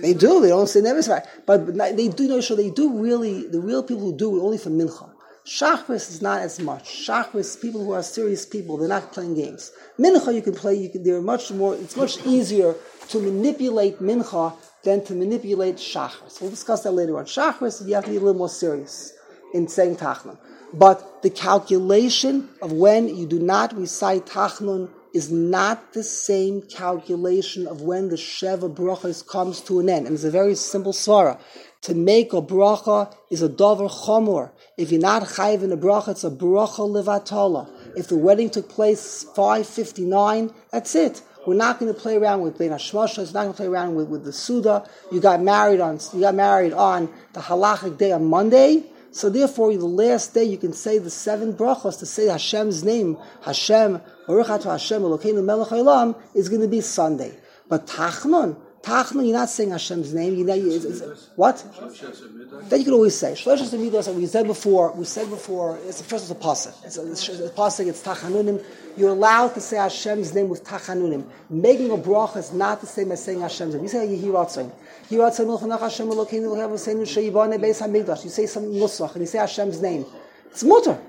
They 0.02 0.14
do. 0.14 0.42
They 0.42 0.50
don't 0.50 0.68
say 0.68 0.82
never 0.82 1.24
but 1.46 1.76
they 1.76 2.08
do 2.08 2.28
know. 2.28 2.42
So 2.42 2.56
they 2.56 2.72
do 2.72 3.02
really. 3.02 3.48
The 3.48 3.62
real 3.62 3.84
people 3.84 4.04
who 4.04 4.18
do 4.18 4.38
it 4.38 4.42
only 4.42 4.58
for 4.58 4.70
mincha. 4.70 5.11
Shachris 5.46 6.10
is 6.10 6.22
not 6.22 6.42
as 6.42 6.60
much. 6.60 6.84
Shachris, 7.08 7.60
people 7.60 7.84
who 7.84 7.94
are 7.94 8.04
serious 8.04 8.46
people, 8.46 8.78
they're 8.78 8.88
not 8.88 9.12
playing 9.12 9.36
games. 9.36 9.72
Mincha, 9.98 10.34
you 10.34 10.42
can 10.42 10.54
play. 10.54 10.76
You 10.76 10.90
can. 10.90 11.04
They're 11.04 11.22
much 11.22 11.52
more. 11.52 11.76
It's 11.76 11.98
much 11.98 12.24
easier 12.26 12.76
to 13.10 13.20
manipulate 13.20 14.00
mincha 14.00 14.56
than 14.84 15.04
to 15.06 15.16
manipulate 15.16 15.76
shachris. 15.76 16.42
We'll 16.42 16.52
discuss 16.52 16.84
that 16.84 16.92
later 16.92 17.18
on. 17.18 17.26
Shachris, 17.26 17.86
you 17.88 17.96
have 17.96 18.06
to 18.06 18.12
be 18.12 18.18
a 18.18 18.20
little 18.20 18.38
more 18.38 18.50
serious 18.50 19.14
in 19.54 19.68
saying 19.68 19.98
tachnun. 19.98 20.38
But 20.74 21.22
the 21.24 21.30
calculation 21.30 22.50
of 22.62 22.72
when 22.72 23.14
you 23.14 23.26
do 23.26 23.40
not 23.40 23.76
recite 23.76 24.26
tachnun 24.28 24.90
is 25.14 25.30
not 25.32 25.94
the 25.94 26.04
same 26.04 26.62
calculation 26.62 27.68
of 27.68 27.82
when 27.82 28.10
the 28.10 28.16
Sheva 28.16 28.74
Brachas 28.74 29.28
comes 29.28 29.60
to 29.62 29.80
an 29.80 29.90
end. 29.90 30.08
And 30.08 30.16
it's 30.16 30.24
a 30.24 30.32
very 30.32 30.56
simple 30.56 30.94
svara. 30.94 31.40
To 31.84 31.96
make 31.96 32.32
a 32.32 32.42
bracha 32.42 33.14
is 33.30 33.42
a 33.42 33.50
dover 33.50 33.88
chomor. 33.88 34.52
If 34.78 34.92
you're 34.92 35.02
not 35.02 35.24
chayiv 35.24 35.64
in 35.64 35.72
a 35.72 35.78
bracha, 35.78 36.10
it's 36.10 36.24
a 36.24 36.30
bracha 36.30 36.80
levatola. 36.80 37.70
If 37.96 38.08
the 38.08 38.18
wedding 38.18 38.50
took 38.50 38.70
place 38.70 39.24
559, 39.36 40.54
that's 40.72 40.96
it. 40.96 41.22
We're 41.46 41.56
not 41.56 41.80
going 41.80 41.94
to 41.94 42.00
play 42.00 42.18
around 42.18 42.42
with 42.42 42.58
Bein 42.58 42.72
Hashmosha. 42.72 43.20
It's 43.20 43.34
not 43.34 43.42
going 43.44 43.54
to 43.54 43.58
play 43.58 43.66
around 43.66 43.96
with, 43.96 44.08
with 44.08 44.24
the 44.24 44.32
Suda. 44.32 44.88
You 45.12 45.20
got 45.20 45.42
married 45.42 45.82
on 45.82 46.00
you 46.14 46.22
got 46.22 46.36
married 46.36 46.72
on 46.72 47.12
the 47.34 47.42
halachic 47.42 47.98
day 47.98 48.12
on 48.12 48.26
Monday. 48.26 48.86
So 49.12 49.30
therefore, 49.30 49.76
the 49.76 49.86
last 49.86 50.34
day 50.34 50.46
you 50.46 50.58
can 50.58 50.72
say 50.72 50.98
the 51.00 51.10
seven 51.10 51.54
brachos 51.54 52.00
to 52.00 52.06
say 52.06 52.28
Hashem's 52.28 52.84
name, 52.84 53.18
Hashem, 53.42 54.02
Baruch 54.26 54.48
Hashem, 54.48 55.02
Elokeinu 55.02 55.44
Melech 55.44 56.16
is 56.34 56.48
going 56.48 56.62
to 56.62 56.68
be 56.68 56.80
Sunday. 56.80 57.38
But 57.68 57.88
Tachnun, 57.88 58.56
Tachnun, 58.82 59.28
you're 59.28 59.38
not 59.38 59.50
saying 59.50 59.70
Hashem's 59.70 60.12
name. 60.12 60.36
You 60.36 60.44
know, 60.44 60.58
what? 61.36 61.64
Then 62.64 62.80
you 62.80 62.86
can 62.86 62.94
always 62.94 63.16
say 63.16 63.34
Shloshas 63.34 63.78
Midos. 63.78 64.14
We 64.16 64.26
said 64.26 64.48
before. 64.48 64.92
We 64.94 65.06
said 65.06 65.30
before. 65.30 65.78
It's 65.86 66.02
first 66.02 66.32
it's 66.32 66.32
a 66.32 66.44
pasuk. 66.44 66.86
It's 66.86 66.98
a, 66.98 67.12
it's 67.12 67.30
a 67.30 67.50
pasuk. 67.50 67.88
It's 67.88 68.02
tachanunim. 68.02 68.64
You're 68.98 69.12
allowed 69.12 69.50
to 69.50 69.62
say 69.62 69.78
Hashem's 69.78 70.34
name 70.34 70.50
with 70.50 70.64
tachanunim. 70.64 71.26
Making 71.50 71.92
a 71.92 71.98
bracha 71.98 72.38
is 72.38 72.54
not 72.54 72.82
the 72.82 72.88
same 72.88 73.12
as 73.12 73.24
saying 73.24 73.42
Hashem's 73.42 73.76
name. 73.76 73.84
You 73.84 73.90
say 73.90 74.08
Yehiratzon. 74.08 74.72
Yehiratzon 75.10 75.46
Milchanach 75.46 75.80
Hashem 75.80 76.08
Elokeinu 76.08 76.48
Lechav 76.48 76.72
Seinu 76.72 77.04
Sheyibane 77.04 77.60
Beis 77.60 77.82
Hamikdash. 77.82 78.24
You 78.24 78.32
say 78.32 78.48
some 78.48 78.64
nusach 78.64 79.12
and 79.14 79.22
you 79.22 79.28
say 79.28 79.38
Hashem's 79.38 79.80
name. 79.80 80.06
It's 80.50 80.64
mutter. 80.64 81.00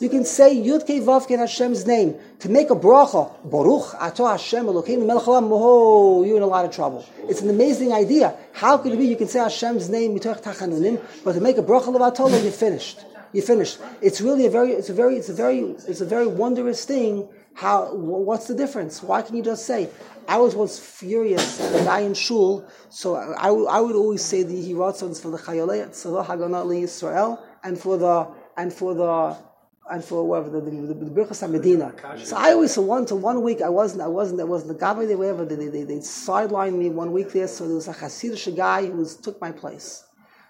You 0.00 0.08
can 0.08 0.24
say 0.24 0.54
Yud 0.54 0.86
Kei 0.86 1.00
Vav 1.00 1.28
in 1.28 1.40
Hashem's 1.40 1.84
name 1.84 2.14
to 2.38 2.48
make 2.48 2.70
a 2.70 2.76
bracha. 2.76 3.32
Baruch 3.50 4.00
Ato 4.00 4.26
Hashem 4.26 4.66
Elokeinu 4.66 5.04
Melech 5.04 5.24
Haolam. 5.24 5.48
Oh, 5.50 6.22
you're 6.22 6.36
in 6.36 6.42
a 6.44 6.46
lot 6.46 6.64
of 6.64 6.70
trouble. 6.70 7.04
It's 7.28 7.40
an 7.40 7.50
amazing 7.50 7.92
idea. 7.92 8.36
How 8.52 8.78
could 8.78 8.92
it 8.92 8.96
be 8.96 9.06
you 9.06 9.16
can 9.16 9.26
say 9.26 9.40
Hashem's 9.40 9.88
name 9.88 10.16
mitoch 10.16 10.40
tachanunim, 10.40 11.00
but 11.24 11.32
to 11.32 11.40
make 11.40 11.58
a 11.58 11.64
bracha 11.64 11.86
levatola, 11.86 12.40
you're 12.40 12.52
finished. 12.52 13.00
You're 13.32 13.44
finished. 13.44 13.78
It's 14.00 14.20
really 14.20 14.46
a 14.46 14.50
very, 14.50 14.70
it's 14.70 14.88
a 14.88 14.94
very, 14.94 15.16
it's 15.16 15.30
a 15.30 15.34
very, 15.34 15.58
it's 15.58 16.00
a 16.00 16.06
very 16.06 16.28
wondrous 16.28 16.84
thing. 16.84 17.28
How? 17.54 17.92
What's 17.92 18.46
the 18.46 18.54
difference? 18.54 19.02
Why 19.02 19.22
can 19.22 19.34
you 19.34 19.42
just 19.42 19.66
say? 19.66 19.90
I 20.28 20.36
was 20.36 20.54
once 20.54 20.78
furious 20.78 21.60
at 21.60 21.80
a 21.80 21.84
guy 21.84 22.00
in 22.00 22.14
shul, 22.14 22.64
so 22.88 23.16
I, 23.16 23.48
I 23.48 23.80
would 23.80 23.96
always 23.96 24.22
say 24.22 24.44
the 24.44 24.54
hiratzons 24.54 25.20
for 25.20 25.30
the 25.30 25.38
chayolei, 25.38 25.88
tzavah 25.88 26.24
haganah 26.24 26.82
Israel, 26.82 27.42
and 27.64 27.78
for 27.78 27.96
the 27.96 28.28
and 28.56 28.72
for 28.72 28.94
the 28.94 29.47
and 29.90 30.04
for 30.04 30.24
whatever 30.24 30.50
the 30.50 30.60
the, 30.60 30.70
the, 30.70 31.04
the 31.04 31.10
Birchas 31.10 31.48
Medina. 31.50 31.92
So 32.24 32.36
I 32.36 32.52
always 32.52 32.72
so 32.74 32.82
one 32.82 33.06
to 33.06 33.16
one 33.16 33.42
week 33.42 33.62
I 33.62 33.68
wasn't 33.68 34.02
I 34.02 34.08
wasn't 34.08 34.40
I 34.40 34.44
wasn't 34.44 34.78
the 34.78 34.84
Gabbai 34.84 35.08
they 35.08 35.16
whatever 35.16 35.44
they 35.44 35.56
they, 35.56 35.84
they 35.84 35.96
sidelined 35.96 36.76
me 36.76 36.90
one 36.90 37.12
week 37.12 37.32
there. 37.32 37.48
So 37.48 37.66
there 37.66 37.76
was 37.76 37.88
a 37.88 37.94
Hasidic 37.94 38.56
guy 38.56 38.86
who 38.86 38.92
was, 38.92 39.16
took 39.16 39.40
my 39.40 39.52
place. 39.52 40.04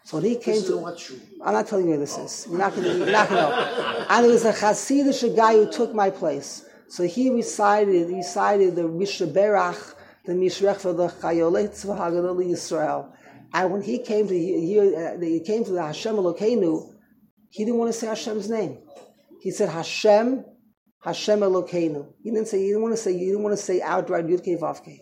So 0.05 0.17
when 0.17 0.25
he 0.25 0.37
came 0.37 0.63
to, 0.63 0.79
I'm 1.45 1.53
not 1.53 1.67
telling 1.67 1.85
you 1.85 1.91
where 1.91 1.99
this 1.99 2.17
is. 2.17 2.47
You're 2.49 2.59
not 2.59 2.75
going 2.75 2.85
to 2.85 3.05
know. 3.05 4.07
And 4.09 4.25
it 4.25 4.29
was 4.31 4.45
a 4.45 4.53
Hasidic 4.53 5.37
guy 5.37 5.53
who 5.53 5.71
took 5.71 5.93
my 5.95 6.09
place. 6.09 6.65
So 6.89 7.05
he 7.05 7.29
recited, 7.29 8.09
he 8.09 8.17
recited 8.17 8.75
the 8.75 8.89
Mi 8.89 9.05
Sheberach, 9.05 9.95
the 10.25 10.33
Mishrech 10.33 10.81
for 10.81 10.95
the 10.95 11.09
Chayolet 11.09 11.69
Tzvahagadol 11.69 12.43
Yisrael. 12.43 13.13
And 13.53 13.71
when 13.71 13.83
he 13.83 13.99
came 13.99 14.27
to 14.29 14.35
he, 14.35 14.79
uh, 14.79 15.19
he 15.21 15.41
came 15.41 15.65
to 15.65 15.73
the 15.73 15.83
Hashem 15.83 16.17
Elokeinu, 16.17 16.95
he 17.51 17.65
didn't 17.65 17.79
want 17.79 17.93
to 17.93 17.99
say 17.99 18.07
Hashem's 18.07 18.49
name. 18.49 18.79
He 19.41 19.51
said 19.51 19.69
Hashem, 19.69 20.45
Hashem 21.01 21.41
Elokeinu. 21.41 22.07
He 22.23 22.31
didn't 22.31 22.49
say. 22.49 22.61
He 22.61 22.69
didn't 22.69 22.83
want 22.83 22.95
to 22.95 23.01
say. 23.01 23.17
He 23.17 23.27
didn't 23.27 23.43
want 23.43 23.57
to 23.57 23.63
say 23.63 23.81
outright 23.81 24.27
Yudke 24.27 24.59
Vavke. 24.59 25.01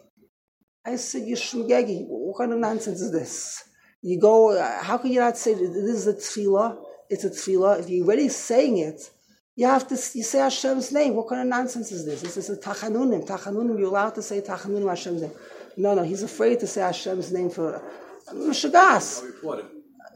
I 0.85 0.97
said 0.97 1.23
Yishmgegi. 1.23 2.05
What 2.07 2.39
kind 2.39 2.53
of 2.53 2.59
nonsense 2.59 3.01
is 3.01 3.13
this? 3.13 3.65
You 4.03 4.21
go. 4.21 4.57
Uh, 4.57 4.83
how 4.83 4.99
can 4.99 5.11
you 5.11 5.21
not 5.21 5.37
say 5.37 5.55
this 5.55 5.63
is 5.63 6.07
a 6.07 6.15
tefillah? 6.15 6.77
It's 7.09 7.25
a 7.25 7.31
tefillah. 7.31 7.81
If 7.81 7.89
you're 7.89 8.05
already 8.05 8.29
saying 8.29 8.79
it, 8.79 9.11
you 9.55 9.67
have 9.67 9.89
to 9.89 9.95
you 9.95 10.23
say 10.23 10.39
Hashem's 10.39 10.93
name. 10.93 11.15
What 11.15 11.29
kind 11.29 11.41
of 11.41 11.49
nonsense 11.49 11.91
is 11.91 12.05
this? 12.05 12.21
This 12.21 12.37
is 12.37 12.51
a 12.51 12.57
tachanunim. 12.57 13.27
Tachanunim. 13.27 13.79
You're 13.79 13.89
allowed 13.89 14.15
to 14.17 14.23
say 14.23 14.43
tachanunim 14.43 14.89
Hashem's 14.89 15.23
name. 15.23 15.33
No, 15.79 15.95
no. 15.95 16.03
He's 16.03 16.23
afraid 16.23 16.61
to 16.61 16.67
say 16.67 16.83
Hashem's 16.83 17.33
name 17.33 17.51
for 17.51 17.83
Shagas. 18.29 19.25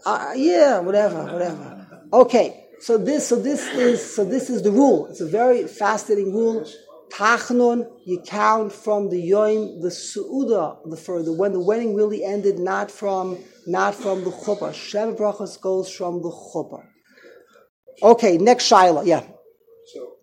Uh, 0.05 0.33
yeah, 0.37 0.79
whatever, 0.81 1.25
whatever. 1.25 2.05
Okay. 2.13 2.60
So 2.81 2.97
this, 2.97 3.29
so 3.29 3.37
this 3.37 3.67
is, 3.75 4.15
so 4.15 4.25
this 4.25 4.49
is 4.49 4.63
the 4.63 4.71
rule. 4.71 5.07
It's 5.09 5.21
a 5.21 5.29
very 5.29 5.67
fascinating 5.67 6.33
rule. 6.33 6.67
Tachnun, 7.11 7.87
you 8.07 8.23
count 8.27 8.73
from 8.73 9.11
the 9.11 9.31
yoim, 9.31 9.83
the 9.83 9.89
suuda, 9.89 10.79
the 10.89 10.97
further 10.97 11.33
when 11.33 11.53
the 11.53 11.61
wedding 11.61 11.95
really 11.95 12.25
ended, 12.25 12.59
not 12.59 12.91
from, 12.91 13.39
not 13.67 13.95
from 13.95 14.25
the 14.25 14.31
chuppah. 14.31 14.73
Sheva 14.73 15.17
brachas 15.17 15.61
goes 15.61 15.91
from 15.91 16.23
the 16.23 16.31
chuppah. 16.31 16.85
Okay, 18.03 18.39
next 18.39 18.71
shaila, 18.71 19.05
yeah. 19.05 19.21
So, 19.93 20.15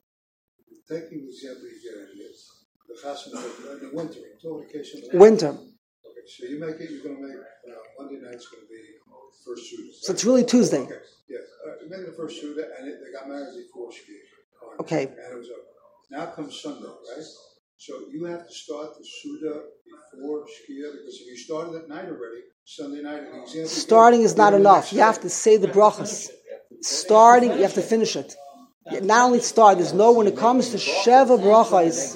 taking 0.89 1.21
the 1.21 1.29
example 1.29 1.63
you 1.63 1.79
gave, 1.83 2.33
the 2.87 2.95
chasna 3.03 3.81
in 3.81 3.89
the 3.89 3.95
winter, 3.95 4.19
Winter. 5.13 5.49
Okay, 5.49 5.60
so 6.25 6.45
you 6.45 6.60
make 6.60 6.79
it. 6.79 6.89
You're 6.89 7.03
going 7.03 7.17
to 7.17 7.21
make 7.21 7.37
uh, 7.37 7.79
Monday 7.99 8.19
night's 8.23 8.47
going 8.47 8.63
to 8.63 8.67
be 8.67 8.96
first 9.46 9.69
Tuesday. 9.69 10.00
So 10.02 10.13
it's 10.13 10.25
really 10.25 10.46
Tuesday. 10.46 10.83
Okay. 10.83 11.02
Yes, 11.29 11.44
uh, 11.67 11.83
maybe 11.90 12.04
the 12.06 12.15
first 12.15 12.40
shooter, 12.40 12.65
and 12.79 12.88
it, 12.88 13.00
they 13.04 13.12
got 13.12 13.27
married 13.27 13.52
before 13.56 13.92
she 13.92 14.02
Okay. 14.79 15.04
And 15.04 15.33
it 15.33 15.38
was 15.38 15.50
over. 15.50 15.67
Now 16.10 16.25
comes 16.27 16.62
Sunday, 16.62 16.88
right? 16.88 17.25
So 17.77 17.94
you 18.12 18.25
have 18.25 18.48
to 18.48 18.54
start 18.54 18.98
the 18.98 19.06
Suda 19.06 19.63
before 19.85 20.46
Shkia 20.46 20.92
because 20.94 21.19
if 21.21 21.27
you 21.27 21.38
started 21.38 21.75
at 21.75 21.90
night 21.90 22.06
already, 22.06 22.42
Sunday 22.65 23.02
night, 23.02 23.21
an 23.21 23.42
example. 23.42 23.69
Starting 23.69 24.21
is 24.21 24.35
not 24.35 24.54
enough. 24.54 24.92
You 24.94 25.00
have 25.00 25.21
to 25.21 25.29
say 25.29 25.58
the 25.58 25.67
brachas. 25.67 26.29
Starting, 26.81 27.52
you 27.52 27.62
have 27.62 27.73
to 27.75 27.81
finish 27.81 28.15
it. 28.15 28.35
Not 29.02 29.27
only 29.27 29.42
start, 29.42 29.77
there's 29.77 29.94
no, 29.94 30.12
when 30.13 30.27
it 30.27 30.38
comes 30.38 30.69
to 30.69 30.77
Sheva 30.77 31.38
brachas, 31.40 32.15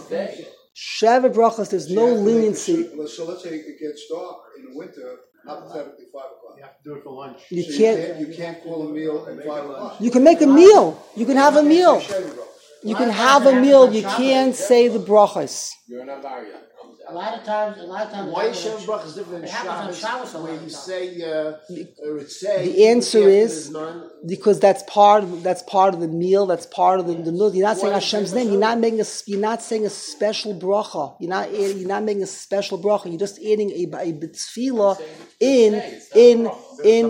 Sheva 0.75 1.33
brachas, 1.33 1.69
there's 1.69 1.91
no 1.91 2.05
leniency. 2.05 2.89
So 3.07 3.25
let's 3.25 3.43
say 3.43 3.55
it 3.55 3.79
gets 3.79 4.07
dark 4.09 4.37
in 4.57 4.71
the 4.71 4.77
winter 4.77 5.19
hypothetically 5.45 6.05
five 6.13 6.29
o'clock. 6.35 6.55
You 6.57 6.63
have 6.63 6.77
to 6.77 6.83
do 6.83 6.95
it 6.95 7.03
for 7.03 7.13
lunch. 7.13 7.39
You 7.49 7.63
So 7.63 7.77
can't. 7.77 8.19
You 8.19 8.33
can't 8.33 8.63
call 8.63 8.89
a 8.89 8.91
meal 8.91 9.27
at 9.29 9.45
five 9.45 9.65
o'clock. 9.69 9.95
You 9.99 10.11
can 10.11 10.23
make 10.23 10.41
a 10.41 10.47
meal. 10.47 11.01
You 11.15 11.25
can 11.25 11.37
have 11.37 11.55
a 11.55 11.63
meal. 11.63 12.01
You 12.83 12.95
can 12.95 13.09
have 13.09 13.45
a 13.45 13.53
meal. 13.59 13.93
You 13.93 14.03
can't 14.03 14.55
say 14.55 14.87
the 14.87 14.99
brachas. 14.99 15.71
A 17.11 17.13
lot 17.13 17.37
of 17.37 17.43
times, 17.43 17.77
a 17.77 17.83
lot 17.83 18.05
of 18.05 18.11
times. 18.13 18.31
Why 18.31 18.45
it 18.45 18.51
is 18.51 18.61
Shem 18.61 18.85
Brach 18.85 19.05
is 19.05 19.15
different 19.15 19.45
than 19.45 19.53
It 19.53 19.67
on 19.67 19.93
Shabbos, 19.93 20.31
Shabbos 20.31 20.33
where 20.35 20.53
you 20.63 20.69
say, 20.69 21.21
uh, 21.21 22.07
or 22.07 22.19
it 22.19 22.31
say. 22.31 22.69
The 22.71 22.87
answer 22.87 23.27
is 23.27 23.69
the 23.69 24.09
because 24.25 24.61
that's 24.61 24.81
part 24.83 25.23
of, 25.23 25.43
that's 25.43 25.61
part 25.63 25.93
of 25.93 25.99
the 25.99 26.07
meal. 26.07 26.45
That's 26.45 26.65
part 26.67 27.01
of 27.01 27.07
the, 27.07 27.15
the 27.15 27.33
meal. 27.33 27.53
You're 27.53 27.67
not 27.67 27.77
saying 27.77 27.91
Hashem's 27.91 28.33
name. 28.33 28.47
You're 28.47 28.59
not 28.59 28.79
making 28.79 29.01
a 29.01 29.05
you're 29.25 29.41
not 29.41 29.61
saying 29.61 29.85
a 29.85 29.89
special 29.89 30.57
bracha. 30.57 31.17
You're 31.19 31.29
not 31.29 31.53
you're 31.53 31.85
not 31.85 32.03
making 32.03 32.23
a 32.23 32.27
special 32.27 32.81
bracha. 32.81 33.07
You're 33.07 33.19
just 33.19 33.39
adding 33.39 33.71
a, 33.71 33.83
a 33.83 34.13
tefillah 34.13 35.01
in 35.41 35.73
in 36.15 36.49
in 36.85 37.09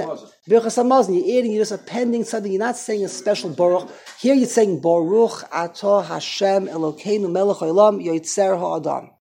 Birchas 0.49 0.78
Hamazon. 0.82 1.14
You're 1.16 1.38
adding. 1.38 1.52
You're 1.52 1.62
just 1.62 1.74
appending 1.74 2.24
something. 2.24 2.52
You're 2.52 2.60
not 2.60 2.76
saying 2.76 3.06
a 3.06 3.08
special 3.08 3.52
baruch. 3.52 3.88
Here 4.20 4.34
you're 4.34 4.47
saying 4.47 4.82
Baruch 4.82 5.47
Atah 5.52 6.06
Hashem 6.06 6.66
Elokeinu 6.68 7.32
Melech 7.32 7.58
Haolam 7.58 8.04
Yoitzer 8.04 8.58
Ha'adam. 8.58 9.12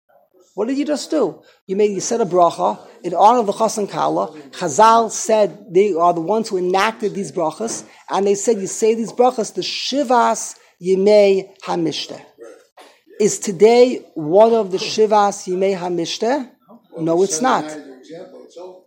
What 0.61 0.67
did 0.67 0.77
you 0.77 0.85
just 0.85 1.09
do? 1.09 1.41
You 1.65 1.75
made 1.75 1.89
you 1.89 1.99
said 1.99 2.21
a 2.21 2.23
bracha 2.23 2.87
in 3.01 3.15
honor 3.15 3.39
of 3.39 3.47
the 3.47 3.51
Chassan 3.51 3.89
Kala. 3.89 4.27
Chazal 4.51 5.09
said 5.09 5.73
they 5.73 5.95
are 5.95 6.13
the 6.13 6.21
ones 6.21 6.49
who 6.49 6.57
enacted 6.57 7.15
these 7.15 7.31
brachas, 7.31 7.83
and 8.11 8.27
they 8.27 8.35
said 8.35 8.57
you 8.57 8.67
say 8.67 8.93
these 8.93 9.11
brachas 9.11 9.55
the 9.55 9.61
Shivas 9.61 10.55
Yimei 10.79 11.49
Hamishte. 11.63 12.23
Is 13.19 13.39
today 13.39 14.05
one 14.13 14.53
of 14.53 14.69
the 14.69 14.77
Shivas 14.77 15.49
Yimei 15.51 15.75
Hamishte? 15.75 16.51
No, 16.95 17.23
it's 17.23 17.41
not. 17.41 17.65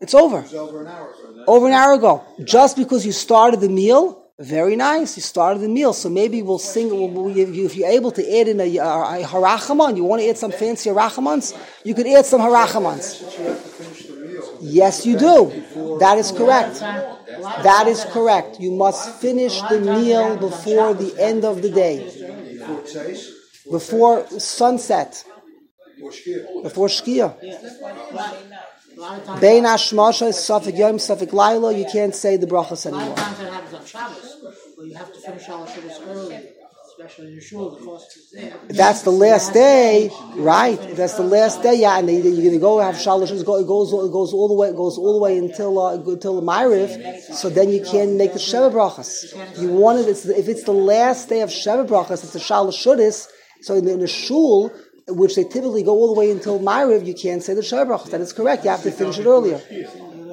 It's 0.00 0.14
over. 0.14 0.36
Over. 0.36 0.44
It's 0.44 0.54
over 0.54 0.86
an. 0.86 1.44
Over 1.48 1.66
an 1.66 1.72
hour 1.72 1.94
ago. 1.94 2.22
Just 2.44 2.76
because 2.76 3.04
you 3.04 3.10
started 3.10 3.58
the 3.58 3.68
meal, 3.68 4.23
very 4.38 4.76
nice. 4.76 5.16
You 5.16 5.22
started 5.22 5.60
the 5.62 5.68
meal, 5.68 5.92
so 5.92 6.08
maybe 6.10 6.42
we'll 6.42 6.58
sing. 6.58 6.88
We'll, 6.90 7.28
if 7.36 7.54
you- 7.54 7.66
if 7.66 7.76
you're 7.76 7.88
able 7.88 8.10
to 8.12 8.38
add 8.40 8.48
in 8.48 8.60
a, 8.60 8.76
a, 8.78 8.84
a 9.20 9.22
harachamon, 9.24 9.96
you 9.96 10.04
want 10.04 10.22
to 10.22 10.28
add 10.28 10.38
some 10.38 10.52
fancy 10.52 10.90
harachamons, 10.90 11.54
you 11.84 11.94
could 11.94 12.06
add 12.06 12.26
some 12.26 12.40
harachamons. 12.40 13.22
Yes, 14.60 15.06
you 15.06 15.16
do. 15.18 15.98
That 16.00 16.18
is 16.18 16.32
correct. 16.32 16.80
That 17.62 17.86
is 17.86 18.04
correct. 18.04 18.58
You 18.60 18.72
must 18.72 19.20
finish 19.20 19.60
the 19.62 19.80
meal 19.80 20.36
before 20.36 20.94
the 20.94 21.14
end 21.18 21.44
of 21.44 21.62
the 21.62 21.70
day, 21.70 21.96
before 23.70 24.26
sunset, 24.38 25.24
before 26.62 26.88
shkia. 26.88 27.34
A 28.96 29.00
lot 29.00 29.18
of 29.18 29.24
times. 29.26 29.40
Bein 29.40 29.64
hashmasha, 29.64 30.28
safik 30.30 30.78
yom, 30.78 30.96
safik 30.96 31.32
laila. 31.32 31.72
You 31.74 31.86
can't 31.90 32.14
say 32.14 32.36
the 32.36 32.46
brachas 32.46 32.86
anymore. 32.86 33.06
A 33.06 33.08
lot 33.08 33.18
of 33.18 33.24
times 33.24 33.38
that 33.38 33.52
happens 33.52 33.74
on 33.74 33.86
Shabbos, 33.86 34.36
where 34.76 34.86
you 34.86 34.94
have 34.94 35.12
to 35.12 35.20
finish 35.20 35.48
all 35.48 35.64
the 35.64 35.72
Shabbos 35.72 36.00
early, 36.06 36.48
especially 36.88 37.26
in 37.28 37.32
your 37.32 37.42
shul, 37.42 37.70
the 37.70 37.84
cost 37.84 38.16
is 38.16 38.30
there. 38.30 38.56
That's 38.68 39.02
the 39.02 39.10
last 39.10 39.52
day, 39.52 40.10
right? 40.36 40.78
That's 40.96 41.14
the 41.14 41.24
last 41.24 41.62
day, 41.62 41.80
yeah. 41.80 41.98
And 41.98 42.08
they, 42.08 42.20
you're 42.20 42.36
going 42.36 42.52
to 42.52 42.58
go 42.58 42.78
have 42.78 42.94
shalosh. 42.94 43.30
It 43.32 43.44
goes, 43.44 43.62
it 43.62 43.66
goes, 44.12 44.32
all 44.32 44.48
the 44.48 44.54
way, 44.54 44.68
it 44.68 44.76
goes 44.76 44.96
all 44.96 45.14
the 45.14 45.18
way 45.18 45.38
until 45.38 45.78
uh, 45.78 45.94
until 45.94 46.40
the 46.40 46.46
Ma'ariv. 46.46 47.20
So 47.34 47.48
then 47.50 47.70
you 47.70 47.82
can't 47.84 48.12
make 48.12 48.32
the 48.32 48.38
Sheva 48.38 48.72
brachas. 48.72 49.60
You 49.60 49.70
want 49.70 49.98
it. 50.00 50.08
It's, 50.08 50.24
if 50.26 50.48
it's 50.48 50.62
the 50.64 50.72
last 50.72 51.28
day 51.28 51.40
of 51.40 51.50
Sheva 51.50 51.86
brachas, 51.86 52.22
it's 52.24 52.34
a 52.36 52.38
shalosh 52.38 52.84
seudos. 52.84 53.28
So 53.62 53.74
in 53.74 53.86
the, 53.86 53.92
in 53.94 54.00
the 54.00 54.06
shul, 54.06 54.70
which 55.08 55.36
they 55.36 55.44
typically 55.44 55.82
go 55.82 55.92
all 55.92 56.14
the 56.14 56.18
way 56.18 56.30
until 56.30 56.58
Ma'ariv, 56.58 57.04
you 57.06 57.14
can't 57.14 57.42
say 57.42 57.54
the 57.54 57.60
brachas. 57.60 58.10
That 58.10 58.20
is 58.20 58.32
correct. 58.32 58.64
You 58.64 58.70
have 58.70 58.82
to 58.82 58.90
finish 58.90 59.18
it 59.18 59.26
earlier, 59.26 59.60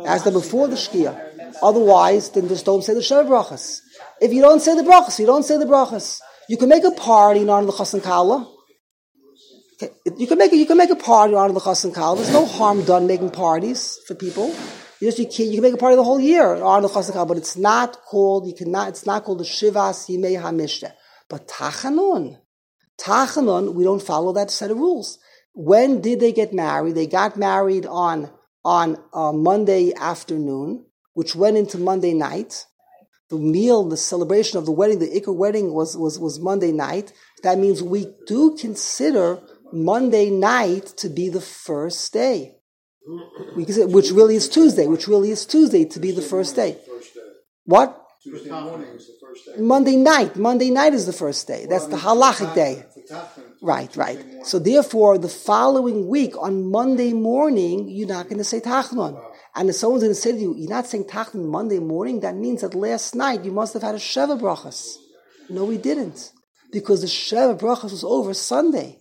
as 0.06 0.24
the 0.24 0.32
before 0.32 0.68
the 0.68 0.76
shkia. 0.76 1.20
Otherwise, 1.62 2.30
then 2.32 2.48
just 2.48 2.66
don't 2.66 2.84
say 2.84 2.94
the 2.94 3.02
brachas. 3.02 3.82
If 4.22 4.34
you 4.34 4.42
don't 4.42 4.62
say 4.62 4.76
the 4.76 4.84
brachas, 4.84 5.20
you 5.20 5.26
don't 5.26 5.44
say 5.44 5.58
the 5.58 5.66
brachas. 5.66 6.20
You 6.48 6.58
can 6.58 6.70
make 6.70 6.84
a 6.84 6.92
party 6.92 7.42
in 7.42 7.50
honor 7.50 7.70
of 7.70 7.78
the 7.78 8.00
Kala. 8.02 8.48
You 10.18 10.28
can 10.28 10.38
make 10.38 10.52
a, 10.52 10.58
you 10.58 10.66
can 10.66 10.78
make 10.78 10.90
a 10.90 10.96
party 10.96 11.34
in 11.34 11.40
honor 11.40 11.50
of 11.50 11.56
the 11.56 11.62
Chassan 11.62 11.94
Kala. 11.94 12.18
There's 12.18 12.34
no 12.34 12.46
harm 12.46 12.84
done 12.84 13.08
making 13.08 13.32
parties 13.32 13.98
for 14.06 14.16
people. 14.16 14.54
You 15.00 15.08
just 15.08 15.18
you 15.18 15.28
can 15.28 15.48
you 15.48 15.54
can 15.54 15.62
make 15.62 15.74
a 15.74 15.78
party 15.78 15.96
the 15.96 16.04
whole 16.04 16.20
year 16.20 16.56
in 16.56 16.62
honor 16.62 16.86
of 16.86 16.94
the 16.94 17.00
Chassan 17.00 17.14
Kala, 17.14 17.26
but 17.26 17.38
it's 17.38 17.58
not 17.58 17.98
called 18.04 18.48
you 18.48 18.54
cannot 18.54 18.90
it's 18.90 19.06
not 19.06 19.24
called 19.24 19.40
the 19.40 19.44
Shivas 19.44 20.10
Yimei 20.10 20.40
Hamishte. 20.42 20.92
But 21.30 21.48
Tachanun, 21.48 22.38
Tachanun, 23.02 23.74
we 23.74 23.84
don't 23.84 24.02
follow 24.02 24.32
that 24.34 24.52
set 24.52 24.72
of 24.72 24.78
rules. 24.78 25.20
When 25.54 26.02
did 26.02 26.20
they 26.20 26.32
get 26.32 26.54
married? 26.54 26.96
They 26.96 27.08
got 27.08 27.38
married 27.38 27.86
on 27.86 28.32
on 28.64 28.98
uh, 29.12 29.32
Monday 29.32 29.92
afternoon, 29.96 30.86
which 31.14 31.36
went 31.36 31.58
into 31.58 31.80
Monday 31.80 32.14
night 32.14 32.66
the 33.32 33.38
meal, 33.38 33.88
the 33.88 33.98
celebration 33.98 34.60
of 34.60 34.66
the 34.66 34.74
wedding, 34.74 35.00
the 35.00 35.08
Iker 35.08 35.34
wedding 35.34 35.74
was, 35.74 35.96
was, 35.98 36.20
was 36.20 36.40
Monday 36.40 36.74
night. 36.74 37.14
That 37.44 37.58
means 37.58 37.82
we 37.82 38.14
do 38.28 38.58
consider 38.58 39.42
Monday 39.72 40.30
night 40.30 40.88
to 40.98 41.08
be 41.08 41.30
the 41.30 41.40
first 41.40 42.12
day. 42.12 42.58
Consider, 43.56 43.88
which 43.88 44.12
really 44.12 44.36
is 44.36 44.50
Tuesday, 44.50 44.86
which 44.86 45.08
really 45.08 45.32
is 45.32 45.46
Tuesday 45.46 45.86
to 45.86 46.00
be 46.00 46.12
the 46.12 46.22
first 46.22 46.58
day. 46.58 46.78
What? 47.64 48.06
Tuesday 48.22 48.52
morning 48.52 49.00
first 49.32 49.46
day. 49.46 49.62
Monday 49.62 49.96
night. 49.96 50.36
Monday 50.36 50.70
night 50.70 50.94
is 50.94 51.06
the 51.06 51.14
first 51.14 51.48
day. 51.48 51.66
That's 51.70 51.88
the 51.88 51.98
halachic 51.98 52.54
day. 52.54 52.84
Right, 53.62 53.96
right. 53.96 54.20
So 54.44 54.60
therefore, 54.60 55.18
the 55.18 55.30
following 55.30 56.08
week 56.08 56.34
on 56.38 56.70
Monday 56.72 57.14
morning, 57.14 57.90
you're 57.90 58.08
not 58.08 58.26
going 58.26 58.38
to 58.38 58.44
say 58.44 58.60
Tachnun. 58.60 59.22
And 59.56 59.70
if 59.70 59.76
someone's 59.76 60.04
going 60.04 60.16
to 60.16 60.20
say 60.20 60.32
to 60.32 60.38
you, 60.38 60.56
you're 60.56 60.70
not 60.70 60.88
saying 60.88 61.06
Tachnun 61.06 61.46
Monday 61.46 61.80
morning, 61.80 62.22
that 62.22 62.36
means 62.36 62.62
that 62.62 62.74
last 62.74 63.16
night 63.16 63.44
you 63.44 63.52
must 63.52 63.74
have 63.74 63.84
had 63.84 63.96
a 63.96 64.00
Sheva 64.00 64.40
Brachas. 64.40 64.96
No, 65.50 65.66
we 65.66 65.78
didn't. 65.78 66.32
Because 66.72 67.02
the 67.02 67.08
Sheva 67.08 67.60
Brachas 67.60 67.92
was 67.92 68.04
over 68.04 68.34
Sunday. 68.34 68.98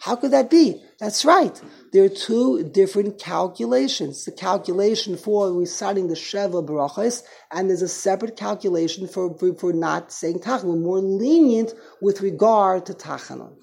How 0.00 0.16
could 0.16 0.32
that 0.32 0.50
be? 0.50 0.82
That's 0.98 1.24
right. 1.24 1.60
There 1.92 2.04
are 2.04 2.08
two 2.08 2.70
different 2.70 3.18
calculations. 3.18 4.24
The 4.24 4.32
calculation 4.32 5.18
for 5.18 5.52
reciting 5.52 6.08
the 6.08 6.14
Sheva 6.14 6.66
Brachas, 6.66 7.22
and 7.50 7.68
there's 7.68 7.82
a 7.82 7.88
separate 7.88 8.36
calculation 8.36 9.06
for, 9.06 9.36
for, 9.38 9.54
for 9.54 9.72
not 9.74 10.10
saying 10.10 10.40
Tachanun. 10.40 10.64
We're 10.64 10.76
more 10.76 11.00
lenient 11.00 11.74
with 12.00 12.22
regard 12.22 12.86
to 12.86 12.94
Tachanun. 12.94 13.56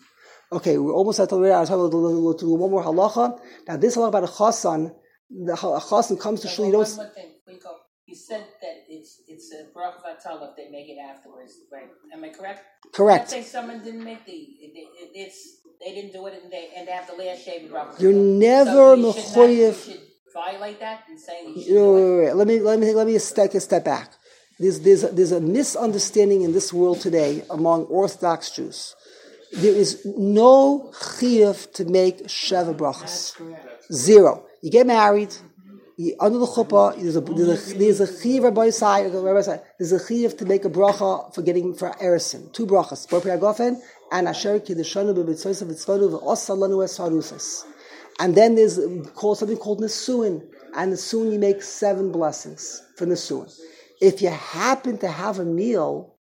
Okay, 0.52 0.78
we're 0.78 0.94
almost 0.94 1.20
at 1.20 1.30
the 1.30 1.40
way. 1.40 1.52
I'll 1.52 1.66
do 1.90 2.50
one 2.54 2.72
more 2.72 2.84
halacha. 2.84 3.40
Now, 3.68 3.78
this 3.78 3.96
halacha 3.96 4.10
about 4.10 4.24
a 4.24 4.28
chasan, 4.28 4.94
the 5.30 5.56
ha- 5.56 5.80
chasan 5.80 6.20
comes 6.20 6.42
to 6.42 6.48
shul. 6.48 6.66
You 6.68 6.72
don't. 6.72 7.00
More 8.10 8.18
thing, 8.18 8.28
before 8.28 8.44
you 8.44 8.44
said 8.44 8.46
that 8.62 8.86
it's 8.88 9.22
it's 9.28 9.54
a 9.54 9.78
bracha 9.78 10.02
vatala 10.04 10.50
if 10.50 10.56
they 10.56 10.70
make 10.70 10.90
it 10.90 10.98
afterwards, 11.00 11.54
right? 11.72 11.90
Am 12.14 12.24
I 12.24 12.30
correct? 12.30 12.62
Correct. 12.94 13.32
Let's 13.32 13.34
say 13.34 13.44
someone 13.44 13.84
didn't 13.84 14.04
make 14.04 14.26
the 14.26 14.32
it, 14.32 14.72
it, 14.76 15.12
it's 15.16 15.58
they 15.80 15.94
didn't 15.94 16.14
do 16.14 16.26
it 16.28 16.42
and 16.44 16.52
they 16.52 16.72
and 16.76 16.88
they 16.88 16.92
have 16.92 17.08
the 17.08 17.16
last 17.16 17.46
sheva 17.48 17.70
bracha. 17.70 18.02
You're 18.02 18.14
So 18.14 18.20
never 18.20 18.96
you 18.96 19.14
should 19.14 19.24
mechoyev- 19.24 20.00
violate 20.34 20.80
that 20.80 21.04
and 21.10 21.20
say 21.20 21.48
you 21.48 21.62
should 21.64 21.74
No, 21.74 21.94
wait, 21.94 22.04
wait, 22.04 22.26
wait. 22.26 22.36
Let 22.36 22.48
me 22.48 22.60
let 22.60 22.80
me 22.80 22.94
let 22.94 23.08
me 23.08 23.18
take 23.20 23.56
a 23.56 23.60
step 23.60 23.86
back. 23.86 24.12
There's 24.60 24.80
there's 24.82 25.04
a, 25.04 25.08
there's 25.08 25.32
a 25.32 25.40
misunderstanding 25.40 26.42
in 26.42 26.52
this 26.52 26.74
world 26.74 27.00
today 27.02 27.44
among 27.50 27.86
Orthodox 27.86 28.52
Jews. 28.52 28.96
There 29.54 29.74
is 29.74 30.06
no 30.06 30.92
chiyuv 30.94 31.72
to 31.74 31.86
make 31.86 32.28
sheva 32.28 32.76
brachas. 32.76 33.36
Zero. 33.92 34.46
You 34.62 34.72
get 34.72 34.86
married. 34.86 35.34
Under 36.18 36.40
the 36.40 36.46
chuppah, 36.46 36.96
there's 36.96 37.18
a 37.18 37.20
there's 37.20 38.00
a, 38.00 38.14
there's 38.14 38.78
side, 38.78 39.14
rabbi. 39.14 39.58
There's 39.78 39.92
a 39.92 40.00
chiyuv 40.00 40.38
to 40.38 40.46
make 40.46 40.64
a 40.64 40.70
bracha 40.70 41.36
for 41.36 41.42
getting 41.42 41.74
for 41.74 41.90
erison. 42.02 42.54
Two 42.54 42.66
brachas. 42.66 43.10
Bar 43.10 43.20
Gofen 43.38 43.82
and 44.10 44.30
asher 44.30 44.62
kiddeshanu 44.62 45.14
b'mitzvos 45.14 45.62
v'tzvonu 45.62 46.22
v'osalanu 46.22 46.86
esharusas. 46.86 47.66
And 48.18 48.34
then 48.34 48.56
there's 48.56 48.80
called 49.14 49.40
something 49.40 49.58
called 49.58 49.82
Nisuin. 49.82 50.48
And 50.74 50.94
Nisuin, 50.94 51.34
you 51.34 51.40
make 51.40 51.62
seven 51.62 52.14
blessings 52.14 52.82
for 52.96 53.06
Nisuin. 53.06 53.54
If 54.00 54.22
you 54.22 54.30
happen 54.30 55.00
to 55.00 55.08
have 55.10 55.40
a 55.40 55.46
meal, 55.46 56.16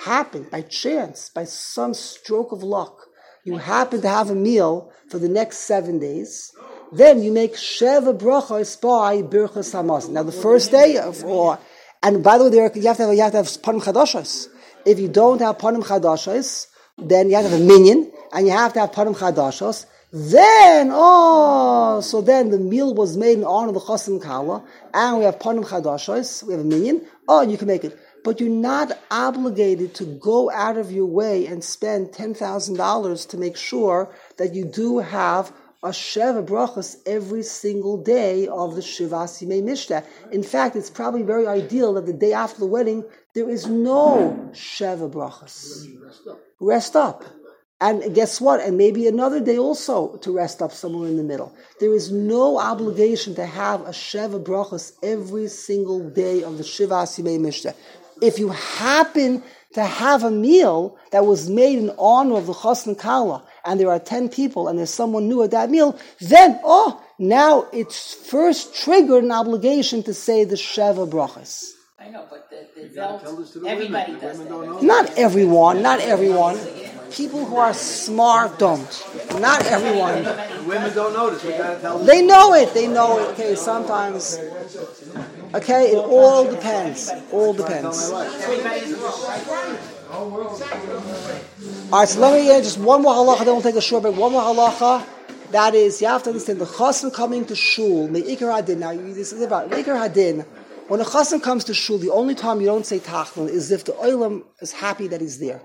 happen 0.00 0.46
by 0.48 0.62
chance, 0.62 1.28
by 1.28 1.42
some 1.42 1.92
stroke 1.92 2.52
of 2.52 2.62
luck, 2.62 3.00
you 3.44 3.56
happen 3.56 4.00
to 4.02 4.08
have 4.08 4.30
a 4.30 4.34
meal 4.36 4.92
for 5.10 5.18
the 5.18 5.28
next 5.28 5.58
seven 5.58 5.98
days, 5.98 6.52
then 6.94 7.22
you 7.22 7.32
make 7.32 7.54
Sheva 7.54 8.16
Brachos 8.16 8.80
by 8.80 9.20
Birchas 9.20 9.74
Hamaz. 9.74 10.08
Now 10.08 10.22
the 10.22 10.30
first 10.30 10.70
day, 10.70 10.96
of, 10.96 11.24
or, 11.24 11.58
and 12.02 12.22
by 12.22 12.38
the 12.38 12.44
way, 12.44 12.50
there, 12.50 12.70
you 12.74 12.86
have 12.86 12.96
to 12.98 13.06
have, 13.06 13.14
you 13.14 13.22
have 13.22 13.32
to 13.32 13.38
have 13.38 13.46
Panim 13.46 13.82
Chadashos. 13.82 14.48
If 14.86 15.00
you 15.00 15.08
don't 15.08 15.40
have 15.40 15.58
Panim 15.58 15.82
Chadashos, 15.82 16.68
then 16.96 17.30
you 17.30 17.34
have 17.34 17.46
to 17.46 17.50
have 17.50 17.60
a 17.60 17.64
minyan, 17.64 18.12
and 18.32 18.46
you 18.46 18.52
have 18.52 18.72
to 18.74 18.80
have 18.80 18.92
Panim 18.92 19.16
Chadashos. 19.16 19.86
Then, 20.12 20.90
oh, 20.92 22.00
so 22.00 22.20
then 22.20 22.50
the 22.50 22.58
meal 22.58 22.94
was 22.94 23.16
made 23.16 23.38
in 23.38 23.44
honor 23.44 23.68
of 23.68 23.74
the 23.74 23.80
Chosim 23.80 24.22
Kala, 24.22 24.62
and 24.92 25.18
we 25.18 25.24
have 25.24 25.40
Panim 25.40 25.64
Chadashos, 25.64 26.44
we 26.44 26.52
have 26.52 26.60
a 26.60 26.64
minyan. 26.64 27.04
Oh, 27.26 27.42
you 27.42 27.58
can 27.58 27.66
make 27.66 27.82
it. 27.82 27.98
But 28.22 28.38
you're 28.38 28.48
not 28.48 28.96
obligated 29.10 29.96
to 29.96 30.04
go 30.04 30.50
out 30.50 30.76
of 30.76 30.92
your 30.92 31.06
way 31.06 31.46
and 31.46 31.64
spend 31.64 32.12
$10,000 32.12 33.28
to 33.30 33.36
make 33.36 33.56
sure 33.56 34.14
that 34.36 34.54
you 34.54 34.64
do 34.64 34.98
have 34.98 35.52
a 35.84 35.90
Sheva 35.90 36.44
brachas 36.44 36.96
every 37.04 37.42
single 37.42 38.02
day 38.02 38.48
of 38.48 38.74
the 38.74 38.80
Shivas 38.80 39.42
Yimei 39.42 39.62
Mishta. 39.62 40.02
In 40.32 40.42
fact, 40.42 40.76
it's 40.76 40.88
probably 40.88 41.22
very 41.22 41.46
ideal 41.46 41.92
that 41.94 42.06
the 42.06 42.12
day 42.14 42.32
after 42.32 42.58
the 42.58 42.66
wedding, 42.66 43.04
there 43.34 43.50
is 43.50 43.66
no 43.66 44.50
Sheva 44.52 45.10
brachas. 45.10 45.86
Rest 46.58 46.96
up. 46.96 47.22
And 47.82 48.14
guess 48.14 48.40
what? 48.40 48.60
And 48.60 48.78
maybe 48.78 49.06
another 49.06 49.40
day 49.40 49.58
also 49.58 50.16
to 50.18 50.34
rest 50.34 50.62
up 50.62 50.72
somewhere 50.72 51.06
in 51.06 51.18
the 51.18 51.22
middle. 51.22 51.54
There 51.80 51.92
is 51.92 52.10
no 52.10 52.58
obligation 52.58 53.34
to 53.34 53.44
have 53.44 53.82
a 53.82 53.90
Sheva 53.90 54.42
brachas 54.42 54.92
every 55.02 55.48
single 55.48 56.08
day 56.08 56.42
of 56.42 56.56
the 56.56 56.64
Shivas 56.64 57.20
Yimei 57.20 57.38
Mishta. 57.38 57.74
If 58.22 58.38
you 58.38 58.48
happen 58.48 59.42
to 59.74 59.84
have 59.84 60.22
a 60.22 60.30
meal 60.30 60.96
that 61.10 61.26
was 61.26 61.50
made 61.50 61.78
in 61.78 61.90
honor 61.98 62.36
of 62.36 62.46
the 62.46 62.54
Chasna 62.54 62.98
Kala, 62.98 63.44
and 63.64 63.80
there 63.80 63.90
are 63.90 63.98
10 63.98 64.28
people, 64.28 64.68
and 64.68 64.78
there's 64.78 64.90
someone 64.90 65.28
new 65.28 65.42
at 65.42 65.50
that 65.52 65.70
meal, 65.70 65.98
then, 66.20 66.60
oh, 66.64 67.02
now 67.18 67.66
it's 67.72 68.14
first 68.14 68.74
triggered 68.74 69.24
an 69.24 69.32
obligation 69.32 70.02
to 70.02 70.14
say 70.14 70.44
the 70.44 70.56
Sheva 70.56 71.08
Brachas. 71.08 71.70
I 71.98 72.10
know, 72.10 72.26
but 72.28 72.50
the, 72.50 72.66
the 72.74 72.88
You 72.88 72.94
gotta 72.94 73.12
Veld, 73.12 73.22
tell 73.22 73.36
this 73.36 73.52
to 73.52 73.60
the 73.60 73.68
everybody 73.68 74.12
women. 74.12 74.28
Does 74.28 74.38
women 74.38 74.70
that. 74.86 74.86
don't 74.86 75.18
everyone, 75.18 75.80
not 75.80 76.00
everyone. 76.00 76.58
People 77.10 77.44
who 77.46 77.56
are 77.56 77.72
smart 77.72 78.58
don't. 78.58 79.06
Not 79.40 79.64
everyone. 79.66 80.24
The 80.24 80.64
women 80.66 80.92
don't 80.94 81.14
notice. 81.14 81.44
We 81.44 81.52
gotta 81.52 81.80
tell 81.80 81.98
them. 81.98 82.06
They 82.06 82.20
know 82.26 82.52
it, 82.54 82.74
they 82.74 82.88
know 82.88 83.20
it. 83.20 83.28
Okay, 83.32 83.54
sometimes. 83.54 84.38
Okay, 85.54 85.92
it 85.92 85.96
all 85.96 86.50
depends. 86.50 87.10
All 87.32 87.54
Tell 87.54 87.66
depends. 87.66 88.10
All 90.14 91.98
right, 91.98 92.08
so 92.08 92.20
let 92.20 92.40
me 92.40 92.48
uh, 92.48 92.60
just 92.60 92.78
one 92.78 93.02
more 93.02 93.12
halacha, 93.14 93.38
then 93.38 93.48
we'll 93.48 93.62
take 93.62 93.74
a 93.74 93.80
short 93.80 94.02
break. 94.02 94.16
One 94.16 94.30
more 94.30 94.42
halacha. 94.42 95.04
That 95.50 95.74
is, 95.74 96.00
you 96.00 96.06
have 96.06 96.22
to 96.24 96.30
understand 96.30 96.60
the 96.60 96.66
chassan 96.66 97.12
coming 97.12 97.44
to 97.46 97.56
shul, 97.56 98.06
me'ikar 98.06 98.46
hadin. 98.46 98.78
Now, 98.78 98.94
this 98.94 99.32
is 99.32 99.42
about 99.42 99.70
me'ikar 99.70 99.94
hadin. 99.94 100.46
When 100.86 101.00
a 101.00 101.04
chassan 101.04 101.42
comes 101.42 101.64
to 101.64 101.74
shul, 101.74 101.98
the 101.98 102.10
only 102.10 102.36
time 102.36 102.60
you 102.60 102.66
don't 102.66 102.86
say 102.86 103.00
tachnun 103.00 103.48
is 103.48 103.72
if 103.72 103.84
the 103.86 103.92
oilam 103.92 104.44
is 104.60 104.70
happy 104.70 105.08
that 105.08 105.20
he's 105.20 105.40
there. 105.40 105.60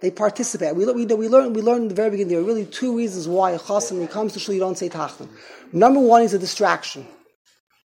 They 0.00 0.12
participate. 0.12 0.76
We, 0.76 0.86
we, 0.86 1.06
we 1.06 1.28
learned 1.28 1.56
we 1.56 1.62
learned 1.62 1.82
in 1.82 1.88
the 1.88 1.94
very 1.94 2.10
beginning 2.10 2.32
there 2.32 2.40
are 2.40 2.44
really 2.44 2.66
two 2.66 2.96
reasons 2.96 3.26
why 3.26 3.50
a 3.50 3.58
chassan 3.58 3.92
when 3.92 4.02
he 4.02 4.06
comes 4.06 4.34
to 4.34 4.38
shul 4.38 4.54
you 4.54 4.60
don't 4.60 4.78
say 4.78 4.88
tachnun. 4.88 5.28
Number 5.72 6.00
one 6.00 6.22
is 6.22 6.32
a 6.32 6.38
distraction. 6.38 7.08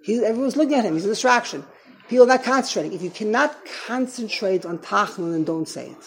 He, 0.03 0.24
everyone's 0.24 0.57
looking 0.57 0.76
at 0.76 0.84
him. 0.86 0.94
He's 0.94 1.05
a 1.05 1.09
distraction. 1.09 1.64
People 2.11 2.25
are 2.25 2.35
not 2.35 2.43
concentrating. 2.43 2.93
If 2.93 3.03
you 3.03 3.11
cannot 3.11 3.57
concentrate 3.87 4.67
on 4.67 4.79
tachnun, 4.79 5.33
then 5.33 5.45
don't 5.45 5.69
say 5.69 5.87
it 5.97 6.05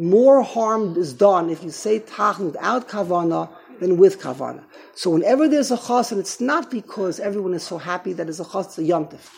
more 0.00 0.42
harm 0.42 0.96
is 0.96 1.12
done 1.12 1.50
if 1.50 1.62
you 1.62 1.70
say 1.70 2.00
tachnun 2.00 2.46
without 2.46 2.88
kavana 2.88 3.50
than 3.80 3.98
with 3.98 4.20
kavana. 4.20 4.64
So 4.94 5.10
whenever 5.10 5.48
there's 5.48 5.70
a 5.70 5.76
chassan, 5.76 6.18
it's 6.18 6.40
not 6.40 6.70
because 6.70 7.20
everyone 7.20 7.54
is 7.54 7.62
so 7.62 7.78
happy 7.78 8.12
that 8.14 8.28
it's 8.28 8.40
a 8.40 8.44
chassan, 8.44 8.66
it's 8.66 8.78
a 8.78 8.82
yomtiv. 8.82 9.28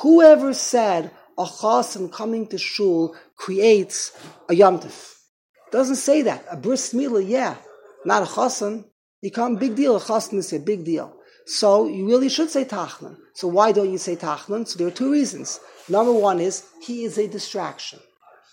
Whoever 0.00 0.54
said 0.54 1.10
a 1.36 1.44
chassan 1.44 2.10
coming 2.10 2.46
to 2.48 2.58
shul 2.58 3.14
creates 3.36 4.12
a 4.48 4.52
yomtiv? 4.54 5.14
Doesn't 5.70 5.96
say 5.96 6.22
that. 6.22 6.44
A 6.50 6.56
bris 6.56 6.94
milah, 6.94 7.26
yeah. 7.26 7.56
Not 8.04 8.22
a 8.22 8.26
chassan. 8.26 8.84
Become 9.20 9.56
big 9.56 9.74
deal. 9.74 9.96
A 9.96 10.00
chassan 10.00 10.38
is 10.38 10.52
a 10.52 10.60
big 10.60 10.84
deal. 10.84 11.15
So 11.46 11.86
you 11.86 12.06
really 12.06 12.28
should 12.28 12.50
say 12.50 12.64
tachnun. 12.64 13.16
So 13.32 13.46
why 13.46 13.72
don't 13.72 13.90
you 13.90 13.98
say 13.98 14.16
tachnun? 14.16 14.66
So 14.66 14.78
there 14.78 14.88
are 14.88 14.90
two 14.90 15.12
reasons. 15.12 15.60
Number 15.88 16.12
one 16.12 16.40
is 16.40 16.64
he 16.82 17.04
is 17.04 17.18
a 17.18 17.28
distraction. 17.28 18.00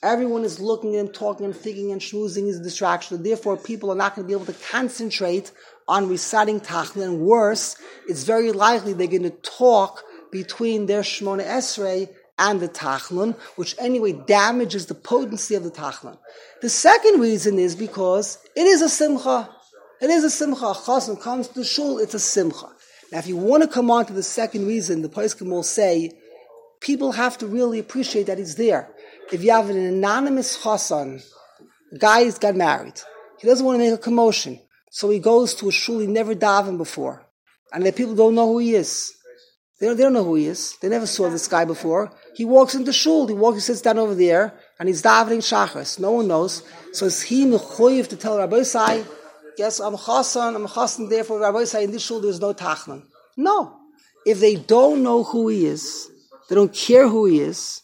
Everyone 0.04 0.44
is 0.44 0.60
looking 0.60 0.94
him, 0.94 1.08
talking 1.08 1.46
and 1.46 1.56
thinking 1.56 1.92
and 1.92 2.02
schmoozing 2.02 2.48
is 2.48 2.60
a 2.60 2.64
distraction. 2.64 3.24
Therefore, 3.24 3.56
people 3.56 3.90
are 3.90 3.96
not 3.96 4.16
going 4.16 4.28
to 4.28 4.28
be 4.28 4.34
able 4.34 4.52
to 4.54 4.60
concentrate 4.70 5.52
on 5.88 6.10
reciting 6.10 6.60
Tachnun. 6.60 7.20
Worse, 7.20 7.78
it's 8.08 8.26
very 8.26 8.52
likely 8.52 8.92
they're 8.92 9.08
going 9.08 9.24
to 9.24 9.30
talk 9.30 10.04
between 10.30 10.88
their 10.88 11.04
Shmona 11.04 11.46
Esrei 11.46 12.10
and 12.38 12.60
the 12.60 12.68
Tachnun, 12.68 13.36
which 13.56 13.76
anyway 13.80 14.12
damages 14.12 14.88
the 14.88 14.96
potency 14.96 15.56
of 15.56 15.64
the 15.64 15.72
Tachnun. 15.72 16.18
The 16.62 16.70
second 16.70 17.22
reason 17.22 17.58
is 17.58 17.74
because 17.76 18.40
it 18.58 18.68
is 18.68 18.82
a 18.82 18.90
Simcha. 18.90 19.50
It 20.02 20.10
is 20.10 20.26
a 20.26 20.30
Simcha. 20.30 20.66
A 20.66 20.74
Chassan 20.74 21.22
comes 21.22 21.48
to 21.48 21.64
Shul, 21.64 22.00
it's 22.00 22.14
a 22.14 22.20
Simcha. 22.20 22.73
Now, 23.14 23.20
if 23.20 23.28
you 23.28 23.38
want 23.38 23.62
to 23.62 23.70
come 23.70 23.92
on 23.92 24.08
to 24.08 24.14
the 24.14 24.24
second 24.24 24.66
reason, 24.66 25.04
the 25.04 25.08
Paiskim 25.08 25.52
will 25.52 25.62
say, 25.62 26.14
people 26.82 27.12
have 27.12 27.38
to 27.38 27.46
really 27.46 27.78
appreciate 27.78 28.26
that 28.26 28.40
he's 28.40 28.56
there. 28.56 28.90
If 29.32 29.44
you 29.44 29.52
have 29.52 29.70
an 29.70 29.78
anonymous 29.78 30.58
chassan, 30.64 31.24
a 31.92 31.98
guy 32.00 32.22
has 32.22 32.40
got 32.40 32.56
married, 32.56 33.00
he 33.38 33.48
doesn't 33.48 33.64
want 33.64 33.76
to 33.78 33.84
make 33.86 33.94
a 33.94 34.00
commotion, 34.00 34.60
so 34.90 35.12
he 35.12 35.20
goes 35.20 35.54
to 35.56 35.70
a 35.70 35.72
shul 35.72 36.00
he 36.00 36.08
never 36.08 36.34
davened 36.34 36.80
before, 36.80 37.24
and 37.72 37.86
the 37.86 37.94
people 37.94 38.16
don't 38.16 38.34
know 38.34 38.48
who 38.48 38.58
he 38.58 38.74
is. 38.74 39.14
They 39.80 39.86
don't, 39.86 39.96
they 39.96 40.04
don't 40.04 40.14
know 40.14 40.24
who 40.24 40.36
he 40.36 40.48
is. 40.48 40.76
They 40.82 40.90
never 40.90 41.06
saw 41.06 41.30
this 41.30 41.48
guy 41.48 41.66
before. 41.66 42.12
He 42.34 42.46
walks 42.46 42.74
into 42.74 42.94
shul. 42.94 43.28
He 43.28 43.34
walks. 43.36 43.58
He 43.58 43.62
sits 43.62 43.82
down 43.82 44.00
over 44.00 44.16
there, 44.16 44.54
and 44.80 44.90
he's 44.90 45.04
davening 45.04 45.40
shachris. 45.40 46.00
No 46.00 46.12
one 46.14 46.28
knows. 46.28 46.64
So 46.94 47.06
is 47.06 47.22
he 47.22 47.46
mechoyev 47.46 48.08
to 48.08 48.16
tell 48.16 48.38
Rabbosai, 48.38 49.06
"Yes, 49.58 49.80
I'm 49.80 49.96
chassan. 49.96 50.56
I'm 50.56 50.68
chassan. 50.68 51.10
Therefore, 51.10 51.40
Rabbosai 51.40 51.84
in 51.84 51.92
this 51.92 52.04
shul 52.04 52.20
there's 52.20 52.40
no 52.40 52.54
tachnun." 52.54 53.04
No. 53.38 53.78
If 54.26 54.40
they 54.40 54.56
don't 54.56 55.04
know 55.04 55.24
who 55.24 55.50
he 55.50 55.66
is, 55.66 56.10
they 56.50 56.56
don't 56.56 56.74
care 56.74 57.08
who 57.08 57.26
he 57.26 57.42
is, 57.42 57.82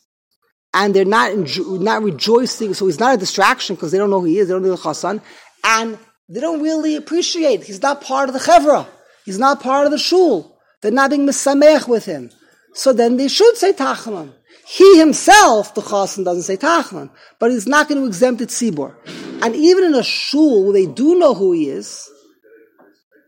and 0.74 0.94
they're 0.94 1.06
not 1.06 1.32
enjo- 1.32 1.80
not 1.82 2.04
rejoicing. 2.04 2.74
So 2.74 2.86
he's 2.86 3.00
not 3.00 3.16
a 3.16 3.18
distraction 3.18 3.76
because 3.76 3.92
they 3.92 3.98
don't 3.98 4.10
know 4.10 4.22
who 4.22 4.28
he 4.28 4.40
is. 4.40 4.48
They 4.48 4.54
don't 4.54 4.64
know 4.64 4.70
the 4.70 4.78
chassan, 4.78 5.22
and 5.64 5.98
they 6.30 6.40
don't 6.40 6.62
really 6.62 6.96
appreciate. 6.96 7.64
He's 7.64 7.82
not 7.82 8.02
part 8.02 8.30
of 8.30 8.34
the 8.34 8.40
chevra. 8.40 8.88
He's 9.26 9.40
not 9.40 9.62
part 9.62 9.86
of 9.86 9.92
the 9.92 9.98
shul. 9.98 10.58
They're 10.82 10.92
not 10.92 11.10
being 11.10 11.28
misamech 11.28 11.88
with 11.88 12.06
him. 12.06 12.32
So 12.74 12.94
then 12.94 13.18
they 13.18 13.28
should 13.28 13.58
say 13.58 13.74
tachnun. 13.74 14.34
He 14.72 15.00
himself, 15.00 15.74
the 15.74 15.82
chassan, 15.82 16.24
doesn't 16.24 16.44
say 16.44 16.56
tachnun, 16.56 17.10
but 17.40 17.50
he's 17.50 17.66
not 17.66 17.90
going 17.90 18.00
to 18.00 18.06
exempt 18.06 18.40
it 18.42 18.50
tzibor. 18.50 18.94
And 19.42 19.56
even 19.56 19.84
in 19.84 19.96
a 19.96 20.04
shul 20.04 20.66
where 20.66 20.74
they 20.74 20.86
do 20.86 21.18
know 21.18 21.34
who 21.34 21.54
he 21.54 21.70
is, 21.70 22.08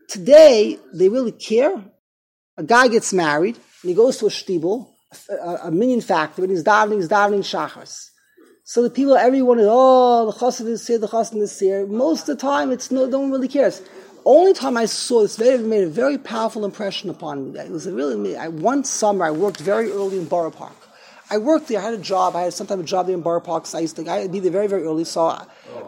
today 0.08 0.78
they 0.94 1.08
really 1.08 1.32
care. 1.32 1.82
A 2.56 2.62
guy 2.62 2.86
gets 2.86 3.12
married 3.12 3.56
and 3.56 3.88
he 3.88 3.92
goes 3.92 4.18
to 4.18 4.26
a 4.26 4.28
shtibel, 4.28 4.94
a, 5.28 5.66
a 5.66 5.70
minyan 5.72 6.00
factory, 6.00 6.44
and 6.44 6.52
he's 6.52 6.62
davening, 6.62 6.98
he's 6.98 7.08
davening 7.08 7.40
shachars. 7.40 8.10
So 8.62 8.84
the 8.84 8.90
people, 8.90 9.16
everyone 9.16 9.58
is, 9.58 9.66
oh, 9.68 10.26
the 10.26 10.38
chassan 10.38 10.68
is 10.68 10.86
here, 10.86 10.98
the 10.98 11.08
chassan 11.08 11.38
is 11.38 11.58
here. 11.58 11.84
Most 11.88 12.28
of 12.28 12.38
the 12.38 12.40
time, 12.40 12.70
it's 12.70 12.92
no, 12.92 13.06
no 13.06 13.18
one 13.18 13.32
really 13.32 13.48
cares. 13.48 13.82
Only 14.24 14.52
time 14.52 14.76
I 14.76 14.84
saw 14.84 15.22
this 15.22 15.36
very, 15.36 15.58
made 15.58 15.82
a 15.82 15.88
very 15.88 16.18
powerful 16.18 16.64
impression 16.64 17.10
upon 17.10 17.52
me. 17.52 17.58
It 17.58 17.72
was 17.72 17.88
a 17.88 17.92
really, 17.92 18.36
I, 18.36 18.46
one 18.46 18.84
summer 18.84 19.24
I 19.24 19.32
worked 19.32 19.58
very 19.58 19.90
early 19.90 20.18
in 20.18 20.26
Borough 20.26 20.52
Park. 20.52 20.76
I 21.32 21.38
worked 21.38 21.68
there, 21.68 21.78
I 21.78 21.82
had 21.82 21.94
a 21.94 21.98
job, 21.98 22.36
I 22.36 22.42
had 22.42 22.52
some 22.52 22.66
sometimes 22.66 22.86
a 22.86 22.92
job 22.92 23.06
there 23.06 23.14
in 23.14 23.22
Borough 23.22 23.40
Park, 23.40 23.64
so 23.64 23.78
I 23.78 23.80
used 23.80 23.96
to 23.96 24.06
I'd 24.06 24.30
be 24.30 24.38
there 24.38 24.52
very, 24.52 24.66
very 24.66 24.82
early. 24.82 25.04
So 25.04 25.28
I, 25.28 25.46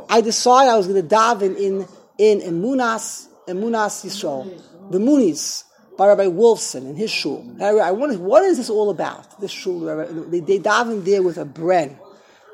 I 0.09 0.23
decided 0.23 0.71
I 0.71 0.77
was 0.79 0.87
going 0.87 1.07
to 1.07 1.07
daven 1.07 1.55
in, 1.59 1.87
in 2.17 2.41
Emunas, 2.41 3.29
Emunas 3.47 4.07
Yisrael, 4.07 4.59
the 4.91 4.99
Munis 4.99 5.65
by 5.99 6.09
Rabbi 6.09 6.29
Wolfson 6.29 6.89
in 6.89 6.97
his 6.97 7.11
shul. 7.11 7.45
I, 7.61 7.67
I 7.67 7.91
wondered, 7.91 8.21
what 8.21 8.43
is 8.43 8.57
this 8.57 8.71
all 8.71 8.89
about? 8.89 9.39
This 9.39 9.51
shul, 9.51 9.81
they, 9.81 10.41
they 10.41 10.59
daven 10.59 11.05
there 11.05 11.23
with 11.23 11.37
a 11.37 11.45
bren. 11.45 11.99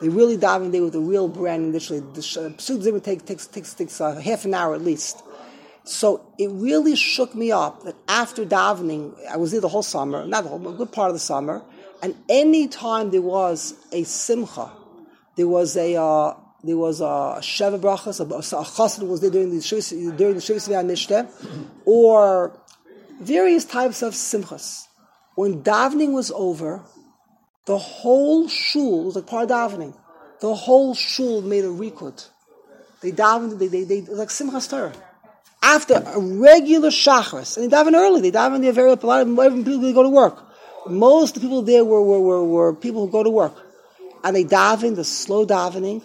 They 0.01 0.09
really 0.09 0.37
daven 0.37 0.73
there 0.73 0.83
with 0.83 0.97
a 0.97 1.01
real 1.01 1.31
bren. 1.31 1.73
Literally, 1.73 2.03
the 2.15 2.23
pseudo 2.23 2.99
takes 2.99 3.23
takes 3.23 3.47
takes, 3.47 3.73
takes 3.73 4.01
uh, 4.01 4.17
half 4.17 4.45
an 4.45 4.55
hour 4.55 4.75
at 4.75 4.83
least. 4.83 5.23
So 5.85 6.27
it 6.39 6.51
really 6.51 6.97
shook 6.97 7.37
me 7.37 7.53
up 7.53 7.85
that 7.85 7.95
after 8.09 8.45
davening, 8.45 9.15
I 9.29 9.37
was 9.37 9.53
there 9.53 9.61
the 9.61 9.69
whole 9.69 9.85
summer, 9.85 10.27
not 10.27 10.43
the 10.43 10.51
whole, 10.51 10.59
but 10.59 10.71
a 10.71 10.73
good 10.75 10.93
part 10.93 11.11
of 11.11 11.15
the 11.15 11.21
summer, 11.21 11.63
and 12.03 12.15
any 12.29 12.69
time 12.69 13.11
there 13.11 13.23
was 13.23 13.75
a 13.93 14.05
simcha, 14.05 14.71
there 15.37 15.49
was 15.49 15.77
a 15.77 15.97
uh, 15.97 16.35
there 16.63 16.77
was 16.77 17.01
a 17.01 17.39
sheva 17.41 17.81
brachas, 17.81 18.21
a, 18.21 18.25
chassid 18.25 19.07
was 19.07 19.21
there 19.21 19.31
during 19.31 19.51
the 19.51 19.57
Shivas- 19.57 20.17
during 20.17 20.35
the 20.35 20.41
Shivas 20.41 20.69
Mishneh, 20.69 21.29
or 21.85 22.59
various 23.21 23.65
types 23.65 24.03
of 24.03 24.15
simchas. 24.15 24.87
When 25.35 25.63
davening 25.63 26.13
was 26.13 26.31
over, 26.33 26.83
the 27.67 27.79
whole 27.79 28.49
shul 28.49 29.05
was 29.05 29.17
like 29.17 29.27
part 29.27 29.51
of 29.51 29.73
davening. 29.73 29.97
The 30.41 30.55
whole 30.55 30.95
shul 30.95 31.43
made 31.43 31.65
a 31.65 31.69
rekud. 31.69 32.29
They 33.03 33.13
davened. 33.13 33.59
They 33.59 33.69
they, 33.69 33.85
they 33.85 34.01
like 34.03 34.29
simchas 34.29 34.69
Torah. 34.69 34.93
After 35.63 35.95
a 35.95 36.19
regular 36.19 36.89
shachris, 36.89 37.57
and 37.59 37.71
they 37.71 37.77
daven 37.77 37.95
early. 37.95 38.23
They 38.23 38.31
daven 38.31 38.63
there 38.63 38.73
very 38.73 38.91
a 38.91 38.95
lot 38.95 39.27
of 39.27 39.65
people 39.65 39.93
go 39.93 40.03
to 40.03 40.09
work. 40.09 40.50
Most 40.91 41.37
of 41.37 41.43
the 41.43 41.49
people 41.49 41.63
there 41.63 41.85
were, 41.85 42.03
were, 42.03 42.21
were, 42.21 42.45
were 42.45 42.75
people 42.75 43.07
who 43.07 43.13
go 43.13 43.23
to 43.23 43.31
work, 43.31 43.55
and 44.25 44.35
they 44.35 44.45
daven 44.45 44.97
the 44.97 45.05
slow 45.05 45.47
davening. 45.47 46.03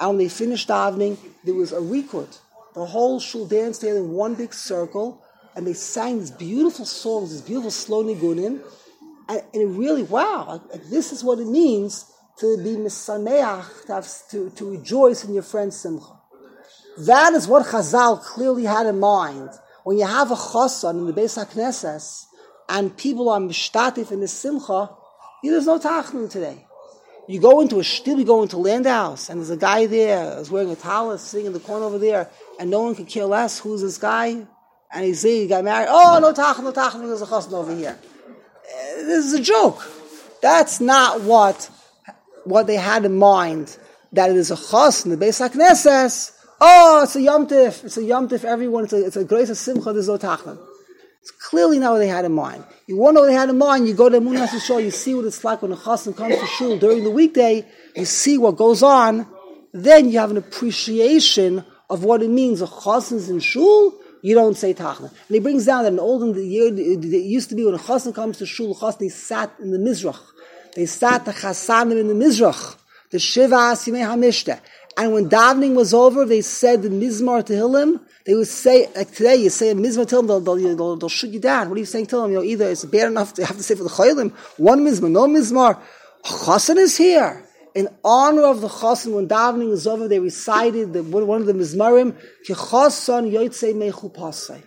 And 0.00 0.10
when 0.10 0.18
they 0.18 0.28
finished 0.28 0.68
davening, 0.68 1.16
there 1.44 1.54
was 1.54 1.72
a 1.72 1.80
record. 1.80 2.28
The 2.74 2.84
whole 2.84 3.20
shul 3.20 3.46
danced 3.46 3.82
there 3.82 3.96
in 3.96 4.10
one 4.12 4.34
big 4.34 4.52
circle, 4.52 5.22
and 5.54 5.66
they 5.66 5.72
sang 5.72 6.18
these 6.18 6.32
beautiful 6.32 6.84
songs, 6.84 7.30
these 7.30 7.42
beautiful 7.42 7.70
slow 7.70 8.02
nigunim. 8.02 8.60
And, 9.28 9.42
and 9.52 9.62
it 9.62 9.66
really, 9.66 10.02
wow, 10.02 10.60
like, 10.70 10.84
this 10.90 11.12
is 11.12 11.22
what 11.22 11.38
it 11.38 11.46
means 11.46 12.10
to 12.38 12.56
be 12.56 12.70
misameach, 12.70 13.86
to, 13.86 14.30
to, 14.30 14.50
to 14.50 14.70
rejoice 14.70 15.24
in 15.24 15.32
your 15.32 15.44
friend's 15.44 15.76
simcha. 15.76 16.20
That 16.98 17.32
is 17.34 17.46
what 17.46 17.66
Chazal 17.66 18.20
clearly 18.20 18.64
had 18.64 18.86
in 18.86 19.00
mind 19.00 19.50
when 19.84 19.98
you 19.98 20.06
have 20.06 20.30
a 20.30 20.34
chassan 20.34 20.98
in 20.98 21.06
the 21.06 21.12
Beis 21.12 21.42
HaKnesses 21.42 22.26
and 22.68 22.96
people 22.96 23.28
are 23.28 23.40
mishtatif 23.40 24.10
in 24.10 24.20
the 24.20 24.28
simcha, 24.28 24.90
there's 25.42 25.66
no 25.66 25.78
tachnun 25.78 26.30
today. 26.30 26.66
You 27.26 27.40
go 27.40 27.60
into 27.60 27.76
a 27.76 27.82
shtil, 27.82 28.18
you 28.18 28.24
go 28.24 28.42
into 28.42 28.58
land 28.58 28.86
house, 28.86 29.28
and 29.28 29.40
there's 29.40 29.50
a 29.50 29.56
guy 29.56 29.86
there 29.86 30.36
who's 30.36 30.50
wearing 30.50 30.70
a 30.70 30.76
talus 30.76 31.22
sitting 31.22 31.46
in 31.46 31.52
the 31.52 31.60
corner 31.60 31.86
over 31.86 31.98
there, 31.98 32.28
and 32.58 32.70
no 32.70 32.82
one 32.82 32.94
can 32.94 33.06
care 33.06 33.24
less. 33.24 33.58
Who's 33.58 33.80
this 33.82 33.98
guy? 33.98 34.46
And 34.92 35.04
he's 35.04 35.20
saying 35.20 35.42
he 35.42 35.48
got 35.48 35.64
married. 35.64 35.88
Oh, 35.90 36.18
no 36.20 36.32
tachnun, 36.32 36.64
no 36.64 36.72
tachnun, 36.72 37.06
there's 37.06 37.22
a 37.22 37.26
chassan 37.26 37.52
over 37.52 37.74
here. 37.74 37.98
Uh, 37.98 38.96
This 38.96 39.26
is 39.26 39.32
a 39.32 39.40
joke. 39.42 39.82
That's 40.42 40.80
not 40.80 41.22
what 41.22 41.70
what 42.44 42.66
they 42.66 42.76
had 42.76 43.04
in 43.04 43.16
mind. 43.16 43.78
That 44.12 44.30
it 44.30 44.36
is 44.36 44.50
a 44.50 44.56
chas 44.56 45.04
in 45.04 45.10
the 45.10 45.16
Beis 45.16 45.40
HaKnesses. 45.40 46.32
Oh, 46.60 47.02
it's 47.02 47.16
a 47.16 47.22
Yom 47.22 47.48
Tif. 47.48 47.84
It's 47.84 47.96
a 47.96 48.04
Yom 48.04 48.28
Tif. 48.28 48.44
Everyone. 48.44 48.84
It's 48.84 48.92
a, 48.92 49.04
it's 49.04 49.16
a 49.16 49.24
grace 49.24 49.50
of 49.50 49.56
simcha. 49.56 49.92
There's 49.92 50.08
no 50.08 50.18
tachnun. 50.18 50.58
It's 51.24 51.30
clearly 51.30 51.78
not 51.78 51.92
what 51.92 52.00
they 52.00 52.08
had 52.08 52.26
in 52.26 52.34
mind. 52.34 52.64
You 52.86 52.98
want 52.98 53.14
to 53.14 53.14
know 53.14 53.20
what 53.22 53.28
they 53.28 53.32
had 53.32 53.48
in 53.48 53.56
mind, 53.56 53.88
you 53.88 53.94
go 53.94 54.10
to 54.10 54.20
Munas 54.20 54.60
Show, 54.60 54.76
you 54.76 54.90
see 54.90 55.14
what 55.14 55.24
it's 55.24 55.42
like 55.42 55.62
when 55.62 55.72
a 55.72 55.76
chassan 55.76 56.14
comes 56.14 56.38
to 56.38 56.46
shul 56.46 56.78
during 56.78 57.02
the 57.02 57.10
weekday, 57.10 57.66
you 57.96 58.04
see 58.04 58.36
what 58.36 58.58
goes 58.58 58.82
on, 58.82 59.26
then 59.72 60.10
you 60.10 60.18
have 60.18 60.30
an 60.30 60.36
appreciation 60.36 61.64
of 61.88 62.04
what 62.04 62.22
it 62.22 62.28
means. 62.28 62.60
A 62.60 62.66
chassan's 62.66 63.30
in 63.30 63.40
shul, 63.40 63.94
you 64.20 64.34
don't 64.34 64.54
say 64.54 64.74
tachnun. 64.74 65.08
And 65.08 65.10
he 65.30 65.38
brings 65.38 65.64
down 65.64 65.84
that 65.84 65.94
in 65.94 65.98
olden 65.98 66.34
the 66.34 66.46
year, 66.46 66.66
it 66.66 67.02
used 67.02 67.48
to 67.48 67.54
be 67.54 67.64
when 67.64 67.74
a 67.74 67.78
chassan 67.78 68.14
comes 68.14 68.36
to 68.40 68.44
shul, 68.44 68.74
chassan, 68.74 68.98
they 68.98 69.08
sat 69.08 69.50
in 69.60 69.70
the 69.70 69.78
mizrach. 69.78 70.20
They 70.76 70.84
sat 70.84 71.24
the 71.24 71.32
chasanim 71.32 71.98
in 71.98 72.08
the 72.08 72.14
mizrach, 72.14 72.76
the 73.10 73.18
shiva 73.18 73.56
asimei 73.56 74.04
hamishta. 74.04 74.60
And 74.96 75.12
when 75.12 75.28
davening 75.28 75.74
was 75.74 75.92
over, 75.92 76.24
they 76.24 76.40
said 76.40 76.82
the 76.82 76.88
mizmar 76.88 77.44
tehillim, 77.44 78.00
they 78.24 78.34
would 78.34 78.48
say, 78.48 78.88
like 78.94 79.12
today, 79.12 79.36
you 79.36 79.50
say 79.50 79.70
a 79.70 79.74
mizmar 79.74 80.06
tehillim, 80.06 80.28
they'll, 80.28 80.40
they'll, 80.40 80.76
they'll, 80.76 80.96
they'll 80.96 81.08
shoot 81.08 81.30
you 81.30 81.40
down. 81.40 81.68
What 81.68 81.76
are 81.76 81.80
you 81.80 81.86
saying 81.86 82.06
to 82.06 82.16
them? 82.16 82.30
You 82.30 82.38
know, 82.38 82.44
either 82.44 82.70
it's 82.70 82.84
bad 82.84 83.08
enough 83.08 83.34
to 83.34 83.44
have 83.44 83.56
to 83.56 83.62
say 83.62 83.74
for 83.74 83.82
the 83.82 83.88
chaylim, 83.88 84.32
one 84.56 84.84
mizmar, 84.84 85.10
no 85.10 85.26
mizmar. 85.26 85.80
Chassan 86.24 86.76
is 86.76 86.96
here. 86.96 87.44
In 87.74 87.88
honor 88.04 88.44
of 88.44 88.60
the 88.60 88.68
chassan, 88.68 89.14
when 89.14 89.26
davening 89.26 89.68
was 89.68 89.86
over, 89.86 90.06
they 90.06 90.20
recited 90.20 90.92
the, 90.92 91.02
one 91.02 91.40
of 91.40 91.46
the 91.46 91.52
mizmarim, 91.52 92.16
ki 92.44 92.54
chassan 92.54 93.32
yotzei 93.32 93.74
mechu 93.74 94.14
pasai. 94.14 94.62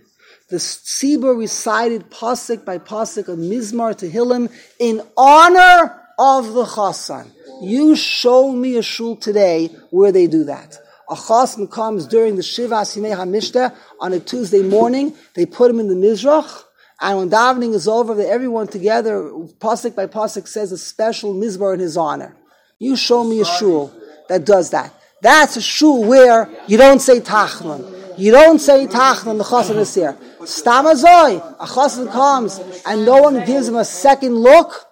The 0.50 0.58
Tzibur 0.58 1.38
recited 1.38 2.10
pasuk 2.10 2.64
by 2.64 2.78
pasuk 2.78 3.28
of 3.28 3.38
mizmar 3.38 3.98
to 3.98 4.08
tehillim 4.08 4.50
in 4.80 5.02
honor 5.18 5.97
of 6.18 6.54
the 6.54 6.66
chassan. 6.66 7.32
You 7.62 7.96
show 7.96 8.52
me 8.52 8.78
a 8.78 8.84
shul 8.84 9.16
today 9.16 9.68
where 9.90 10.12
they 10.12 10.28
do 10.28 10.44
that. 10.46 10.80
A 11.10 11.16
chassan 11.16 11.72
comes 11.72 12.06
during 12.06 12.36
the 12.36 12.44
Shiva 12.44 12.76
Asimei 12.76 13.16
HaMishta 13.16 13.76
on 14.00 14.14
a 14.14 14.20
Tuesday 14.20 14.62
morning. 14.62 15.16
They 15.36 15.46
put 15.46 15.72
him 15.72 15.80
in 15.80 15.88
the 15.88 15.96
Mizrach. 15.96 16.64
And 17.00 17.18
when 17.18 17.30
davening 17.30 17.74
is 17.74 17.88
over, 17.88 18.16
they, 18.16 18.30
everyone 18.30 18.68
together, 18.68 19.22
pasuk 19.60 19.96
by 19.96 20.08
pasuk, 20.08 20.48
says 20.48 20.72
a 20.72 20.78
special 20.78 21.34
mizbar 21.34 21.76
in 21.76 21.80
his 21.80 21.96
honor. 21.96 22.36
You 22.80 22.96
show 22.96 23.24
me 23.24 23.40
a 23.42 23.46
shul 23.46 23.94
that 24.30 24.46
does 24.46 24.72
that. 24.72 24.94
That's 25.22 25.58
a 25.58 25.62
shul 25.62 26.04
where 26.04 26.50
you 26.68 26.78
don't 26.78 27.00
say 27.00 27.20
tachnun. 27.20 28.18
You 28.18 28.32
don't 28.32 28.60
say 28.60 28.88
tachnun, 28.88 29.38
the 29.38 29.44
chassan 29.44 29.78
is 29.78 29.94
here. 29.94 30.18
Stamazoi, 30.42 31.38
a 31.60 31.66
chassan 31.66 32.12
comes 32.12 32.60
and 32.86 33.06
no 33.06 33.22
one 33.22 33.46
gives 33.46 33.68
him 33.68 33.76
a 33.76 33.86
second 33.86 34.36
look. 34.36 34.87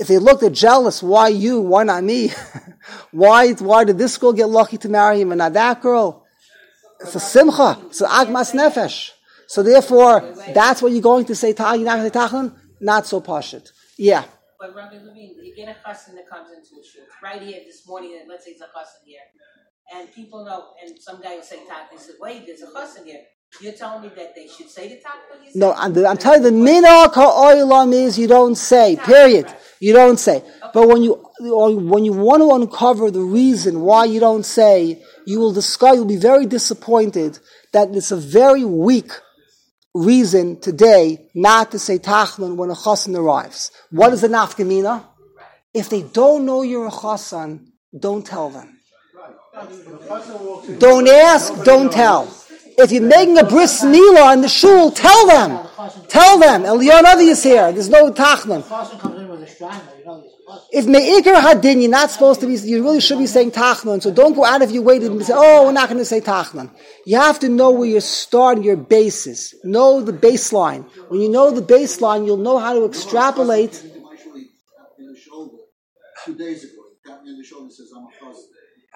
If 0.00 0.08
they 0.08 0.18
look, 0.18 0.40
they're 0.40 0.50
jealous. 0.50 1.02
Why 1.02 1.28
you? 1.28 1.60
Why 1.60 1.84
not 1.84 2.02
me? 2.02 2.32
why, 3.12 3.52
why 3.52 3.84
did 3.84 3.98
this 3.98 4.16
girl 4.18 4.32
get 4.32 4.48
lucky 4.48 4.78
to 4.78 4.88
marry 4.88 5.20
him 5.20 5.32
and 5.32 5.38
not 5.38 5.52
that 5.52 5.80
girl? 5.80 6.26
It's 7.00 7.14
a 7.14 7.20
simcha. 7.20 7.80
It's 7.86 8.00
an 8.00 8.08
agmas 8.08 8.52
nefesh. 8.52 9.10
So 9.46 9.62
therefore, 9.62 10.34
that's 10.52 10.82
what 10.82 10.92
you're 10.92 11.02
going 11.02 11.26
to 11.26 11.34
say. 11.34 11.54
Not 12.80 13.06
so 13.06 13.20
pashit. 13.20 13.70
Yeah. 13.96 14.24
But 14.58 14.74
Rabbi 14.74 14.96
Levine, 14.96 15.36
you 15.42 15.54
get 15.54 15.68
a 15.68 15.76
chassan 15.86 16.14
that 16.14 16.28
comes 16.28 16.48
into 16.50 16.80
a 16.80 16.84
shul. 16.84 17.04
Right 17.22 17.42
here 17.42 17.60
this 17.66 17.86
morning, 17.86 18.24
let's 18.28 18.44
say 18.46 18.52
it's 18.52 18.62
a 18.62 18.64
chassan 18.64 19.04
here. 19.04 19.20
And 19.94 20.10
people 20.12 20.44
know, 20.44 20.72
and 20.82 20.98
some 20.98 21.20
guy 21.20 21.36
will 21.36 21.42
say 21.42 21.66
tak, 21.68 21.90
they 21.90 21.98
said, 21.98 22.14
wait, 22.18 22.46
there's 22.46 22.62
a 22.62 22.66
chassan 22.66 23.04
here. 23.04 23.20
You're 23.60 23.72
telling 23.72 24.02
me 24.02 24.10
that 24.16 24.34
they 24.34 24.48
should 24.48 24.68
say 24.68 24.88
the 24.88 24.96
tak? 24.96 25.30
what 25.30 25.40
you? 25.44 25.52
No, 25.54 25.72
I'm, 25.72 25.96
I'm 26.04 26.16
telling 26.16 26.42
you, 26.42 26.50
the 26.50 26.56
minhag 26.56 27.14
ha'olam 27.14 27.92
is 27.92 28.18
you 28.18 28.26
don't 28.26 28.56
say. 28.56 28.96
Period. 28.96 29.46
You 29.80 29.92
don't 29.92 30.18
say. 30.18 30.42
But 30.72 30.88
when 30.88 31.02
you 31.02 31.14
when 31.40 32.04
you 32.04 32.12
want 32.12 32.42
to 32.42 32.52
uncover 32.52 33.10
the 33.10 33.20
reason 33.20 33.80
why 33.80 34.06
you 34.06 34.18
don't 34.18 34.44
say, 34.44 35.02
you 35.26 35.38
will 35.38 35.52
discover. 35.52 35.96
You'll 35.96 36.04
be 36.04 36.16
very 36.16 36.46
disappointed 36.46 37.38
that 37.72 37.94
it's 37.94 38.10
a 38.10 38.16
very 38.16 38.64
weak 38.64 39.10
reason 39.94 40.60
today 40.60 41.28
not 41.34 41.70
to 41.70 41.78
say 41.78 41.98
tachnun 41.98 42.56
when 42.56 42.70
a 42.70 42.74
chassan 42.74 43.16
arrives. 43.16 43.70
What 43.90 44.12
is 44.12 44.22
the 44.22 44.28
nafkamina? 44.28 45.04
If 45.72 45.88
they 45.88 46.02
don't 46.02 46.44
know 46.44 46.62
you're 46.62 46.86
a 46.86 46.90
chassan, 46.90 47.66
don't 47.96 48.26
tell 48.26 48.50
them. 48.50 48.80
Don't 50.78 51.08
ask, 51.08 51.62
don't 51.62 51.92
tell. 51.92 52.26
If 52.76 52.90
you're 52.92 53.02
making 53.02 53.38
a 53.38 53.44
bris 53.44 53.82
milah 53.82 54.34
in 54.34 54.40
the 54.40 54.48
shul, 54.48 54.90
tell 54.90 55.26
them. 55.26 55.66
Tell 56.08 56.38
them. 56.38 56.62
Elionavi 56.62 57.28
is 57.28 57.42
here. 57.42 57.70
There's 57.72 57.88
no 57.88 58.10
chassan. 58.10 58.62
If 60.72 60.86
me'ikr 60.86 61.34
hadin, 61.40 61.80
you're 61.80 61.90
not 61.90 62.10
supposed 62.10 62.40
to 62.40 62.46
be, 62.46 62.54
you 62.56 62.82
really 62.82 63.00
should 63.00 63.18
be 63.18 63.26
saying 63.26 63.52
tachnun. 63.52 64.02
So 64.02 64.12
don't 64.12 64.34
go 64.34 64.44
out 64.44 64.62
of 64.62 64.70
your 64.70 64.82
way 64.82 64.98
to 64.98 65.24
say, 65.24 65.32
oh, 65.34 65.66
we're 65.66 65.72
not 65.72 65.88
going 65.88 65.98
to 65.98 66.04
say 66.04 66.20
tachnun. 66.20 66.70
You 67.06 67.18
have 67.18 67.38
to 67.40 67.48
know 67.48 67.70
where 67.70 67.88
you're 67.88 68.00
starting 68.00 68.62
your 68.64 68.76
basis. 68.76 69.54
Know 69.64 70.00
the 70.00 70.12
baseline. 70.12 70.84
When 71.08 71.20
you 71.20 71.28
know 71.28 71.50
the 71.50 71.62
baseline, 71.62 72.26
you'll 72.26 72.36
know 72.36 72.58
how 72.58 72.74
to 72.74 72.84
extrapolate. 72.84 73.82
Two 76.24 76.34
days 76.36 76.64
ago. 76.64 76.72
Me 77.22 77.36
the 77.36 77.44
shoulder 77.44 77.64
and 77.64 77.72
says, 77.72 77.90
I'm 77.94 78.04
a. 78.04 78.34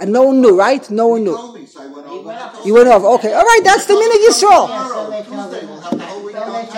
And 0.01 0.13
no 0.13 0.23
one 0.25 0.41
knew, 0.41 0.57
right? 0.57 0.89
No 0.91 1.09
one 1.09 1.25
knew. 1.25 1.37
told 1.37 1.55
me, 1.57 1.67
so 1.67 1.81
went 1.93 2.07
over. 2.07 2.67
You 2.67 2.75
went 2.75 2.89
off. 2.89 3.03
Okay. 3.19 3.33
All 3.33 3.43
right. 3.43 3.61
That's 3.65 3.87
the 3.87 3.95
minhag 3.95 4.29
Yisrael. 4.29 4.67
Tomorrow, 4.67 5.23
Tuesday, 5.23 5.67
we'll 5.67 5.81
have 5.81 5.99
the 5.99 6.07
whole 6.07 6.25
week. 6.25 6.35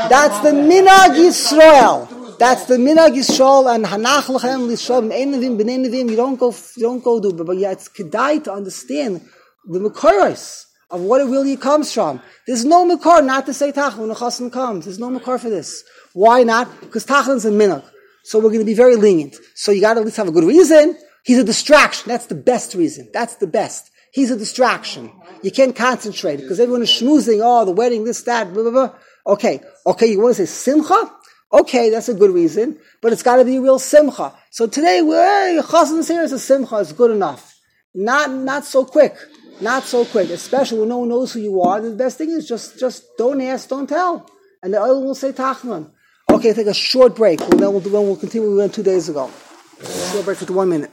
That's 0.09 0.39
the 0.41 0.51
minhag 0.51 1.17
Yisrael. 1.17 2.39
That's 2.39 2.65
the 2.65 2.79
minhag 2.79 3.15
Yisrael 3.15 3.75
and 3.75 3.85
hanach 3.85 4.35
lechem 4.35 4.67
l'Yisrael 4.67 5.03
b'nei 5.03 5.61
b'nei 5.61 5.87
nevim. 5.87 6.09
You 6.09 6.17
don't 6.17 6.37
go, 6.37 6.55
you 6.77 6.83
don't 6.83 7.05
go 7.05 7.21
do, 7.21 7.33
but 7.35 7.59
yeah, 7.59 7.73
it's 7.73 7.91
kedai 7.91 8.43
to 8.45 8.53
understand 8.55 9.21
the 9.67 9.79
makoros 9.79 10.65
of 10.91 11.03
what 11.03 11.21
it 11.21 11.25
really 11.25 11.59
comes 11.59 11.93
from. 11.93 12.23
There's 12.47 12.65
no 12.65 12.89
makor 12.89 13.23
not 13.25 13.45
to 13.45 13.53
say 13.53 13.73
tachnun 13.73 13.99
when 13.99 14.11
a 14.11 14.15
chassan 14.15 14.51
comes. 14.51 14.87
There's 14.87 14.99
no 14.99 15.11
makor 15.11 15.39
for 15.39 15.51
this. 15.51 15.85
Why 16.15 16.43
not? 16.43 16.81
Because 16.81 17.05
tachnun's 17.05 17.45
a 17.45 17.51
minhag. 17.51 17.85
So 18.25 18.39
we're 18.39 18.49
going 18.49 18.61
to 18.61 18.65
be 18.65 18.75
very 18.75 18.97
lenient. 18.97 19.37
So 19.55 19.73
you 19.73 19.83
got 19.83 19.95
to 19.95 20.01
at 20.01 20.07
least 20.07 20.17
have 20.17 20.29
a 20.29 20.33
good 20.33 20.45
reason. 20.45 20.97
He's 21.25 21.39
a 21.39 21.45
distraction. 21.45 22.09
That's 22.09 22.27
the 22.27 22.35
best 22.35 22.75
reason. 22.75 23.09
That's 23.13 23.37
the 23.37 23.47
best. 23.47 23.91
He's 24.13 24.31
a 24.31 24.37
distraction. 24.37 25.13
You 25.43 25.51
can't 25.51 25.77
concentrate 25.77 26.37
because 26.37 26.59
everyone 26.59 26.83
is 26.83 26.91
schmoozing. 26.91 27.41
Oh, 27.43 27.65
the 27.65 27.73
wedding, 27.73 28.05
this, 28.05 28.23
that, 28.23 28.53
blah, 28.53 28.63
blah, 28.63 28.73
blah. 28.73 28.95
Okay. 29.27 29.61
Okay. 29.87 30.07
You 30.07 30.21
want 30.21 30.37
to 30.37 30.47
say 30.47 30.53
simcha? 30.53 31.13
Okay, 31.53 31.91
that's 31.91 32.09
a 32.09 32.15
good 32.15 32.31
reason, 32.31 32.79
but 33.03 33.13
it's 33.13 33.25
got 33.25 33.37
to 33.37 33.45
be 33.45 33.59
real 33.59 33.81
simcha. 33.81 34.33
So 34.51 34.69
today, 34.69 35.03
we're 35.03 35.61
chassan's 35.63 36.07
here 36.07 36.23
is 36.23 36.31
a 36.31 36.39
simcha. 36.39 36.79
It's 36.79 36.93
good 36.93 37.11
enough. 37.11 37.59
Not, 37.93 38.31
not 38.31 38.65
so 38.65 38.85
quick. 38.85 39.17
Not 39.61 39.83
so 39.83 40.05
quick. 40.05 40.31
Especially 40.31 40.79
when 40.79 40.89
no 40.89 40.99
one 40.99 41.09
knows 41.09 41.33
who 41.33 41.41
you 41.41 41.61
are. 41.61 41.81
The 41.81 41.91
best 41.91 42.19
thing 42.19 42.31
is 42.31 42.47
just, 42.47 42.79
just 42.79 43.05
don't 43.19 43.41
ask, 43.41 43.69
don't 43.69 43.89
tell. 43.89 44.31
And 44.63 44.75
the 44.75 44.81
other 44.81 45.01
will 45.01 45.15
say 45.15 45.33
tachnun. 45.33 45.91
Okay, 46.31 46.53
take 46.53 46.69
a 46.69 46.75
short 46.75 47.17
break. 47.17 47.41
And 47.41 47.59
then 47.59 47.73
we'll, 47.73 47.81
then 47.81 47.93
we'll 47.93 48.17
continue. 48.17 48.49
We 48.49 48.57
went 48.57 48.73
two 48.73 48.85
days 48.85 49.09
ago. 49.09 49.29
Short 50.13 50.25
break 50.25 50.39
for 50.39 50.53
one 50.53 50.69
minute. 50.69 50.93